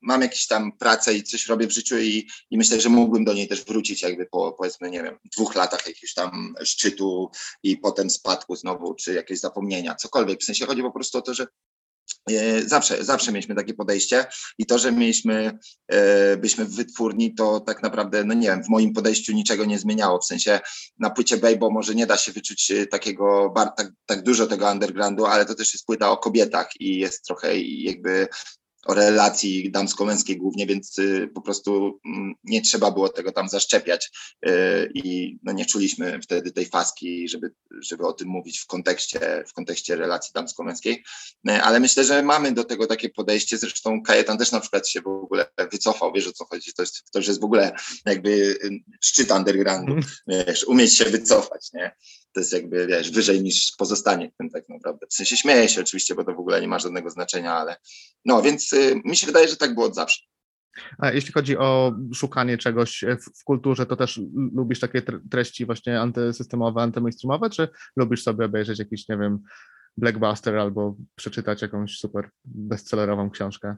mam 0.09 0.23
jakieś 0.23 0.47
tam 0.47 0.73
pracę 0.73 1.15
i 1.15 1.23
coś 1.23 1.47
robię 1.47 1.67
w 1.67 1.73
życiu 1.73 1.99
i, 1.99 2.29
i 2.51 2.59
myślę, 2.59 2.81
że 2.81 2.89
mógłbym 2.89 3.25
do 3.25 3.35
niej 3.35 3.49
też 3.49 3.65
wrócić 3.65 4.03
jakby 4.03 4.27
po 4.27 4.53
powiedzmy, 4.53 4.91
nie 4.91 5.03
wiem, 5.03 5.19
dwóch 5.37 5.55
latach 5.55 5.87
jakiegoś 5.87 6.15
tam 6.15 6.55
szczytu 6.65 7.31
i 7.63 7.77
potem 7.77 8.11
spadku 8.11 8.57
znowu, 8.57 8.95
czy 8.95 9.15
jakieś 9.15 9.41
zapomnienia, 9.41 9.95
cokolwiek. 9.95 10.41
W 10.41 10.45
sensie 10.45 10.67
chodzi 10.67 10.83
po 10.83 10.93
prostu 10.93 11.19
o 11.19 11.23
to, 11.23 11.35
że 11.35 11.47
e, 12.31 12.63
Zawsze, 12.63 13.05
zawsze 13.05 13.33
mieliśmy 13.33 13.55
takie 13.55 13.75
podejście 13.75 14.27
i 14.59 14.67
to, 14.67 14.79
że 14.79 14.93
mieliśmy, 14.93 15.59
e, 15.89 16.37
byliśmy 16.37 16.65
w 16.65 16.75
wytwórni, 16.75 17.35
to 17.35 17.61
tak 17.61 17.83
naprawdę, 17.83 18.25
no 18.25 18.35
nie 18.35 18.49
wiem, 18.49 18.65
w 18.65 18.69
moim 18.69 18.93
podejściu 18.93 19.33
niczego 19.33 19.65
nie 19.65 19.79
zmieniało. 19.79 20.19
W 20.19 20.27
sensie 20.27 20.61
na 20.99 21.11
płycie 21.11 21.37
Bejbo 21.37 21.71
może 21.71 21.95
nie 21.95 22.07
da 22.07 22.17
się 22.17 22.33
wyczuć 22.33 22.71
e, 22.71 22.87
takiego, 22.87 23.55
tak, 23.77 23.93
tak 24.07 24.23
dużo 24.23 24.47
tego 24.47 24.71
undergroundu, 24.71 25.27
ale 25.27 25.47
to 25.47 25.55
też 25.55 25.75
jest 25.75 25.87
płyta 25.87 26.11
o 26.11 26.17
kobietach 26.17 26.71
i 26.81 26.99
jest 26.99 27.25
trochę 27.25 27.59
jakby 27.59 28.29
o 28.87 28.95
relacji 28.95 29.71
damsko-męskiej 29.71 30.37
głównie, 30.37 30.67
więc 30.67 30.99
y, 30.99 31.31
po 31.35 31.41
prostu 31.41 32.01
mm, 32.07 32.35
nie 32.45 32.63
trzeba 32.63 32.91
było 32.91 33.09
tego 33.09 33.33
tam 33.33 33.49
zaszczepiać 33.49 34.11
y, 34.47 34.91
i 34.95 35.39
no 35.43 35.53
nie 35.53 35.67
czuliśmy 35.67 36.21
wtedy 36.23 36.53
tej 36.53 36.67
faski, 36.67 37.29
żeby, 37.29 37.51
żeby 37.81 38.07
o 38.07 38.13
tym 38.13 38.29
mówić 38.29 38.59
w 38.59 38.67
kontekście, 38.67 39.45
w 39.49 39.53
kontekście 39.53 39.97
relacji 39.97 40.33
damsko-męskiej, 40.35 41.05
y, 41.49 41.63
ale 41.63 41.81
myślę, 41.81 42.05
że 42.05 42.23
mamy 42.23 42.53
do 42.53 42.65
tego 42.65 42.87
takie 42.87 43.09
podejście, 43.09 43.59
zresztą 43.59 44.03
Kajetan 44.03 44.39
też 44.39 44.53
na 44.53 44.61
przykład 44.61 44.89
się 44.89 45.01
w 45.01 45.09
ogóle 45.09 45.47
wycofał, 45.73 46.13
wiesz 46.13 46.29
o 46.29 46.33
co 46.33 46.45
chodzi, 46.45 46.73
to, 46.77 46.83
jest, 46.83 47.11
to 47.13 47.19
już 47.19 47.29
jest 47.29 47.41
w 47.41 47.45
ogóle 47.45 47.73
jakby 48.07 48.59
szczyt 49.01 49.31
undergroundu, 49.31 49.93
mm. 49.93 50.05
wiesz, 50.27 50.65
umieć 50.65 50.95
się 50.95 51.05
wycofać, 51.05 51.73
nie? 51.75 51.93
to 52.33 52.41
jest 52.41 52.53
jakby, 52.53 52.87
wiesz, 52.87 53.11
wyżej 53.11 53.43
niż 53.43 53.73
pozostanie 53.79 54.31
w 54.31 54.37
tym 54.37 54.51
tak 54.51 54.69
naprawdę. 54.69 55.07
W 55.11 55.15
sensie 55.15 55.37
śmieję 55.37 55.69
się 55.69 55.81
oczywiście, 55.81 56.15
bo 56.15 56.25
to 56.25 56.35
w 56.35 56.39
ogóle 56.39 56.61
nie 56.61 56.69
ma 56.69 56.79
żadnego 56.79 57.11
znaczenia, 57.11 57.55
ale 57.55 57.77
no, 58.25 58.43
więc 58.43 58.73
mi 59.05 59.17
się 59.17 59.27
wydaje, 59.27 59.49
że 59.49 59.57
tak 59.57 59.75
było 59.75 59.87
od 59.87 59.95
zawsze. 59.95 60.23
A 60.99 61.11
jeśli 61.11 61.33
chodzi 61.33 61.59
o 61.59 61.93
szukanie 62.15 62.59
czegoś 62.59 63.05
w, 63.21 63.41
w 63.41 63.45
kulturze, 63.45 63.87
to 63.87 63.97
też 63.97 64.21
lubisz 64.55 64.81
takie 64.81 65.03
treści 65.31 65.67
właśnie 65.67 66.01
antysystemowe, 66.01 66.83
antymainstreamowe, 66.83 67.51
czy 67.51 67.69
lubisz 67.97 68.23
sobie 68.23 68.45
obejrzeć 68.45 68.79
jakiś, 68.79 69.09
nie 69.09 69.17
wiem, 69.19 69.43
blockbuster 69.97 70.57
albo 70.57 70.97
przeczytać 71.15 71.63
jakąś 71.63 71.99
super 71.99 72.31
bestsellerową 72.45 73.31
książkę? 73.31 73.77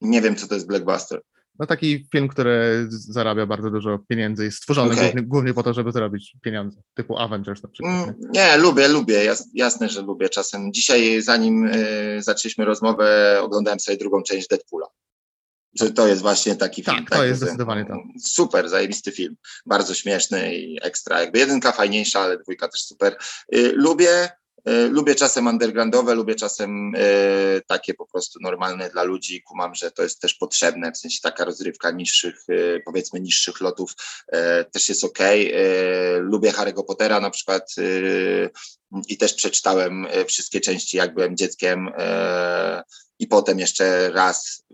Nie 0.00 0.22
wiem, 0.22 0.36
co 0.36 0.48
to 0.48 0.54
jest 0.54 0.66
blockbuster. 0.66 1.20
No 1.58 1.66
taki 1.66 2.06
film, 2.12 2.28
który 2.28 2.86
zarabia 2.88 3.46
bardzo 3.46 3.70
dużo 3.70 3.98
pieniędzy, 4.08 4.44
jest 4.44 4.56
stworzony 4.56 4.92
okay. 4.92 5.04
głównie, 5.04 5.22
głównie, 5.22 5.54
po 5.54 5.62
to, 5.62 5.74
żeby 5.74 5.92
zarobić 5.92 6.36
pieniądze, 6.42 6.80
typu 6.94 7.18
Avengers 7.18 7.62
na 7.62 7.68
przykład. 7.68 7.92
Nie, 7.92 8.02
mm, 8.02 8.14
nie 8.32 8.56
lubię, 8.56 8.88
lubię, 8.88 9.24
Jas, 9.24 9.48
jasne, 9.54 9.88
że 9.88 10.02
lubię 10.02 10.28
czasem. 10.28 10.72
Dzisiaj, 10.72 11.22
zanim 11.22 11.66
y, 11.66 12.22
zaczęliśmy 12.22 12.64
rozmowę, 12.64 13.38
oglądałem 13.42 13.80
sobie 13.80 13.98
drugą 13.98 14.22
część 14.22 14.48
Deadpoola. 14.48 14.86
To, 15.78 15.90
to 15.90 16.08
jest 16.08 16.22
właśnie 16.22 16.56
taki 16.56 16.82
tak, 16.82 16.94
film. 16.94 17.06
Tak, 17.06 17.18
to 17.18 17.24
jest 17.24 17.40
zdecydowanie 17.40 17.84
to. 17.84 17.94
Super, 18.20 18.68
zajebisty 18.68 19.12
film. 19.12 19.36
Bardzo 19.66 19.94
śmieszny 19.94 20.54
i 20.54 20.78
ekstra. 20.82 21.20
Jakby 21.20 21.38
jedynka 21.38 21.72
fajniejsza, 21.72 22.20
ale 22.20 22.38
dwójka 22.38 22.68
też 22.68 22.80
super. 22.80 23.16
Y, 23.54 23.72
lubię 23.76 24.28
lubię 24.64 25.14
czasem 25.14 25.46
undergroundowe, 25.46 26.14
lubię 26.14 26.34
czasem 26.34 26.92
e, 26.96 27.60
takie 27.66 27.94
po 27.94 28.06
prostu 28.06 28.38
normalne 28.42 28.90
dla 28.90 29.02
ludzi. 29.02 29.42
Kumam, 29.42 29.74
że 29.74 29.90
to 29.90 30.02
jest 30.02 30.20
też 30.20 30.34
potrzebne, 30.34 30.92
w 30.92 30.98
sensie 30.98 31.18
taka 31.22 31.44
rozrywka 31.44 31.90
niższych, 31.90 32.36
e, 32.48 32.80
powiedzmy 32.80 33.20
niższych 33.20 33.60
lotów 33.60 33.92
też 34.72 34.88
jest 34.88 35.04
ok. 35.04 35.18
Lubię 36.18 36.52
Harry'ego 36.52 36.84
Pottera 36.84 37.20
na 37.20 37.30
przykład 37.30 37.74
i 39.08 39.18
też 39.18 39.34
przeczytałem 39.34 40.06
wszystkie 40.26 40.60
części, 40.60 40.96
jak 40.96 41.14
byłem 41.14 41.36
dzieckiem 41.36 41.90
i 43.18 43.26
potem 43.26 43.58
jeszcze 43.58 44.10
raz 44.10 44.64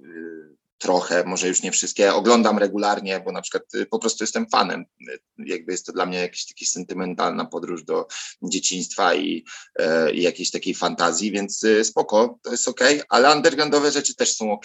trochę, 0.78 1.24
może 1.24 1.48
już 1.48 1.62
nie 1.62 1.72
wszystkie, 1.72 2.14
oglądam 2.14 2.58
regularnie, 2.58 3.20
bo 3.20 3.32
na 3.32 3.42
przykład 3.42 3.74
y, 3.74 3.86
po 3.86 3.98
prostu 3.98 4.24
jestem 4.24 4.46
fanem. 4.48 4.84
Y, 5.10 5.18
jakby 5.38 5.72
jest 5.72 5.86
to 5.86 5.92
dla 5.92 6.06
mnie 6.06 6.18
jakaś 6.18 6.46
taka 6.46 6.70
sentymentalna 6.70 7.44
podróż 7.44 7.84
do 7.84 8.06
dzieciństwa 8.42 9.14
i, 9.14 9.44
e, 9.78 10.12
i 10.12 10.22
jakiejś 10.22 10.50
takiej 10.50 10.74
fantazji, 10.74 11.32
więc 11.32 11.64
y, 11.64 11.84
spoko, 11.84 12.38
to 12.42 12.50
jest 12.50 12.68
ok, 12.68 12.80
ale 13.08 13.36
undergroundowe 13.36 13.92
rzeczy 13.92 14.14
też 14.14 14.36
są 14.36 14.52
ok. 14.52 14.64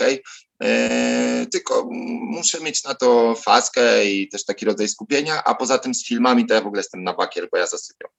E, 0.63 1.45
tylko 1.52 1.89
muszę 2.21 2.60
mieć 2.60 2.84
na 2.84 2.95
to 2.95 3.36
faskę 3.36 4.06
i 4.06 4.30
też 4.30 4.45
taki 4.45 4.65
rodzaj 4.65 4.88
skupienia, 4.88 5.43
a 5.43 5.56
poza 5.56 5.78
tym 5.78 5.95
z 5.95 6.06
filmami 6.06 6.45
to 6.45 6.54
ja 6.54 6.62
w 6.62 6.67
ogóle 6.67 6.80
jestem 6.80 7.04
na 7.04 7.13
bakier, 7.13 7.47
bo 7.52 7.58
ja 7.58 7.67
zasypiam. 7.67 8.10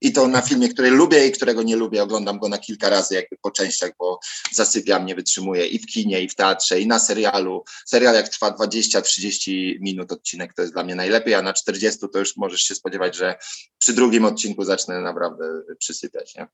I 0.00 0.12
to 0.12 0.28
na 0.28 0.42
filmie, 0.42 0.68
który 0.68 0.90
lubię 0.90 1.26
i 1.26 1.32
którego 1.32 1.62
nie 1.62 1.76
lubię, 1.76 2.02
oglądam 2.02 2.38
go 2.38 2.48
na 2.48 2.58
kilka 2.58 2.88
razy, 2.88 3.14
jakby 3.14 3.36
po 3.42 3.50
częściach, 3.50 3.90
bo 3.98 4.20
zasypiam, 4.52 5.06
nie 5.06 5.14
wytrzymuję 5.14 5.66
i 5.66 5.78
w 5.78 5.86
kinie, 5.86 6.20
i 6.22 6.28
w 6.28 6.34
teatrze, 6.34 6.80
i 6.80 6.86
na 6.86 6.98
serialu. 6.98 7.64
Serial 7.86 8.14
jak 8.14 8.28
trwa 8.28 8.50
20-30 8.50 9.76
minut 9.80 10.12
odcinek, 10.12 10.54
to 10.54 10.62
jest 10.62 10.74
dla 10.74 10.84
mnie 10.84 10.94
najlepiej, 10.94 11.34
a 11.34 11.42
na 11.42 11.52
40 11.52 12.00
to 12.12 12.18
już 12.18 12.36
możesz 12.36 12.62
się 12.62 12.74
spodziewać, 12.74 13.16
że 13.16 13.34
przy 13.78 13.92
drugim 13.92 14.24
odcinku 14.24 14.64
zacznę 14.64 15.00
naprawdę 15.00 15.44
przysypiać. 15.78 16.34
Nie? 16.34 16.46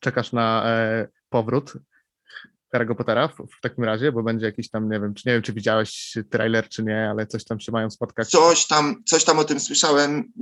Czekasz 0.00 0.32
na 0.32 0.62
e, 0.66 1.08
powrót 1.28 1.72
Harry'ego 2.74 2.94
Pottera 2.94 3.28
w, 3.28 3.34
w, 3.36 3.60
takim 3.62 3.84
razie, 3.84 4.12
bo 4.12 4.22
będzie 4.22 4.46
jakiś 4.46 4.70
tam, 4.70 4.90
nie 4.90 5.00
wiem, 5.00 5.14
czy 5.14 5.28
nie 5.28 5.32
wiem, 5.32 5.42
czy 5.42 5.52
widziałeś 5.52 6.18
trailer, 6.30 6.68
czy 6.68 6.82
nie, 6.82 7.10
ale 7.10 7.26
coś 7.26 7.44
tam 7.44 7.60
się 7.60 7.72
mają 7.72 7.90
spotkać. 7.90 8.28
Coś 8.28 8.66
tam, 8.66 9.02
coś 9.06 9.24
tam 9.24 9.38
o 9.38 9.44
tym 9.44 9.60
słyszałem, 9.60 10.32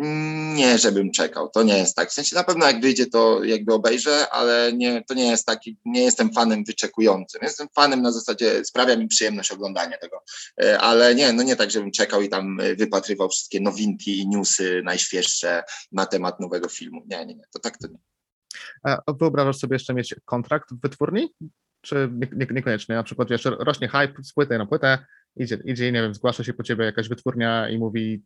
nie, 0.54 0.78
żebym 0.78 1.12
czekał, 1.12 1.50
to 1.50 1.62
nie 1.62 1.78
jest 1.78 1.96
tak. 1.96 2.10
W 2.10 2.12
sensie 2.12 2.36
na 2.36 2.44
pewno 2.44 2.66
jak 2.66 2.80
wyjdzie, 2.80 3.06
to 3.06 3.44
jakby 3.44 3.74
obejrzę, 3.74 4.30
ale 4.30 4.72
nie, 4.72 5.04
to 5.04 5.14
nie 5.14 5.30
jest 5.30 5.46
taki, 5.46 5.78
nie 5.84 6.02
jestem 6.02 6.32
fanem 6.32 6.64
wyczekującym. 6.64 7.40
Jestem 7.42 7.68
fanem 7.74 8.02
na 8.02 8.12
zasadzie, 8.12 8.64
sprawia 8.64 8.96
mi 8.96 9.08
przyjemność 9.08 9.52
oglądania 9.52 9.98
tego, 9.98 10.22
e, 10.62 10.78
ale 10.78 11.14
nie, 11.14 11.32
no 11.32 11.42
nie 11.42 11.56
tak, 11.56 11.70
żebym 11.70 11.92
czekał 11.92 12.22
i 12.22 12.28
tam 12.28 12.60
e, 12.60 12.74
wypatrywał 12.74 13.28
wszystkie 13.28 13.60
nowinki 13.60 14.18
i 14.18 14.28
newsy 14.28 14.82
najświeższe 14.84 15.62
na 15.92 16.06
temat 16.06 16.40
nowego 16.40 16.68
filmu. 16.68 17.02
Nie, 17.10 17.26
nie, 17.26 17.34
nie, 17.34 17.44
to 17.52 17.58
tak 17.58 17.78
to 17.78 17.88
nie. 17.88 17.98
A 18.82 19.12
wyobrażasz 19.12 19.58
sobie 19.58 19.74
jeszcze 19.74 19.94
mieć 19.94 20.14
kontrakt 20.24 20.74
w 20.74 20.80
wytwórni? 20.80 21.28
Czy 21.86 22.10
nie, 22.12 22.46
niekoniecznie, 22.50 22.94
na 22.94 23.02
przykład 23.02 23.30
wiesz, 23.30 23.44
rośnie 23.44 23.88
hype 23.88 24.22
z 24.22 24.32
płyty 24.32 24.58
na 24.58 24.66
płytę, 24.66 24.98
idzie, 25.36 25.58
idzie, 25.64 25.92
nie 25.92 26.02
wiem, 26.02 26.14
zgłasza 26.14 26.44
się 26.44 26.54
po 26.54 26.62
ciebie 26.62 26.84
jakaś 26.84 27.08
wytwórnia 27.08 27.68
i 27.68 27.78
mówi 27.78 28.22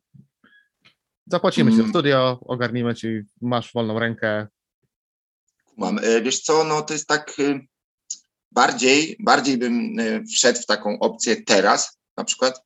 zapłacimy 1.27 1.71
mm. 1.71 1.85
ci 1.85 1.91
studio, 1.91 2.41
ogarnimy 2.41 2.95
ci, 2.95 3.21
masz 3.41 3.73
wolną 3.73 3.99
rękę. 3.99 4.47
Mam, 5.77 5.99
e, 5.99 6.23
wiesz 6.23 6.41
co, 6.41 6.65
no 6.65 6.83
to 6.83 6.93
jest 6.93 7.07
tak 7.07 7.33
e, 7.39 7.61
bardziej, 8.53 9.17
bardziej 9.21 9.59
bym 9.59 9.99
e, 9.99 10.25
wszedł 10.25 10.61
w 10.61 10.67
taką 10.67 10.99
opcję 10.99 11.43
teraz 11.43 11.99
na 12.17 12.25
przykład, 12.25 12.63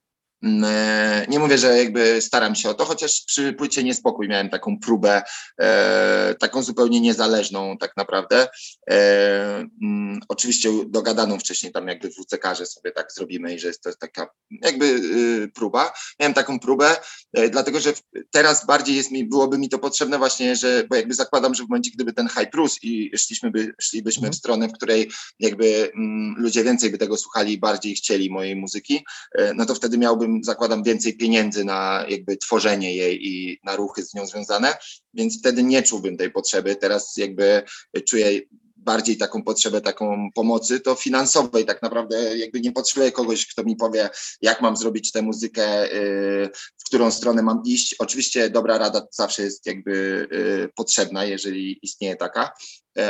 nie 1.28 1.38
mówię, 1.38 1.58
że 1.58 1.78
jakby 1.78 2.20
staram 2.20 2.54
się 2.54 2.68
o 2.68 2.74
to, 2.74 2.84
chociaż 2.84 3.24
przy 3.26 3.52
płycie 3.52 3.84
Niespokój 3.84 4.28
miałem 4.28 4.50
taką 4.50 4.78
próbę, 4.78 5.22
e, 5.60 6.34
taką 6.38 6.62
zupełnie 6.62 7.00
niezależną 7.00 7.78
tak 7.78 7.96
naprawdę. 7.96 8.48
E, 8.90 8.96
mm, 9.82 10.20
oczywiście 10.28 10.70
dogadaną 10.86 11.38
wcześniej 11.38 11.72
tam 11.72 11.88
jakby 11.88 12.08
w 12.08 12.14
WCK, 12.14 12.66
sobie 12.66 12.92
tak 12.92 13.12
zrobimy 13.12 13.54
i 13.54 13.58
że 13.58 13.68
jest 13.68 13.82
to 13.82 13.90
taka 14.00 14.30
jakby 14.62 14.86
y, 14.86 15.50
próba. 15.54 15.92
Miałem 16.20 16.34
taką 16.34 16.58
próbę, 16.58 16.96
e, 17.32 17.48
dlatego 17.48 17.80
że 17.80 17.92
teraz 18.30 18.66
bardziej 18.66 18.96
jest 18.96 19.10
mi, 19.10 19.24
byłoby 19.24 19.58
mi 19.58 19.68
to 19.68 19.78
potrzebne 19.78 20.18
właśnie, 20.18 20.56
że, 20.56 20.84
bo 20.90 20.96
jakby 20.96 21.14
zakładam, 21.14 21.54
że 21.54 21.64
w 21.64 21.68
momencie, 21.68 21.90
gdyby 21.94 22.12
ten 22.12 22.28
High 22.28 22.50
Plus 22.50 22.78
i 22.82 23.10
szliśmy 23.16 23.50
by, 23.50 23.74
szlibyśmy 23.80 24.20
w 24.20 24.24
mhm. 24.24 24.34
stronę, 24.34 24.68
w 24.68 24.72
której 24.72 25.10
jakby 25.38 25.92
mm, 25.94 26.34
ludzie 26.38 26.64
więcej 26.64 26.90
by 26.90 26.98
tego 26.98 27.16
słuchali 27.16 27.52
i 27.52 27.58
bardziej 27.58 27.94
chcieli 27.94 28.30
mojej 28.30 28.56
muzyki, 28.56 29.04
e, 29.38 29.54
no 29.54 29.66
to 29.66 29.74
wtedy 29.74 29.98
miałbym 29.98 30.33
zakładam 30.42 30.82
więcej 30.82 31.16
pieniędzy 31.16 31.64
na 31.64 32.04
jakby 32.08 32.36
tworzenie 32.36 32.96
jej 32.96 33.26
i 33.28 33.58
na 33.64 33.76
ruchy 33.76 34.02
z 34.02 34.14
nią 34.14 34.26
związane, 34.26 34.74
więc 35.14 35.38
wtedy 35.38 35.62
nie 35.62 35.82
czułbym 35.82 36.16
tej 36.16 36.30
potrzeby. 36.30 36.76
Teraz 36.76 37.16
jakby 37.16 37.62
czuję 38.08 38.40
bardziej 38.84 39.16
taką 39.16 39.42
potrzebę 39.42 39.80
taką 39.80 40.28
pomocy, 40.34 40.80
to 40.80 40.94
finansowej 40.94 41.64
tak 41.64 41.82
naprawdę 41.82 42.38
jakby 42.38 42.60
nie 42.60 42.72
potrzebuję 42.72 43.12
kogoś, 43.12 43.46
kto 43.46 43.62
mi 43.62 43.76
powie, 43.76 44.10
jak 44.42 44.60
mam 44.60 44.76
zrobić 44.76 45.12
tę 45.12 45.22
muzykę, 45.22 45.92
y, 45.94 46.50
w 46.78 46.84
którą 46.84 47.10
stronę 47.10 47.42
mam 47.42 47.62
iść. 47.66 47.94
Oczywiście 47.98 48.50
dobra 48.50 48.78
rada 48.78 49.06
zawsze 49.10 49.42
jest 49.42 49.66
jakby 49.66 49.92
y, 50.32 50.68
potrzebna, 50.76 51.24
jeżeli 51.24 51.78
istnieje 51.82 52.16
taka, 52.16 52.52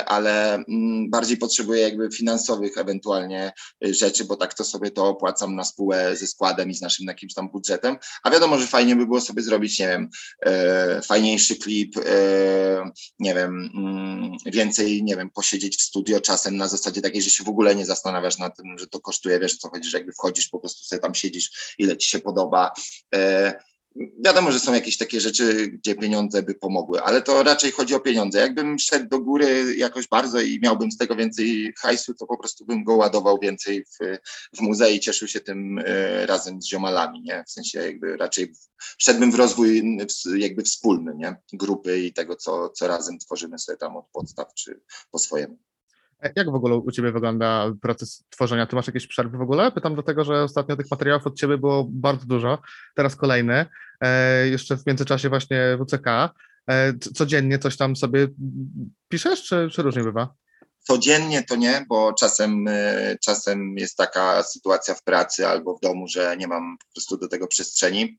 ale 0.07 0.55
mm, 0.55 1.11
bardziej 1.11 1.37
potrzebuję 1.37 1.83
jakby 1.83 2.11
finansowych 2.11 2.79
ewentualnie 2.79 3.53
e, 3.85 3.95
rzeczy, 3.95 4.25
bo 4.25 4.37
tak 4.37 4.55
to 4.55 4.65
sobie 4.65 4.91
to 4.91 5.07
opłacam 5.07 5.57
na 5.57 5.65
spółę 5.65 6.17
ze 6.17 6.27
składem 6.27 6.71
i 6.71 6.75
z 6.75 6.81
naszym 6.81 7.07
jakimś 7.07 7.35
tam 7.35 7.49
budżetem, 7.49 7.97
a 8.23 8.31
wiadomo, 8.31 8.59
że 8.59 8.67
fajnie 8.67 8.97
by 8.97 9.07
było 9.07 9.21
sobie 9.21 9.43
zrobić, 9.43 9.79
nie 9.79 9.89
wiem, 9.89 10.09
e, 10.47 11.03
fajniejszy 11.03 11.57
klip, 11.57 11.97
e, 11.97 12.91
nie 13.19 13.35
wiem, 13.35 13.71
mm, 13.75 14.33
więcej, 14.47 15.05
nie 15.05 15.17
wiem, 15.17 15.31
posiedzieć 15.31 15.77
w 15.77 15.83
studio 15.83 16.21
czasem 16.21 16.57
na 16.57 16.69
zasadzie 16.69 17.03
takiej, 17.03 17.23
że 17.23 17.31
się 17.31 17.45
w 17.45 17.49
ogóle 17.49 17.75
nie 17.75 17.87
zastanawiasz 17.87 18.39
nad 18.39 18.57
tym, 18.57 18.79
że 18.79 18.87
to 18.87 19.01
kosztuje, 19.01 19.41
wiesz 19.41 19.57
co 19.57 19.69
chodzi, 19.69 19.91
że 19.91 19.99
jakby 19.99 20.13
wchodzisz, 20.13 20.49
po 20.49 20.59
prostu 20.59 20.85
sobie 20.85 21.01
tam 21.03 21.15
siedzisz, 21.15 21.75
ile 21.79 21.97
ci 21.97 22.09
się 22.11 22.19
podoba. 22.19 22.73
Wiadomo, 23.97 24.53
że 24.53 24.61
są 24.61 24.75
jakieś 24.75 24.97
takie 24.97 25.21
rzeczy, 25.21 25.69
gdzie 25.69 25.95
pieniądze 25.95 26.43
by 26.43 26.55
pomogły, 26.55 27.03
ale 27.03 27.23
to 27.23 27.43
raczej 27.43 27.73
chodzi 27.73 27.95
o 27.95 28.01
pieniądze. 28.01 28.39
Jakbym 28.39 28.79
szedł 28.79 29.09
do 29.09 29.19
góry 29.21 29.77
jakoś 29.77 30.09
bardzo 30.09 30.41
i 30.41 30.61
miałbym 30.63 30.93
z 30.93 30.97
tego 30.97 31.17
więcej 31.17 31.73
hajsu, 31.79 32.15
to 32.15 32.27
po 32.27 32.39
prostu 32.39 32.65
bym 32.65 32.85
go 32.85 32.97
ładował 32.97 33.39
więcej 33.39 33.85
w, 33.85 34.19
w 34.57 34.61
muzei 34.61 34.97
i 34.97 35.01
cieszył 35.01 35.29
się 35.29 35.41
tym 35.41 35.79
e, 35.79 36.27
razem 36.27 36.63
z 36.63 36.67
ziomalami, 36.67 37.23
nie? 37.23 37.45
W 37.47 37.51
sensie 37.51 37.79
jakby 37.79 38.17
raczej 38.17 38.53
szedłbym 38.99 39.33
w 39.33 39.35
rozwój 39.35 39.99
jakby 40.37 40.63
wspólny, 40.63 41.13
nie? 41.17 41.37
Grupy 41.53 42.01
i 42.01 42.13
tego, 42.13 42.37
co, 42.37 42.69
co 42.69 42.89
razem 42.89 43.19
tworzymy 43.19 43.59
sobie 43.59 43.79
tam 43.79 43.97
od 43.97 44.07
podstaw 44.13 44.55
czy 44.55 44.81
po 45.11 45.19
swojemu. 45.19 45.59
Jak 46.37 46.51
w 46.51 46.55
ogóle 46.55 46.77
u 46.77 46.91
Ciebie 46.91 47.13
wygląda 47.13 47.73
proces 47.83 48.25
tworzenia? 48.31 48.67
Ty 48.67 48.77
masz 48.77 48.87
jakieś 48.87 49.07
przerwy 49.07 49.39
w 49.39 49.43
ogóle? 49.43 49.73
Pytam 49.73 49.95
dlatego, 49.95 50.25
że 50.25 50.43
ostatnio 50.43 50.77
tych 50.77 50.91
materiałów 50.91 51.27
od 51.27 51.39
Ciebie 51.39 51.59
było 51.59 51.87
bardzo 51.91 52.27
dużo, 52.27 52.59
teraz 52.95 53.17
kolejny, 53.17 53.67
e, 54.01 54.49
jeszcze 54.49 54.77
w 54.77 54.87
międzyczasie 54.87 55.29
właśnie 55.29 55.79
WCK. 55.81 56.07
E, 56.71 56.93
codziennie 57.15 57.59
coś 57.59 57.77
tam 57.77 57.97
sobie 57.97 58.29
piszesz, 59.09 59.43
czy, 59.43 59.69
czy 59.73 59.83
różnie 59.83 60.03
bywa? 60.03 60.35
Codziennie 60.79 61.43
to 61.43 61.57
nie, 61.57 61.85
bo 61.89 62.13
czasem, 62.13 62.69
e, 62.69 63.17
czasem 63.25 63.75
jest 63.79 63.97
taka 63.97 64.43
sytuacja 64.43 64.95
w 64.95 65.03
pracy 65.03 65.47
albo 65.47 65.77
w 65.77 65.81
domu, 65.81 66.09
że 66.09 66.37
nie 66.37 66.47
mam 66.47 66.79
po 66.79 66.93
prostu 66.95 67.17
do 67.17 67.29
tego 67.29 67.47
przestrzeni. 67.47 68.19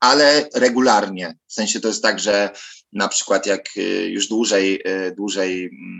Ale 0.00 0.48
regularnie. 0.54 1.34
W 1.46 1.52
sensie 1.52 1.80
to 1.80 1.88
jest 1.88 2.02
tak, 2.02 2.18
że 2.18 2.50
na 2.92 3.08
przykład 3.08 3.46
jak 3.46 3.64
już 4.06 4.28
dłużej, 4.28 4.82
dłużej 5.16 5.64
mm, 5.64 5.95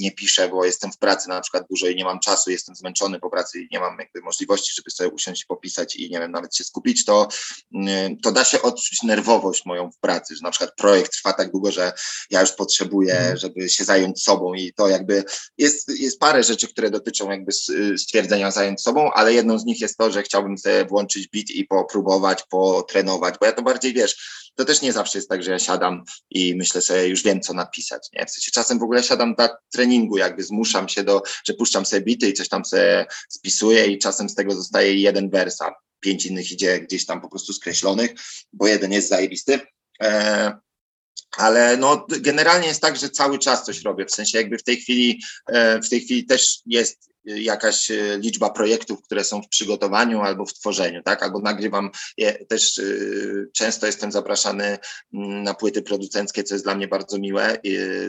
nie 0.00 0.12
piszę, 0.12 0.48
bo 0.48 0.64
jestem 0.64 0.92
w 0.92 0.98
pracy 0.98 1.28
na 1.28 1.40
przykład 1.40 1.64
dużo 1.70 1.86
i 1.86 1.96
nie 1.96 2.04
mam 2.04 2.20
czasu, 2.20 2.50
jestem 2.50 2.74
zmęczony 2.74 3.20
po 3.20 3.30
pracy 3.30 3.60
i 3.60 3.68
nie 3.72 3.80
mam 3.80 3.98
jakby 3.98 4.20
możliwości, 4.20 4.72
żeby 4.76 4.90
sobie 4.90 5.10
usiąść 5.10 5.42
i 5.42 5.46
popisać 5.46 5.96
i 5.96 6.10
nie 6.10 6.20
wiem, 6.20 6.30
nawet 6.32 6.56
się 6.56 6.64
skupić, 6.64 7.04
to, 7.04 7.28
mm, 7.74 8.18
to 8.20 8.32
da 8.32 8.44
się 8.44 8.62
odczuć 8.62 9.02
nerwowość 9.02 9.64
moją 9.66 9.90
w 9.90 9.98
pracy, 9.98 10.36
że 10.36 10.42
na 10.42 10.50
przykład 10.50 10.74
projekt 10.76 11.12
trwa 11.12 11.32
tak 11.32 11.52
długo, 11.52 11.72
że 11.72 11.92
ja 12.30 12.40
już 12.40 12.52
potrzebuję, 12.52 13.12
Mhm. 13.20 13.36
żeby 13.36 13.68
się 13.68 13.84
zająć 13.84 14.22
sobą 14.22 14.54
i 14.54 14.72
to 14.72 14.88
jakby 14.88 15.24
jest, 15.58 15.88
jest 15.88 16.18
parę 16.18 16.42
rzeczy, 16.42 16.68
które 16.68 16.90
dotyczą 16.90 17.30
jakby 17.30 17.52
stwierdzenia 17.96 18.50
zająć 18.50 18.82
sobą, 18.82 19.10
ale 19.12 19.34
jedną 19.34 19.58
z 19.58 19.64
nich 19.64 19.80
jest 19.80 19.96
to, 19.96 20.10
że 20.10 20.22
chciałbym 20.22 20.58
sobie 20.58 20.84
włączyć 20.84 21.28
beat 21.28 21.50
i 21.50 21.64
popróbować, 21.64 22.42
potrenować, 22.50 23.34
bo 23.40 23.46
ja 23.46 23.52
to 23.52 23.62
bardziej 23.62 23.92
wiesz, 23.92 24.40
to 24.54 24.64
też 24.64 24.82
nie 24.82 24.92
zawsze 24.92 25.18
jest 25.18 25.28
tak, 25.28 25.42
że 25.42 25.50
ja 25.50 25.58
siadam 25.58 26.04
i 26.30 26.54
myślę 26.54 26.82
sobie, 26.82 27.06
już 27.06 27.22
wiem, 27.22 27.40
co 27.40 27.54
napisać, 27.54 28.08
nie? 28.12 28.26
W 28.26 28.30
sensie 28.30 28.50
czasem 28.50 28.78
w 28.78 28.82
ogóle 28.82 29.02
siadam 29.02 29.34
dla 29.34 29.48
treningu, 29.72 29.89
jakby 30.16 30.42
zmuszam 30.42 30.88
się 30.88 31.04
do, 31.04 31.22
że 31.44 31.54
puszczam 31.54 31.86
sobie 31.86 32.02
bity 32.02 32.28
i 32.28 32.32
coś 32.32 32.48
tam 32.48 32.64
sobie 32.64 33.06
spisuję 33.28 33.86
i 33.86 33.98
czasem 33.98 34.28
z 34.28 34.34
tego 34.34 34.54
zostaje 34.54 34.94
jeden 34.94 35.30
wers, 35.30 35.62
a 35.62 35.74
pięć 36.00 36.26
innych 36.26 36.52
idzie 36.52 36.80
gdzieś 36.80 37.06
tam 37.06 37.20
po 37.20 37.28
prostu 37.28 37.52
skreślonych, 37.52 38.10
bo 38.52 38.66
jeden 38.66 38.92
jest 38.92 39.08
zajebisty. 39.08 39.60
E, 40.02 40.52
ale 41.36 41.76
no, 41.76 42.06
generalnie 42.20 42.68
jest 42.68 42.80
tak, 42.80 42.96
że 42.96 43.10
cały 43.10 43.38
czas 43.38 43.64
coś 43.64 43.82
robię. 43.82 44.06
W 44.06 44.14
sensie 44.14 44.38
jakby 44.38 44.58
w 44.58 44.62
tej 44.62 44.76
chwili, 44.76 45.22
e, 45.46 45.80
w 45.82 45.88
tej 45.88 46.00
chwili 46.00 46.26
też 46.26 46.58
jest 46.66 47.10
jakaś 47.36 47.90
e, 47.90 48.18
liczba 48.18 48.50
projektów, 48.50 49.02
które 49.02 49.24
są 49.24 49.42
w 49.42 49.48
przygotowaniu 49.48 50.20
albo 50.20 50.46
w 50.46 50.54
tworzeniu, 50.54 51.02
tak? 51.02 51.22
Albo 51.22 51.40
nagrywam, 51.40 51.90
je, 52.16 52.32
też 52.32 52.78
e, 52.78 52.82
często 53.52 53.86
jestem 53.86 54.12
zapraszany 54.12 54.78
mm, 55.14 55.42
na 55.42 55.54
płyty 55.54 55.82
producenckie, 55.82 56.44
co 56.44 56.54
jest 56.54 56.64
dla 56.64 56.74
mnie 56.74 56.88
bardzo 56.88 57.18
miłe. 57.18 57.58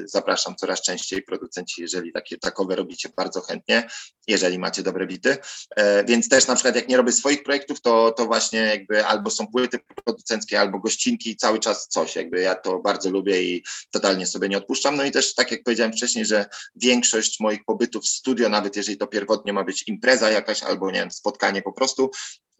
Zapraszam 0.06 0.56
coraz 0.56 0.82
częściej 0.82 1.22
producenci, 1.22 1.82
jeżeli 1.82 2.12
takie 2.12 2.38
takowe 2.38 2.76
robicie 2.76 3.10
bardzo 3.18 3.42
chętnie, 3.42 3.88
jeżeli 4.28 4.60
macie 4.60 4.84
dobre 4.84 5.08
bity. 5.08 5.38
E, 5.76 6.04
Więc 6.06 6.30
też 6.30 6.48
na 6.48 6.56
przykład 6.56 6.76
jak 6.76 6.88
nie 6.88 6.98
robię 6.98 7.12
swoich 7.12 7.44
projektów, 7.44 7.82
to, 7.82 8.12
to 8.12 8.26
właśnie 8.26 8.60
jakby 8.60 9.06
albo 9.06 9.30
są 9.30 9.48
płyty 9.48 9.80
producenckie, 10.06 10.60
albo 10.60 10.80
gościnki, 10.80 11.36
cały 11.36 11.60
czas 11.60 11.88
coś. 11.88 12.16
Jakby 12.16 12.42
ja 12.42 12.56
to 12.56 12.80
bardzo 12.80 13.10
lubię 13.10 13.44
i 13.44 13.64
totalnie 13.92 14.28
sobie 14.28 14.50
nie 14.50 14.58
odpuszczam. 14.58 14.96
No 14.96 15.04
i 15.04 15.12
też 15.12 15.36
tak 15.36 15.52
jak 15.52 15.64
powiedziałem 15.64 15.94
wcześniej, 15.94 16.26
że 16.26 16.46
większość 16.76 17.40
moich 17.40 17.66
pobytów 17.66 18.04
w 18.04 18.10
studio, 18.10 18.50
nawet 18.50 18.76
jeżeli 18.76 18.98
to 18.98 19.08
pierwotnie 19.12 19.54
ma 19.54 19.64
być 19.64 19.88
impreza 19.88 20.30
jakaś, 20.30 20.64
albo 20.64 20.92
nie 20.92 21.00
wiem, 21.00 21.12
spotkanie 21.12 21.62
po 21.62 21.74
prostu, 21.74 22.12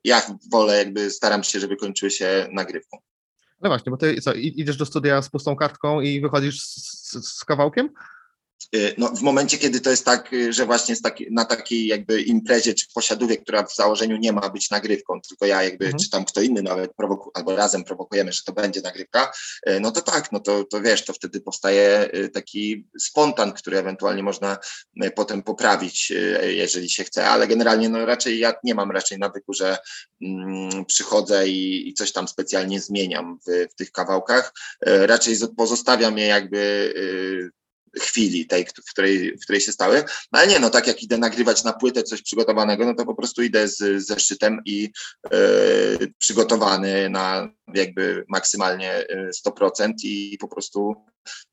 ja 0.04 0.22
wolę 0.52 0.78
jakby 0.78 1.12
staram 1.12 1.44
się, 1.44 1.60
żeby 1.60 1.78
kończyły 1.78 2.12
się 2.12 2.48
nagrywką. 2.52 2.98
No 3.62 3.70
właśnie, 3.70 3.90
bo 3.90 3.98
ty 3.98 4.22
co, 4.22 4.34
idziesz 4.34 4.78
do 4.78 4.86
studia 4.86 5.22
z 5.22 5.30
pustą 5.30 5.56
kartką 5.56 6.02
i 6.02 6.22
wychodzisz 6.22 6.62
z, 6.62 6.76
z, 6.76 7.40
z 7.40 7.46
kawałkiem? 7.46 7.90
Y, 8.76 8.96
No, 8.98 9.08
w 9.08 9.22
momencie, 9.22 9.58
kiedy 9.58 9.82
to 9.82 9.90
jest 9.90 10.06
tak, 10.06 10.34
y, 10.34 10.54
że 10.54 10.66
właśnie 10.66 10.96
taki, 10.96 11.28
na 11.32 11.46
takiej 11.46 11.88
jakby 11.88 12.22
imprezie 12.22 12.74
czy 12.74 12.86
posiadówie, 12.96 13.38
która 13.38 13.64
w 13.64 13.76
założeniu 13.76 14.18
nie 14.18 14.32
ma 14.34 14.50
być 14.50 14.70
nagrywką, 14.70 15.22
tylko 15.22 15.46
ja 15.46 15.64
jakby, 15.64 15.86
Mhm. 15.86 16.00
czy 16.04 16.10
tam 16.10 16.26
kto 16.26 16.42
inny 16.42 16.62
nawet 16.62 16.94
prowoku, 16.94 17.32
albo 17.34 17.56
razem 17.56 17.84
prowokujemy, 17.84 18.34
że 18.34 18.44
to 18.46 18.54
będzie 18.54 18.82
nagrywka, 18.82 19.32
y, 19.70 19.80
no 19.80 19.92
to 19.92 20.02
tak, 20.02 20.32
no 20.32 20.40
to, 20.40 20.64
to 20.64 20.82
wiesz, 20.82 21.06
to 21.06 21.14
wtedy 21.14 21.42
powstaje 21.42 22.10
taki 22.34 22.88
spontan, 23.00 23.54
który 23.54 23.78
ewentualnie 23.78 24.24
można 24.24 24.58
potem 25.16 25.44
poprawić, 25.44 26.14
jeżeli 26.44 26.90
się 26.90 27.04
chce, 27.04 27.30
ale 27.30 27.48
generalnie 27.48 27.90
no 27.90 28.06
raczej 28.06 28.40
ja 28.40 28.54
nie 28.64 28.76
mam 28.76 28.92
raczej 28.92 29.20
nawyku, 29.20 29.54
że 29.54 29.78
mm, 30.22 30.86
przychodzę 30.86 31.48
i, 31.48 31.90
i 31.90 31.94
coś 31.94 32.12
tam 32.12 32.28
specjalnie 32.28 32.82
zmieniam 32.82 33.40
w, 33.48 33.72
w 33.72 33.76
tych 33.76 33.92
kawałkach. 33.92 34.54
Raczej 34.86 35.36
pozostawiam 35.58 36.18
je 36.18 36.26
jakby 36.26 36.94
chwili 38.00 38.48
tej, 38.48 38.66
w 38.66 38.92
której, 38.92 39.38
w 39.38 39.42
której 39.42 39.62
się 39.62 39.72
stały. 39.72 40.04
No 40.32 40.40
ale 40.40 40.48
nie, 40.48 40.60
no 40.60 40.70
tak 40.70 40.88
jak 40.88 41.04
idę 41.04 41.18
nagrywać 41.18 41.64
na 41.64 41.74
płytę 41.74 42.04
coś 42.04 42.22
przygotowanego, 42.22 42.86
no 42.86 42.96
to 42.96 43.06
po 43.06 43.16
prostu 43.16 43.44
idę 43.44 43.68
z 43.68 44.06
ze 44.06 44.20
szczytem 44.20 44.62
i 44.66 44.92
e, 45.32 45.38
przygotowany 46.18 47.10
na 47.10 47.50
jakby 47.74 48.26
maksymalnie 48.30 48.92
e, 48.92 49.30
100% 49.48 49.94
i 50.04 50.38
po 50.38 50.48
prostu 50.48 50.96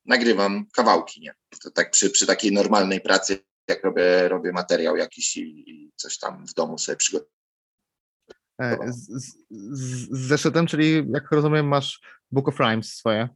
nagrywam 0.05 0.67
kawałki, 0.73 1.21
nie? 1.21 1.35
To 1.63 1.71
tak 1.71 1.91
przy, 1.91 2.11
przy 2.11 2.27
takiej 2.27 2.53
normalnej 2.53 3.01
pracy, 3.01 3.39
jak 3.69 3.85
robię, 3.85 4.29
robię 4.29 4.53
materiał 4.53 4.97
jakiś 4.97 5.37
i, 5.37 5.71
i 5.71 5.93
coś 5.97 6.19
tam 6.19 6.47
w 6.47 6.55
domu 6.55 6.79
sobie. 6.79 6.99
E, 8.61 8.93
Z, 8.93 9.07
z, 9.07 9.37
z 9.49 9.89
z 10.11 10.19
zeszytem, 10.19 10.67
czyli 10.67 11.05
jak 11.09 11.33
rozumiem, 11.33 11.69
masz 11.69 12.01
Book 12.31 12.49
of 12.49 12.61
Rhymes 12.61 12.95
swoje. 12.95 13.29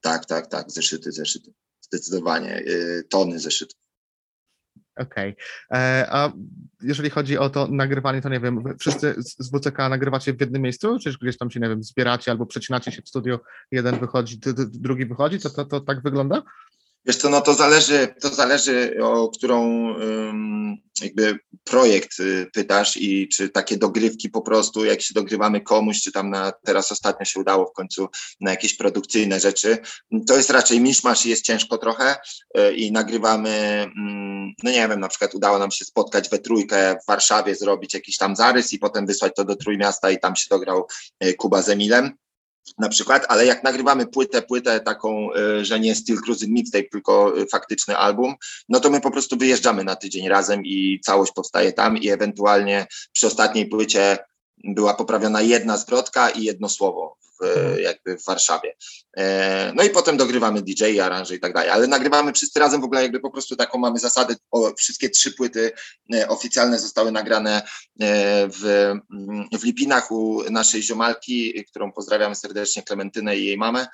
Tak, 0.00 0.26
tak, 0.26 0.46
tak, 0.46 0.70
zeszyty, 0.70 1.12
zeszyty. 1.12 1.52
Zdecydowanie, 1.84 2.56
e, 2.56 3.02
tony 3.02 3.38
zeszytów. 3.38 3.80
Okej. 4.96 5.36
E, 5.72 6.06
A 6.10 6.32
jeżeli 6.82 7.10
chodzi 7.10 7.38
o 7.38 7.50
to 7.50 7.68
nagrywanie, 7.68 8.22
to 8.22 8.28
nie 8.28 8.40
wiem, 8.40 8.64
wszyscy 8.78 9.14
z 9.18 9.50
WCK 9.50 9.78
nagrywacie 9.78 10.34
w 10.34 10.40
jednym 10.40 10.62
miejscu, 10.62 10.98
czy 10.98 11.18
gdzieś 11.22 11.38
tam 11.38 11.50
się, 11.50 11.60
nie 11.60 11.68
wiem, 11.68 11.82
zbieracie 11.82 12.30
albo 12.30 12.46
przecinacie 12.46 12.92
się 12.92 13.02
w 13.02 13.08
studiu, 13.08 13.38
jeden 13.70 13.98
wychodzi, 13.98 14.38
drugi 14.70 15.06
wychodzi, 15.06 15.40
to, 15.40 15.50
to, 15.50 15.64
to 15.64 15.80
tak 15.80 16.02
wygląda? 16.02 16.42
Wiesz 17.06 17.16
co, 17.16 17.28
no 17.28 17.40
to 17.40 17.54
zależy, 17.54 18.14
to 18.20 18.28
zależy 18.28 18.96
o 19.02 19.28
którą 19.28 19.88
jakby 21.02 21.38
projekt 21.64 22.20
y, 22.20 22.46
pytasz 22.52 22.96
i 22.96 23.28
czy 23.28 23.48
takie 23.48 23.76
dogrywki 23.76 24.30
po 24.30 24.42
prostu, 24.42 24.84
jak 24.84 25.02
się 25.02 25.14
dogrywamy 25.14 25.60
komuś, 25.60 26.02
czy 26.02 26.12
tam 26.12 26.30
na, 26.30 26.52
teraz 26.52 26.92
ostatnio 26.92 27.24
się 27.24 27.40
udało 27.40 27.66
w 27.66 27.72
końcu 27.72 28.08
na 28.40 28.50
jakieś 28.50 28.76
produkcyjne 28.76 29.40
rzeczy, 29.40 29.78
to 30.26 30.36
jest 30.36 30.50
raczej 30.50 30.80
miszmasz 30.80 31.26
i 31.26 31.30
jest 31.30 31.44
ciężko 31.44 31.78
trochę 31.78 32.16
y, 32.58 32.74
i 32.74 32.92
nagrywamy, 32.92 33.50
mm, 33.96 34.52
no 34.62 34.70
nie 34.70 34.88
wiem, 34.88 35.00
na 35.00 35.08
przykład 35.08 35.34
udało 35.34 35.58
nam 35.58 35.70
się 35.70 35.84
spotkać 35.84 36.28
we 36.28 36.38
trójkę 36.38 36.96
w 37.04 37.06
Warszawie, 37.06 37.54
zrobić 37.54 37.94
jakiś 37.94 38.16
tam 38.16 38.36
zarys 38.36 38.72
i 38.72 38.78
potem 38.78 39.06
wysłać 39.06 39.32
to 39.36 39.44
do 39.44 39.56
Trójmiasta 39.56 40.10
i 40.10 40.18
tam 40.18 40.36
się 40.36 40.46
dograł 40.50 40.86
y, 41.24 41.34
Kuba 41.34 41.62
z 41.62 41.68
Emilem 41.68 42.16
na 42.78 42.88
przykład, 42.88 43.26
ale 43.28 43.46
jak 43.46 43.64
nagrywamy 43.64 44.06
płytę, 44.06 44.42
płytę 44.42 44.80
taką, 44.80 45.28
y, 45.34 45.64
że 45.64 45.80
nie 45.80 45.94
Steel 45.94 46.18
Cruising 46.18 46.52
Mixtape, 46.52 46.88
tylko 46.92 47.38
y, 47.38 47.46
faktyczny 47.46 47.96
album, 47.96 48.34
no 48.68 48.80
to 48.80 48.90
my 48.90 49.00
po 49.00 49.10
prostu 49.10 49.36
wyjeżdżamy 49.36 49.84
na 49.84 49.96
tydzień 49.96 50.28
razem 50.28 50.64
i 50.64 51.00
całość 51.00 51.32
powstaje 51.32 51.72
tam 51.72 51.98
i 51.98 52.08
ewentualnie 52.08 52.86
przy 53.12 53.26
ostatniej 53.26 53.66
płycie 53.66 54.18
była 54.64 54.94
poprawiona 54.94 55.42
jedna 55.42 55.76
zwrotka 55.76 56.30
i 56.30 56.42
jedno 56.42 56.68
słowo 56.68 57.16
w, 57.40 57.76
jakby 57.80 58.18
w 58.18 58.24
Warszawie. 58.24 58.76
E, 59.16 59.72
No 59.76 59.82
i 59.82 59.90
potem 59.90 60.16
dogrywamy 60.16 60.62
DJ, 60.62 61.00
aranże 61.00 61.34
i 61.34 61.40
tak 61.40 61.52
dalej, 61.52 61.70
ale 61.70 61.86
nagrywamy 61.86 62.32
wszyscy 62.32 62.60
razem 62.60 62.80
w 62.80 62.84
ogóle 62.84 63.02
jakby 63.02 63.20
po 63.20 63.30
prostu 63.30 63.56
taką 63.56 63.78
mamy 63.78 63.98
zasadę, 63.98 64.34
o, 64.50 64.74
wszystkie 64.74 65.10
trzy 65.10 65.32
płyty 65.32 65.72
e, 66.14 66.28
oficjalne 66.28 66.78
zostały 66.78 67.12
nagrane 67.12 67.62
e, 68.00 68.48
w, 68.48 68.64
mm, 68.64 69.48
w 69.58 69.64
Lipinach 69.64 70.12
u 70.12 70.42
naszej 70.50 70.82
ziomalki, 70.82 71.64
którą 71.70 71.92
pozdrawiamy 71.92 72.34
serdecznie, 72.34 72.82
Klementynę 72.82 73.36
i 73.36 73.44
jej 73.44 73.58
mamę. 73.58 73.86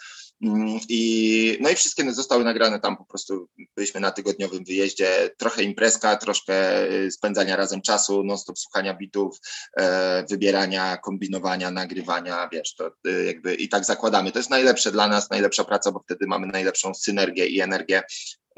Mm, 0.42 0.80
I, 0.88 1.58
no 1.60 1.70
i 1.70 1.74
wszystkie 1.74 2.12
zostały 2.12 2.44
nagrane 2.44 2.80
tam 2.80 2.96
po 2.96 3.04
prostu. 3.04 3.48
Byliśmy 3.76 4.00
na 4.00 4.10
tygodniowym 4.10 4.64
wyjeździe, 4.64 5.30
trochę 5.36 5.62
imprezka, 5.62 6.16
troszkę 6.16 6.86
y, 6.92 7.10
spędzania 7.10 7.56
razem 7.56 7.82
czasu, 7.82 8.24
non-stop 8.24 8.58
słuchania 8.58 8.94
bitów, 8.94 9.38
e, 9.76 10.24
wybierania, 10.30 10.96
kombinowania, 10.96 11.70
nagrywania, 11.70 12.48
wiesz, 12.52 12.74
to 12.74 12.90
y, 13.06 13.24
jakby 13.24 13.54
i 13.54 13.68
tak 13.68 13.84
zakładamy. 13.84 14.32
To 14.32 14.38
jest 14.38 14.50
najlepsze 14.50 14.92
dla 14.92 15.08
nas, 15.08 15.30
najlepsza 15.30 15.64
praca, 15.64 15.92
bo 15.92 16.00
wtedy 16.00 16.26
mamy 16.26 16.46
najlepszą 16.46 16.94
synergię 16.94 17.46
i 17.46 17.60
energię, 17.60 18.02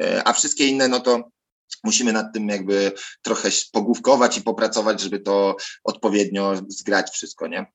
e, 0.02 0.28
a 0.28 0.32
wszystkie 0.32 0.66
inne, 0.66 0.88
no 0.88 1.00
to 1.00 1.30
musimy 1.84 2.12
nad 2.12 2.34
tym 2.34 2.48
jakby 2.48 2.92
trochę 3.22 3.48
pogłówkować 3.72 4.38
i 4.38 4.42
popracować, 4.42 5.00
żeby 5.00 5.20
to 5.20 5.56
odpowiednio 5.84 6.54
zgrać 6.68 7.10
wszystko, 7.10 7.46
nie? 7.46 7.66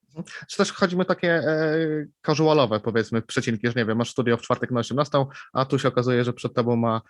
Czy 0.48 0.58
też 0.58 0.72
chodzimy 0.72 1.06
takie 1.06 1.34
e, 1.34 1.78
casualowe, 2.26 2.80
powiedzmy, 2.80 3.22
przecinki, 3.22 3.68
że 3.68 3.74
nie 3.76 3.86
wiem, 3.86 3.98
masz 3.98 4.12
studio 4.12 4.38
w 4.38 4.42
czwartek 4.42 4.72
na 4.72 4.80
18, 4.80 5.26
a 5.54 5.66
tu 5.66 5.80
się 5.80 5.88
okazuje, 5.88 6.24
że 6.24 6.34
przed 6.34 6.54
tobą 6.54 6.76
ma 6.76 7.02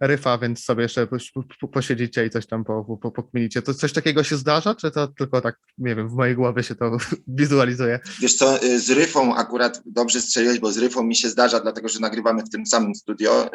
ryfa, 0.00 0.38
więc 0.38 0.64
sobie 0.64 0.82
jeszcze 0.82 1.06
pos- 1.06 1.32
po- 1.60 1.68
posiedzicie 1.68 2.26
i 2.26 2.30
coś 2.30 2.46
tam 2.46 2.64
po, 2.64 2.98
pokminicie. 3.14 3.62
To 3.62 3.74
coś 3.74 3.92
takiego 3.92 4.24
się 4.24 4.36
zdarza, 4.36 4.74
czy 4.74 4.90
to 4.90 5.08
tylko 5.08 5.40
tak, 5.40 5.58
nie 5.78 5.94
wiem, 5.94 6.08
w 6.08 6.12
mojej 6.14 6.34
głowie 6.34 6.62
się 6.62 6.74
to 6.74 6.96
wizualizuje? 7.26 8.00
Wiesz 8.20 8.34
co, 8.34 8.62
y, 8.62 8.80
z 8.80 8.90
Ryfą 8.90 9.36
akurat 9.36 9.82
dobrze 9.86 10.20
strzeliłeś, 10.20 10.58
bo 10.58 10.72
z 10.72 10.78
Ryfą 10.78 11.02
mi 11.02 11.16
się 11.16 11.28
zdarza, 11.28 11.60
dlatego 11.60 11.88
że 11.88 12.00
nagrywamy 12.00 12.42
w 12.42 12.50
tym 12.50 12.66
samym 12.66 12.94
studio, 12.94 13.46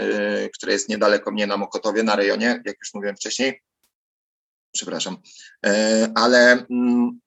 y, 0.45 0.49
które 0.53 0.73
jest 0.73 0.89
niedaleko 0.89 1.31
mnie 1.31 1.47
na 1.47 1.57
Mokotowie, 1.57 2.03
na 2.03 2.15
rejonie, 2.15 2.61
jak 2.65 2.75
już 2.79 2.93
mówiłem 2.93 3.15
wcześniej. 3.15 3.61
Przepraszam. 4.71 5.17
Y, 5.65 5.69
Ale 6.15 6.65
mm, 6.69 7.19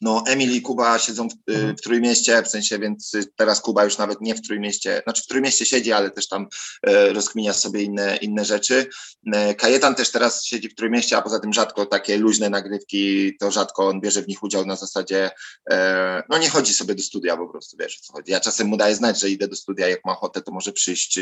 no, 0.00 0.24
Emil 0.26 0.52
i 0.52 0.62
Kuba 0.62 0.98
siedzą 0.98 1.28
w, 1.28 1.32
y, 1.50 1.54
Mhm. 1.54 1.76
w 1.76 1.80
Trójmieście, 1.80 2.42
w 2.42 2.48
sensie, 2.48 2.78
więc 2.78 3.12
teraz 3.36 3.60
Kuba 3.60 3.84
już 3.84 3.98
nawet 3.98 4.20
nie 4.20 4.34
w 4.34 4.42
Trójmieście, 4.42 5.00
znaczy 5.04 5.22
w 5.22 5.26
Trójmieście 5.26 5.66
siedzi, 5.66 5.92
ale 5.92 6.10
też 6.10 6.28
tam 6.28 6.46
e, 6.86 7.12
rozkminia 7.12 7.52
sobie 7.52 7.82
inne, 7.82 8.16
inne 8.16 8.44
rzeczy. 8.44 8.86
E, 9.32 9.54
Kajetan 9.54 9.94
też 9.94 10.10
teraz 10.10 10.44
siedzi 10.44 10.68
w 10.68 10.74
Trójmieście, 10.74 11.16
a 11.16 11.22
poza 11.22 11.40
tym 11.40 11.52
rzadko 11.52 11.86
takie 11.86 12.16
luźne 12.18 12.50
nagrywki, 12.50 13.36
to 13.40 13.50
rzadko 13.50 13.88
on 13.88 14.00
bierze 14.00 14.22
w 14.22 14.28
nich 14.28 14.42
udział 14.42 14.66
na 14.66 14.76
zasadzie, 14.76 15.30
e, 15.70 16.22
no 16.28 16.38
nie 16.38 16.50
chodzi 16.50 16.74
sobie 16.74 16.94
do 16.94 17.02
studia 17.02 17.36
po 17.36 17.48
prostu, 17.48 17.76
wiesz 17.80 17.98
o 17.98 18.06
co 18.06 18.12
chodzi. 18.12 18.32
Ja 18.32 18.40
czasem 18.40 18.66
mu 18.66 18.76
daję 18.76 18.94
znać, 18.94 19.20
że 19.20 19.30
idę 19.30 19.48
do 19.48 19.56
studia, 19.56 19.88
jak 19.88 20.04
ma 20.04 20.12
ochotę, 20.12 20.42
to 20.42 20.52
może 20.52 20.72
przyjść, 20.72 21.18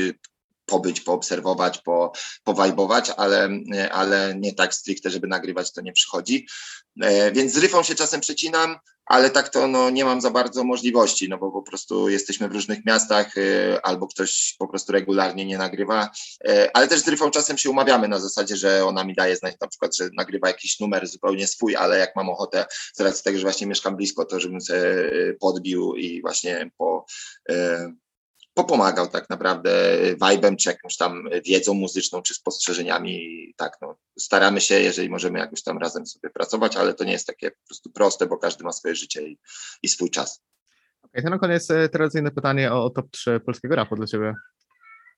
pobyć, 0.67 1.01
poobserwować, 1.01 1.79
po, 1.79 2.13
powajbować, 2.45 3.11
ale, 3.17 3.49
ale 3.91 4.35
nie 4.39 4.55
tak 4.55 4.75
stricte, 4.75 5.11
żeby 5.11 5.27
nagrywać, 5.27 5.73
to 5.73 5.81
nie 5.81 5.93
przychodzi. 5.93 6.47
E, 7.03 7.33
Więc 7.33 7.53
z 7.53 7.59
Ryfą 7.59 7.83
się 7.83 7.95
czasem 7.95 8.21
przecinam, 8.21 8.77
ale 9.07 9.31
tak 9.31 9.49
to 9.49 9.69
no, 9.69 9.91
nie 9.91 10.05
mam 10.05 10.21
za 10.21 10.31
bardzo 10.31 10.65
możliwości, 10.65 11.29
no 11.29 11.39
bo 11.39 11.53
po 11.53 11.63
prostu 11.63 12.09
jesteśmy 12.09 12.49
w 12.49 12.53
różnych 12.53 12.87
miastach 12.87 13.39
e, 13.39 13.87
albo 13.87 14.07
ktoś 14.07 14.57
po 14.59 14.69
prostu 14.69 14.93
regularnie 14.93 15.47
nie 15.47 15.59
nagrywa, 15.59 16.11
E, 16.49 16.77
ale 16.77 16.89
też 16.89 17.01
z 17.01 17.09
Ryfą 17.09 17.31
czasem 17.31 17.59
się 17.59 17.71
umawiamy 17.71 18.09
na 18.09 18.21
zasadzie, 18.21 18.57
że 18.57 18.85
ona 18.85 19.05
mi 19.05 19.15
daje 19.15 19.37
znać 19.37 19.55
na 19.61 19.69
przykład, 19.69 19.97
że 19.97 20.09
nagrywa 20.17 20.49
jakiś 20.49 20.81
numer 20.81 21.07
zupełnie 21.07 21.47
swój, 21.47 21.77
ale 21.77 21.99
jak 21.99 22.17
mam 22.17 22.29
ochotę, 22.29 22.67
z 22.95 23.01
racji 23.01 23.25
tego, 23.25 23.39
że 23.39 23.43
właśnie 23.43 23.67
mieszkam 23.67 23.97
blisko, 23.97 24.25
to 24.25 24.41
żebym 24.41 24.61
sobie 24.61 24.83
podbił 25.41 25.95
i 25.95 26.21
właśnie 26.21 26.71
po, 26.77 27.07
popomagał 28.55 29.09
tak 29.09 29.31
naprawdę 29.31 29.71
vibe'em, 30.21 30.57
czy 30.57 30.69
jakąś 30.69 30.97
tam 30.97 31.29
wiedzą 31.45 31.75
muzyczną, 31.75 32.23
czy 32.23 32.35
spostrzeżeniami. 32.35 33.55
Tak, 33.57 33.79
no, 33.83 33.97
staramy 34.19 34.61
się, 34.61 34.81
jeżeli 34.81 35.11
możemy 35.11 35.39
jakoś 35.39 35.63
tam 35.63 35.79
razem 35.79 36.07
sobie 36.07 36.31
pracować, 36.31 36.77
ale 36.77 36.95
to 36.95 37.05
nie 37.05 37.13
jest 37.13 37.27
takie 37.27 37.51
po 37.51 37.67
prostu 37.67 37.91
proste, 37.91 38.27
bo 38.27 38.39
każdy 38.39 38.65
ma 38.65 38.73
swoje 38.73 38.95
życie 38.95 39.29
i, 39.29 39.39
i 39.83 39.89
swój 39.89 40.11
czas. 40.11 40.43
Okay, 41.03 41.23
to 41.23 41.31
na 41.31 41.39
koniec 41.39 41.71
e, 41.71 41.89
tradycyjne 41.89 42.31
pytanie 42.31 42.73
o, 42.73 42.85
o 42.85 42.91
top 42.91 43.11
3 43.11 43.41
polskiego 43.41 43.77
rapu 43.77 43.97
dla 43.97 44.07
ciebie. 44.07 44.35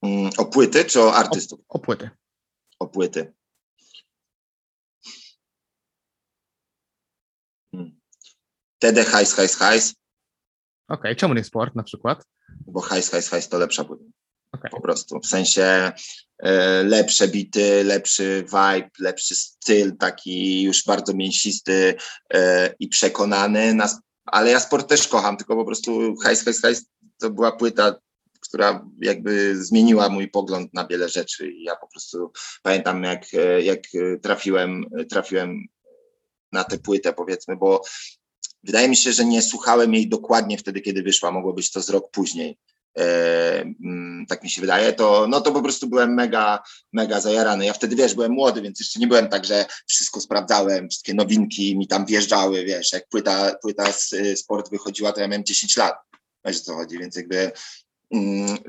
Mm, 0.02 0.30
O 0.38 0.44
płyty, 0.44 0.84
czy 0.84 1.00
o 1.02 1.14
artystów? 1.14 1.60
O 1.68 1.78
płyty. 1.78 2.10
O 2.78 2.86
płyty. 2.86 3.32
Hmm. 7.74 8.00
TD 8.78 9.04
Hajs, 9.04 9.34
Hajs, 9.34 9.56
Hajs, 9.56 9.94
Okej, 10.88 11.16
czemu 11.16 11.34
nie 11.34 11.44
sport 11.44 11.74
na 11.74 11.82
przykład? 11.82 12.24
bo 12.66 12.80
Hajs, 12.80 13.10
Hajs, 13.10 13.28
Hajs 13.28 13.48
to 13.48 13.58
lepsza 13.58 13.84
płyta. 13.84 14.04
Okej. 14.52 14.70
po 14.70 14.80
prostu. 14.80 15.20
W 15.20 15.26
sensie 15.26 15.92
e, 16.38 16.82
lepsze 16.82 17.28
bity, 17.28 17.84
lepszy 17.84 18.44
vibe, 18.44 18.90
lepszy 18.98 19.34
styl, 19.34 19.96
taki 19.96 20.62
już 20.62 20.84
bardzo 20.84 21.14
mięsisty 21.14 21.94
e, 22.34 22.74
i 22.78 22.88
przekonany. 22.88 23.74
Na, 23.74 24.00
ale 24.26 24.50
ja 24.50 24.60
sport 24.60 24.88
też 24.88 25.08
kocham, 25.08 25.36
tylko 25.36 25.56
po 25.56 25.64
prostu 25.64 26.16
Hajs, 26.16 26.44
Hajs, 26.44 26.62
Hajs 26.62 26.84
to 27.18 27.30
była 27.30 27.52
płyta, 27.52 27.94
która 28.40 28.84
jakby 29.00 29.64
zmieniła 29.64 30.08
mój 30.08 30.28
pogląd 30.28 30.74
na 30.74 30.86
wiele 30.86 31.08
rzeczy. 31.08 31.50
I 31.50 31.62
ja 31.62 31.76
po 31.76 31.88
prostu 31.88 32.32
pamiętam, 32.62 33.02
jak, 33.02 33.24
e, 33.34 33.62
jak 33.62 33.80
trafiłem, 34.22 34.84
trafiłem 35.10 35.66
na 36.52 36.64
tę 36.64 36.78
płytę, 36.78 37.12
powiedzmy, 37.12 37.56
bo 37.56 37.82
wydaje 38.62 38.88
mi 38.88 38.96
się, 38.96 39.12
że 39.12 39.24
nie 39.24 39.42
słuchałem 39.42 39.94
jej 39.94 40.08
dokładnie 40.08 40.58
wtedy, 40.58 40.80
kiedy 40.80 41.02
wyszła. 41.02 41.32
Mogło 41.32 41.52
być 41.52 41.70
to 41.70 41.82
z 41.82 41.90
rok 41.90 42.10
później 42.10 42.58
e, 42.98 43.60
mm, 43.60 44.26
tak 44.28 44.42
mi 44.42 44.50
się 44.50 44.60
wydaje, 44.60 44.92
to 44.92 45.26
no 45.28 45.40
to 45.40 45.52
po 45.52 45.62
prostu 45.62 45.86
byłem 45.86 46.14
mega, 46.14 46.62
mega 46.92 47.20
zajarany. 47.20 47.66
Ja 47.66 47.72
wtedy, 47.72 47.96
wiesz, 47.96 48.14
byłem 48.14 48.32
młody, 48.32 48.62
więc 48.62 48.80
jeszcze 48.80 49.00
nie 49.00 49.06
byłem 49.06 49.28
tak, 49.28 49.44
że 49.44 49.66
wszystko 49.86 50.20
sprawdzałem, 50.20 50.88
wszystkie 50.88 51.14
nowinki 51.14 51.78
mi 51.78 51.88
tam 51.88 52.06
wjeżdżały, 52.06 52.64
wiesz, 52.64 52.92
jak 52.92 53.08
płyta, 53.08 53.54
płyta 53.62 53.92
z 53.92 54.12
y, 54.12 54.36
sport 54.36 54.70
wychodziła, 54.70 55.12
to 55.12 55.20
ja 55.20 55.28
miałem 55.28 55.44
10 55.44 55.76
lat, 55.76 55.94
wiesz 56.44 56.56
o 56.56 56.60
co 56.60 56.74
chodzi, 56.74 56.98
więc 56.98 57.16
jakby 57.16 57.52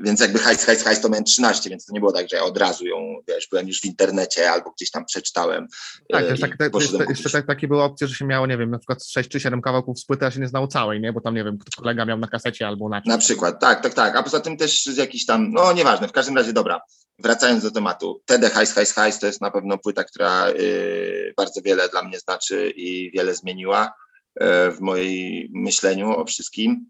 więc 0.00 0.20
jakby 0.20 0.38
hajs, 0.38 0.64
hajs, 0.64 0.82
hajs 0.82 1.00
to 1.00 1.08
miałem 1.08 1.24
13, 1.24 1.70
więc 1.70 1.86
to 1.86 1.92
nie 1.92 2.00
było 2.00 2.12
tak, 2.12 2.28
że 2.28 2.36
ja 2.36 2.42
od 2.42 2.58
razu 2.58 2.86
ją, 2.86 3.16
wiesz, 3.28 3.48
byłem 3.50 3.68
już 3.68 3.80
w 3.80 3.84
internecie 3.84 4.50
albo 4.50 4.70
gdzieś 4.70 4.90
tam 4.90 5.04
przeczytałem. 5.04 5.66
Tak, 6.12 6.24
e, 6.24 6.28
też 6.28 6.40
tak, 6.40 6.56
tak, 6.56 7.08
jeszcze, 7.08 7.30
tak, 7.30 7.46
takie 7.46 7.68
były 7.68 7.82
opcje, 7.82 8.06
że 8.06 8.14
się 8.14 8.24
miało, 8.24 8.46
nie 8.46 8.58
wiem, 8.58 8.70
na 8.70 8.78
przykład 8.78 9.04
6 9.04 9.28
czy 9.28 9.40
7 9.40 9.62
kawałków 9.62 10.00
z 10.00 10.04
płyty, 10.04 10.26
a 10.26 10.30
się 10.30 10.40
nie 10.40 10.48
znało 10.48 10.66
całej, 10.66 11.00
nie? 11.00 11.12
Bo 11.12 11.20
tam, 11.20 11.34
nie 11.34 11.44
wiem, 11.44 11.58
kolega 11.76 12.04
miał 12.04 12.18
na 12.18 12.26
kasecie 12.26 12.66
albo 12.66 12.88
na 12.88 13.00
czymś. 13.00 13.08
Na 13.08 13.18
przykład, 13.18 13.60
tak, 13.60 13.82
tak, 13.82 13.94
tak. 13.94 14.16
A 14.16 14.22
poza 14.22 14.40
tym 14.40 14.56
też 14.56 14.86
z 14.86 14.96
jakiś 14.96 15.26
tam, 15.26 15.52
no 15.52 15.72
nieważne, 15.72 16.08
w 16.08 16.12
każdym 16.12 16.36
razie 16.36 16.52
dobra. 16.52 16.80
Wracając 17.18 17.62
do 17.62 17.70
tematu, 17.70 18.22
TD 18.26 18.50
Hajs, 18.50 18.72
Hajs, 18.72 18.92
Hajs 18.92 19.18
to 19.18 19.26
jest 19.26 19.40
na 19.40 19.50
pewno 19.50 19.78
płyta, 19.78 20.04
która 20.04 20.48
y, 20.48 21.34
bardzo 21.36 21.60
wiele 21.62 21.88
dla 21.88 22.02
mnie 22.02 22.18
znaczy 22.18 22.72
i 22.76 23.10
wiele 23.10 23.34
zmieniła 23.34 23.86
y, 23.86 24.44
w 24.70 24.80
moim 24.80 25.48
myśleniu 25.54 26.10
o 26.10 26.24
wszystkim. 26.24 26.88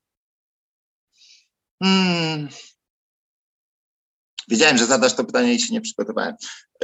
Hmm. 1.83 2.49
Wiedziałem, 4.49 4.79
że 4.79 4.87
zadasz 4.87 5.14
to 5.14 5.24
pytanie 5.24 5.55
i 5.55 5.61
się 5.61 5.74
nie 5.74 5.81
przygotowałem. 5.81 6.35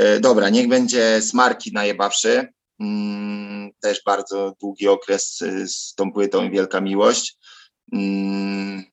Y, 0.00 0.20
dobra, 0.20 0.48
niech 0.48 0.68
będzie 0.68 1.22
Smarki 1.22 1.72
najebawszy. 1.72 2.48
Mm, 2.80 3.70
też 3.80 4.02
bardzo 4.06 4.54
długi 4.60 4.88
okres 4.88 5.42
y, 5.42 5.68
z 5.68 5.94
tą 5.94 6.12
płytą 6.12 6.44
i 6.44 6.50
wielka 6.50 6.80
miłość. 6.80 7.36
Mm, 7.92 8.84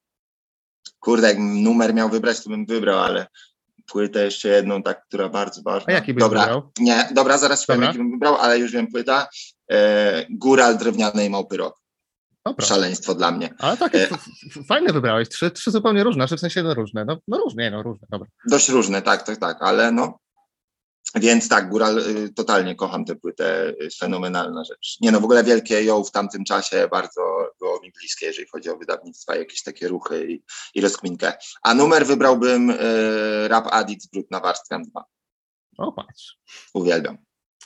kurde, 1.00 1.28
jakbym 1.28 1.64
numer 1.64 1.94
miał 1.94 2.10
wybrać, 2.10 2.44
to 2.44 2.50
bym 2.50 2.66
wybrał, 2.66 3.00
ale 3.00 3.28
płytę 3.88 4.26
jeszcze 4.26 4.48
jedną, 4.48 4.84
tak, 4.84 5.06
która 5.08 5.30
bardzo 5.30 5.62
ważna. 5.62 5.94
A 5.94 5.96
jaki 5.96 6.14
byś 6.14 6.22
dobra, 6.22 6.42
wybrał? 6.42 6.72
Nie, 6.80 7.10
dobra, 7.12 7.38
zaraz 7.38 7.66
powiem, 7.66 7.82
Dobra. 7.82 7.88
jaki 7.88 7.98
bym 7.98 8.12
wybrał, 8.12 8.36
ale 8.36 8.60
już 8.60 8.72
wiem 8.72 8.88
płyta. 8.88 9.28
E, 9.72 10.26
Góral 10.30 10.78
drewnianej 10.78 11.30
małpy 11.30 11.58
rok. 11.58 11.81
Dobra. 12.46 12.66
Szaleństwo 12.66 13.16
dla 13.16 13.32
mnie. 13.32 13.54
Ale 13.60 13.78
takie 13.78 14.10
E, 14.10 14.64
fajne 14.68 14.94
wybrałeś, 14.94 15.30
trzy, 15.30 15.52
trzy 15.52 15.72
zupełnie 15.72 16.04
różne, 16.04 16.28
czy 16.28 16.38
w 16.38 16.40
sensie 16.40 16.64
no 16.64 16.74
różne, 16.74 17.06
no, 17.06 17.18
no 17.28 17.38
różne, 17.38 17.72
no 17.72 17.84
różne, 17.84 18.08
dobra. 18.10 18.28
Dość 18.48 18.70
różne, 18.70 19.02
tak, 19.02 19.24
tak, 19.24 19.38
tak, 19.38 19.58
ale 19.62 19.92
no. 19.92 20.20
Więc 21.16 21.50
tak, 21.50 21.70
Góral, 21.70 21.98
y, 21.98 22.34
totalnie 22.34 22.76
kocham 22.76 23.06
tę 23.06 23.16
płytę, 23.16 23.70
y, 23.70 23.90
fenomenalna 24.00 24.64
rzecz. 24.64 24.98
Nie 25.02 25.12
no, 25.12 25.20
w 25.20 25.24
ogóle 25.24 25.44
wielkie 25.44 25.84
ją 25.84 26.04
w 26.04 26.12
tamtym 26.12 26.44
czasie 26.44 26.88
bardzo 26.92 27.22
było 27.60 27.80
mi 27.82 27.92
bliskie, 27.92 28.26
jeżeli 28.26 28.48
chodzi 28.48 28.70
o 28.70 28.78
wydawnictwa, 28.78 29.36
jakieś 29.36 29.64
takie 29.64 29.88
ruchy 29.88 30.32
i, 30.32 30.44
i 30.76 30.82
rozkminkę. 30.82 31.34
A 31.64 31.74
numer 31.74 32.06
wybrałbym 32.06 32.70
y, 32.70 33.48
Rap 33.48 33.68
Addict 33.72 34.12
Brud 34.12 34.32
na 34.32 34.40
Warstwę 34.40 34.82
2. 34.92 35.04
O, 35.78 35.92
patrz. 35.92 36.38
Uwielbiam. 36.74 37.18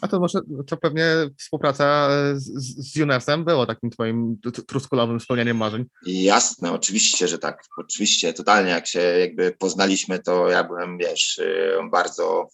A 0.01 0.07
to 0.07 0.19
może, 0.19 0.39
to 0.67 0.77
pewnie 0.77 1.05
współpraca 1.37 2.09
z, 2.33 2.43
z 2.43 2.93
z 2.93 3.01
UNES-em 3.01 3.45
było 3.45 3.65
takim 3.65 3.89
twoim 3.89 4.37
truskulowym 4.67 5.19
spełnieniem 5.19 5.57
marzeń. 5.57 5.85
Jasne, 6.05 6.71
oczywiście, 6.71 7.27
że 7.27 7.37
tak. 7.37 7.63
Oczywiście, 7.77 8.33
totalnie. 8.33 8.71
Jak 8.71 8.87
się 8.87 8.99
jakby 8.99 9.51
poznaliśmy, 9.59 10.19
to 10.19 10.49
ja 10.49 10.63
byłem, 10.63 10.97
wiesz, 10.97 11.37
y, 11.37 11.77
bardzo 11.91 12.47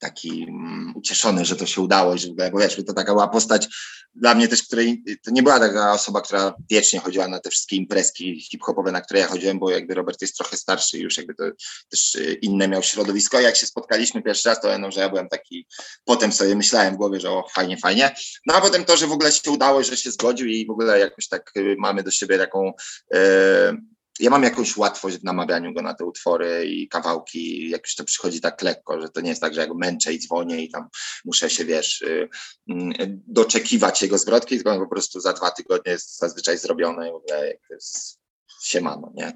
taki 0.00 0.46
mm, 0.48 0.92
ucieszony, 0.96 1.44
że 1.44 1.56
to 1.56 1.66
się 1.66 1.80
udało, 1.80 2.18
że 2.18 2.28
bo 2.52 2.58
wiesz, 2.58 2.76
to 2.86 2.92
taka 2.92 3.12
była 3.12 3.28
postać 3.28 3.68
dla 4.14 4.34
mnie 4.34 4.48
też, 4.48 4.62
której, 4.62 5.04
to 5.24 5.30
nie 5.30 5.42
była 5.42 5.60
taka 5.60 5.92
osoba, 5.92 6.20
która 6.20 6.54
wiecznie 6.70 7.00
chodziła 7.00 7.28
na 7.28 7.40
te 7.40 7.50
wszystkie 7.50 7.76
imprezki 7.76 8.40
hip-hopowe, 8.40 8.92
na 8.92 9.00
które 9.00 9.20
ja 9.20 9.26
chodziłem, 9.26 9.58
bo 9.58 9.70
jakby 9.70 9.94
Robert 9.94 10.20
jest 10.20 10.36
trochę 10.36 10.56
starszy 10.56 10.98
już 10.98 11.16
jakby 11.16 11.34
to 11.34 11.44
też 11.88 12.14
y, 12.14 12.32
inne 12.32 12.68
miał 12.68 12.82
środowisko. 12.82 13.40
Jak 13.40 13.56
się 13.56 13.66
spotkaliśmy 13.66 14.22
pierwszy 14.22 14.48
raz, 14.48 14.60
to 14.60 14.78
no, 14.78 14.90
że 14.90 15.00
ja 15.00 15.08
byłem 15.08 15.28
taki, 15.28 15.66
potem 16.04 16.32
sobie 16.32 16.54
myślałem 16.54 16.94
w 16.94 16.96
głowie, 16.96 17.20
że 17.20 17.30
o, 17.30 17.48
fajnie, 17.54 17.76
fajnie. 17.76 18.14
No 18.46 18.54
a 18.54 18.60
potem 18.60 18.84
to, 18.84 18.96
że 18.96 19.06
w 19.06 19.12
ogóle 19.12 19.32
się 19.32 19.50
udało, 19.50 19.82
że 19.82 19.96
się 19.96 20.10
zgodził 20.10 20.46
i 20.46 20.66
w 20.66 20.70
ogóle 20.70 20.98
jakoś 20.98 21.28
tak 21.28 21.50
y, 21.56 21.76
mamy 21.78 22.02
do 22.02 22.10
siebie 22.10 22.38
taką 22.38 22.72
e, 23.14 23.76
ja 24.18 24.30
mam 24.30 24.42
jakąś 24.42 24.76
łatwość 24.76 25.16
w 25.16 25.24
namawianiu 25.24 25.74
go 25.74 25.82
na 25.82 25.94
te 25.94 26.04
utwory 26.04 26.66
i 26.66 26.88
kawałki, 26.88 27.70
jak 27.70 27.82
już 27.82 27.94
to 27.94 28.04
przychodzi 28.04 28.40
tak 28.40 28.62
lekko, 28.62 29.00
że 29.00 29.08
to 29.08 29.20
nie 29.20 29.28
jest 29.28 29.40
tak, 29.40 29.54
że 29.54 29.60
ja 29.60 29.66
go 29.66 29.74
męczę 29.74 30.12
i 30.12 30.18
dzwonię 30.18 30.64
i 30.64 30.70
tam 30.70 30.88
muszę 31.24 31.50
się, 31.50 31.64
wiesz, 31.64 32.02
y, 32.02 32.28
mm, 32.68 32.92
doczekiwać 33.26 34.02
jego 34.02 34.18
zwrotki, 34.18 34.56
tylko 34.56 34.78
po 34.78 34.86
prostu 34.86 35.20
za 35.20 35.32
dwa 35.32 35.50
tygodnie 35.50 35.92
jest 35.92 36.18
zazwyczaj 36.18 36.58
zrobione 36.58 37.08
i 37.08 37.12
mówię, 37.12 37.46
jak 37.48 37.68
to 37.68 37.74
jest 37.74 38.20
siemano, 38.62 39.12
nie? 39.14 39.32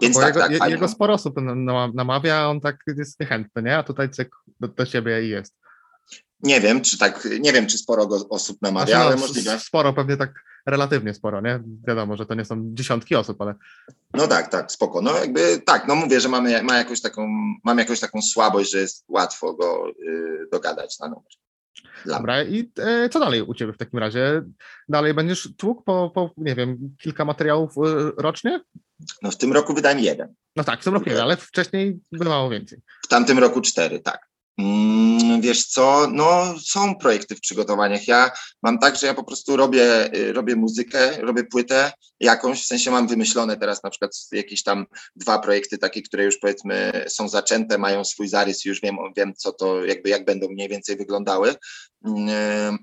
Więc 0.00 0.14
Bo 0.14 0.20
tak, 0.20 0.28
jego, 0.34 0.40
tak, 0.40 0.58
fajnie. 0.58 0.74
jego 0.74 0.88
sporo 0.88 1.14
osób 1.14 1.34
nam- 1.36 1.92
namawia, 1.94 2.36
a 2.36 2.48
on 2.48 2.60
tak 2.60 2.76
jest 2.96 3.20
niechętny, 3.20 3.62
nie? 3.62 3.78
A 3.78 3.82
tutaj 3.82 4.10
cyk 4.10 4.34
do, 4.60 4.68
do 4.68 4.86
siebie 4.86 5.24
i 5.24 5.28
jest. 5.28 5.54
Nie 6.40 6.60
wiem, 6.60 6.80
czy 6.80 6.98
tak, 6.98 7.28
nie 7.40 7.52
wiem, 7.52 7.66
czy 7.66 7.78
sporo 7.78 8.06
go 8.06 8.28
osób 8.28 8.62
namawia, 8.62 8.86
Znaczy, 8.86 9.00
no, 9.00 9.06
ale 9.06 9.16
możliwe. 9.16 9.58
Sporo, 9.60 9.92
pewnie 9.92 10.16
tak 10.16 10.32
relatywnie 10.66 11.14
sporo, 11.14 11.40
nie? 11.40 11.60
Wiadomo, 11.88 12.16
że 12.16 12.26
to 12.26 12.34
nie 12.34 12.44
są 12.44 12.70
dziesiątki 12.74 13.14
osób, 13.14 13.40
ale 13.42 13.54
No 14.14 14.28
tak, 14.28 14.48
tak, 14.48 14.72
spoko. 14.72 15.02
No 15.02 15.18
jakby 15.18 15.62
tak, 15.66 15.88
no 15.88 15.94
mówię, 15.94 16.20
że 16.20 16.28
mamy, 16.28 16.62
ma 16.62 16.78
jakąś 16.78 17.00
taką, 17.00 17.28
mam 17.64 17.78
jakąś 17.78 18.00
taką 18.00 18.22
słabość, 18.22 18.70
że 18.70 18.78
jest 18.78 19.04
łatwo 19.08 19.54
go 19.54 19.88
y, 19.88 20.46
dogadać 20.52 20.98
na 20.98 21.08
numer. 21.08 21.32
Dla 22.04 22.16
dobra. 22.16 22.42
I 22.42 22.72
e, 22.78 23.08
co 23.08 23.20
dalej 23.20 23.42
u 23.42 23.54
ciebie 23.54 23.72
w 23.72 23.78
takim 23.78 23.98
razie? 23.98 24.42
Dalej 24.88 25.14
będziesz 25.14 25.48
tłukł 25.56 25.82
po, 25.82 26.10
po 26.14 26.30
nie 26.36 26.54
wiem, 26.54 26.96
kilka 27.00 27.24
materiałów 27.24 27.70
e, 27.78 28.12
rocznie? 28.16 28.60
No 29.22 29.30
w 29.30 29.36
tym 29.36 29.52
roku 29.52 29.74
wydałem 29.74 29.98
jeden. 29.98 30.34
No 30.56 30.64
tak, 30.64 30.80
w 30.80 30.84
tym 30.84 30.94
roku 30.94 31.10
nie, 31.10 31.22
ale 31.22 31.36
wcześniej 31.36 32.00
bywało 32.12 32.50
więcej. 32.50 32.78
W 33.04 33.08
tamtym 33.08 33.38
roku 33.38 33.60
cztery, 33.60 34.00
tak. 34.00 34.31
Mm, 34.58 35.40
wiesz 35.40 35.66
co, 35.66 36.08
no 36.12 36.54
są 36.60 36.94
projekty 36.94 37.36
w 37.36 37.40
przygotowaniach. 37.40 38.08
Ja 38.08 38.30
mam 38.62 38.78
tak, 38.78 38.96
że 38.96 39.06
ja 39.06 39.14
po 39.14 39.24
prostu 39.24 39.56
robię, 39.56 40.14
y, 40.16 40.32
robię 40.32 40.56
muzykę, 40.56 41.20
robię 41.20 41.44
płytę 41.44 41.92
jakąś, 42.20 42.62
w 42.62 42.66
sensie 42.66 42.90
mam 42.90 43.08
wymyślone 43.08 43.56
teraz 43.56 43.82
na 43.82 43.90
przykład 43.90 44.10
jakieś 44.32 44.62
tam 44.62 44.86
dwa 45.16 45.38
projekty 45.38 45.78
takie, 45.78 46.02
które 46.02 46.24
już 46.24 46.38
powiedzmy 46.38 47.04
są 47.08 47.28
zaczęte, 47.28 47.78
mają 47.78 48.04
swój 48.04 48.28
zarys 48.28 48.64
już 48.64 48.80
wiem, 48.80 48.96
wiem 49.16 49.34
co 49.36 49.52
to, 49.52 49.84
jakby 49.84 50.08
jak 50.08 50.24
będą 50.24 50.48
mniej 50.48 50.68
więcej 50.68 50.96
wyglądały. 50.96 51.54
Mm, 52.04 52.78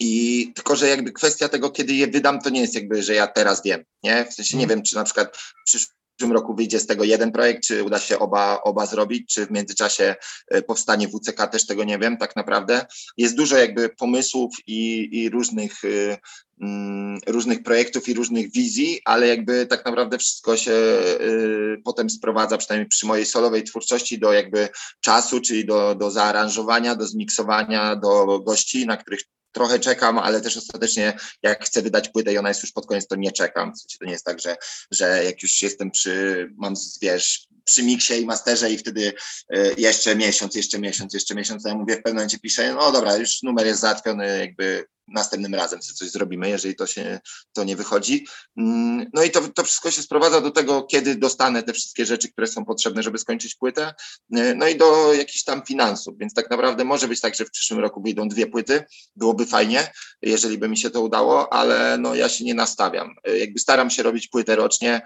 I 0.00 0.52
tylko, 0.54 0.76
że 0.76 0.88
jakby 0.88 1.12
kwestia 1.12 1.48
tego, 1.48 1.70
kiedy 1.70 1.94
je 1.94 2.06
wydam, 2.06 2.40
to 2.40 2.50
nie 2.50 2.60
jest 2.60 2.74
jakby, 2.74 3.02
że 3.02 3.14
ja 3.14 3.26
teraz 3.26 3.62
wiem, 3.62 3.84
nie? 4.02 4.24
W 4.24 4.34
sensie 4.34 4.56
nie 4.56 4.66
wiem, 4.66 4.82
czy 4.82 4.94
na 4.94 5.04
przykład 5.04 5.36
w 5.36 5.52
przyszłym 5.66 6.01
roku 6.20 6.54
wyjdzie 6.54 6.80
z 6.80 6.86
tego 6.86 7.04
jeden 7.04 7.32
projekt, 7.32 7.62
czy 7.62 7.84
uda 7.84 7.98
się 7.98 8.18
oba, 8.18 8.60
oba 8.62 8.86
zrobić, 8.86 9.34
czy 9.34 9.46
w 9.46 9.50
międzyczasie 9.50 10.14
e, 10.48 10.62
powstanie 10.62 11.08
WCK, 11.08 11.46
też 11.46 11.66
tego 11.66 11.84
nie 11.84 11.98
wiem 11.98 12.16
tak 12.16 12.36
naprawdę. 12.36 12.86
Jest 13.16 13.36
dużo 13.36 13.56
jakby 13.56 13.88
pomysłów 13.88 14.54
i, 14.66 15.08
i 15.12 15.30
różnych, 15.30 15.84
y, 15.84 16.16
mm, 16.60 17.18
różnych 17.26 17.62
projektów 17.62 18.08
i 18.08 18.14
różnych 18.14 18.52
wizji, 18.52 19.00
ale 19.04 19.26
jakby 19.26 19.66
tak 19.66 19.84
naprawdę 19.84 20.18
wszystko 20.18 20.56
się 20.56 20.72
y, 20.72 21.82
potem 21.84 22.10
sprowadza, 22.10 22.58
przynajmniej 22.58 22.88
przy 22.88 23.06
mojej 23.06 23.26
solowej 23.26 23.64
twórczości, 23.64 24.18
do 24.18 24.32
jakby 24.32 24.68
czasu, 25.00 25.40
czyli 25.40 25.66
do, 25.66 25.94
do 25.94 26.10
zaaranżowania, 26.10 26.94
do 26.94 27.06
zmiksowania, 27.06 27.96
do 27.96 28.40
gości, 28.40 28.86
na 28.86 28.96
których 28.96 29.20
trochę 29.52 29.78
czekam, 29.78 30.18
ale 30.18 30.40
też 30.40 30.56
ostatecznie 30.56 31.12
jak 31.42 31.64
chcę 31.64 31.82
wydać 31.82 32.08
płytę 32.08 32.32
i 32.32 32.38
ona 32.38 32.48
jest 32.48 32.62
już 32.62 32.72
pod 32.72 32.86
koniec, 32.86 33.06
to 33.06 33.16
nie 33.16 33.32
czekam. 33.32 33.72
To 33.98 34.04
nie 34.04 34.12
jest 34.12 34.24
tak, 34.24 34.40
że, 34.40 34.56
że 34.90 35.24
jak 35.24 35.42
już 35.42 35.62
jestem 35.62 35.90
przy, 35.90 36.48
mam, 36.56 36.74
wiesz, 37.02 37.48
przy 37.64 37.82
miksie 37.82 38.14
i 38.14 38.26
masterze 38.26 38.70
i 38.70 38.78
wtedy 38.78 39.12
y, 39.56 39.74
jeszcze 39.78 40.16
miesiąc, 40.16 40.54
jeszcze 40.54 40.78
miesiąc, 40.78 41.14
jeszcze 41.14 41.34
miesiąc, 41.34 41.66
a 41.66 41.68
ja 41.68 41.74
mówię 41.74 41.94
w 41.94 41.96
pewnym 41.96 42.14
momencie 42.14 42.38
piszę, 42.38 42.74
no 42.74 42.92
dobra, 42.92 43.16
już 43.16 43.42
numer 43.42 43.66
jest 43.66 43.80
załatwiony, 43.80 44.38
jakby 44.38 44.84
następnym 45.08 45.54
razem 45.54 45.80
coś 45.80 46.10
zrobimy, 46.10 46.48
jeżeli 46.48 46.74
to 46.76 46.86
się 46.86 47.20
to 47.52 47.64
nie 47.64 47.76
wychodzi. 47.76 48.26
Mm, 48.56 49.06
No 49.14 49.22
i 49.22 49.30
to, 49.30 49.40
to 49.48 49.64
wszystko 49.64 49.90
się 49.90 50.02
sprowadza 50.02 50.40
do 50.40 50.50
tego, 50.50 50.82
kiedy 50.82 51.14
dostanę 51.14 51.62
te 51.62 51.72
wszystkie 51.72 52.06
rzeczy, 52.06 52.32
które 52.32 52.46
są 52.46 52.64
potrzebne, 52.64 53.02
żeby 53.02 53.18
skończyć 53.18 53.54
płytę, 53.54 53.94
y, 54.36 54.54
no 54.56 54.68
i 54.68 54.76
do 54.76 55.14
jakichś 55.14 55.44
tam 55.44 55.62
finansów, 55.66 56.18
więc 56.18 56.34
tak 56.34 56.50
naprawdę 56.50 56.84
może 56.84 57.08
być 57.08 57.20
tak, 57.20 57.34
że 57.34 57.44
w 57.44 57.50
przyszłym 57.50 57.80
roku 57.80 58.02
wyjdą 58.02 58.28
dwie 58.28 58.46
płyty, 58.46 58.84
byłoby 59.16 59.46
fajnie, 59.46 59.92
jeżeli 60.22 60.58
by 60.58 60.68
mi 60.68 60.78
się 60.78 60.90
to 60.90 61.00
udało, 61.00 61.52
ale 61.52 61.98
no 61.98 62.14
ja 62.14 62.28
się 62.28 62.44
nie 62.44 62.54
nastawiam. 62.54 63.14
Y, 63.28 63.38
Jakby 63.38 63.58
staram 63.58 63.90
się 63.90 64.02
robić 64.02 64.28
płytę 64.28 64.56
rocznie, 64.56 65.00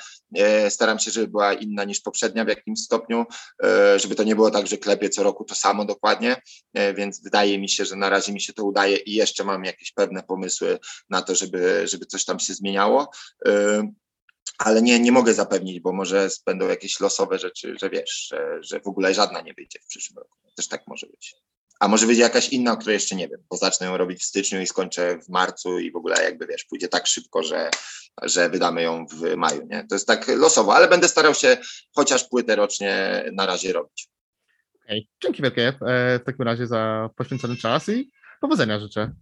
y, 0.67 0.71
staram 0.71 0.99
się, 0.99 1.11
żeby 1.11 1.29
była 1.29 1.53
inna 1.55 1.85
niż 1.85 2.01
poprzednia 2.01 2.45
w 2.45 2.49
jakimś 2.49 2.81
stopniu, 2.81 3.25
żeby 3.97 4.15
to 4.15 4.23
nie 4.23 4.37
było 4.37 4.51
tak, 4.51 4.67
że 4.67 4.77
klepię 4.77 5.09
co 5.09 5.23
roku 5.23 5.45
to 5.45 5.55
samo 5.55 5.85
dokładnie, 5.85 6.43
więc 6.95 7.23
wydaje 7.23 7.59
mi 7.59 7.69
się, 7.69 7.85
że 7.85 7.97
na 7.97 8.09
razie 8.09 8.33
mi 8.33 8.41
się 8.41 8.53
to 8.53 8.65
udaje 8.65 8.97
i 8.97 9.15
jeszcze 9.15 9.45
mam 9.45 9.65
jakieś 9.65 9.93
pewne 9.97 10.23
pomysły 10.23 10.79
na 11.11 11.23
to, 11.23 11.35
żeby, 11.35 11.89
żeby 11.89 12.07
coś 12.07 12.25
tam 12.25 12.39
się 12.39 12.55
zmieniało. 12.55 13.11
Y, 13.49 13.53
Ale 14.59 14.83
nie, 14.83 15.01
nie 15.01 15.13
mogę 15.13 15.35
zapewnić, 15.35 15.81
bo 15.81 15.93
może 15.93 16.29
będą 16.47 16.69
jakieś 16.69 17.01
losowe 17.01 17.39
rzeczy, 17.39 17.77
że 17.81 17.91
wiesz, 17.91 18.29
że, 18.31 18.59
że 18.61 18.81
w 18.81 18.87
ogóle 18.87 19.15
żadna 19.15 19.41
nie 19.41 19.55
wyjdzie 19.55 19.79
w 19.83 19.87
przyszłym 19.87 20.19
roku. 20.19 20.39
Też 20.57 20.69
tak 20.69 20.83
może 20.87 21.07
być. 21.07 21.35
A 21.81 21.89
może 21.89 22.07
wyjdzie 22.07 22.23
jakaś 22.23 22.49
inna, 22.49 22.73
o 22.73 22.77
której 22.77 22.95
jeszcze 22.95 23.17
nie 23.17 23.29
wiem, 23.29 23.41
bo 23.51 23.57
zacznę 23.57 23.87
ją 23.87 23.97
robić 23.97 24.21
w 24.21 24.25
styczniu 24.25 24.61
i 24.61 24.67
skończę 24.67 25.19
w 25.19 25.29
marcu 25.29 25.79
i 25.79 25.93
w 25.93 25.97
ogóle 25.97 26.25
jakby 26.25 26.47
wiesz, 26.47 26.65
pójdzie 26.65 26.89
tak 26.89 27.07
szybko, 27.07 27.43
że, 27.43 27.71
że 28.23 28.51
wydamy 28.51 28.83
ją 28.83 29.07
w 29.07 29.37
maju, 29.37 29.67
nie? 29.71 29.87
To 29.89 29.95
jest 29.95 30.07
tak 30.07 30.29
losowo, 30.29 30.75
ale 30.75 30.89
będę 30.89 31.09
starał 31.09 31.35
się 31.35 31.57
chociaż 31.95 32.25
płytę 32.25 32.57
rocznie 32.57 33.25
na 33.33 33.47
razie 33.47 33.73
robić. 33.73 34.09
Dzięki 35.23 35.43
wielkie 35.43 35.69
e, 35.69 36.19
w 36.19 36.25
takim 36.25 36.45
razie 36.45 36.67
za 36.67 37.11
poświęcony 37.17 37.57
czas 37.57 37.89
i 37.89 38.11
powodzenia 38.41 38.81
życzę. 38.81 39.13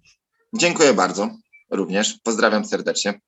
Dziękuję 0.57 0.95
bardzo 0.95 1.31
również. 1.71 2.19
Pozdrawiam 2.23 2.65
serdecznie. 2.65 3.21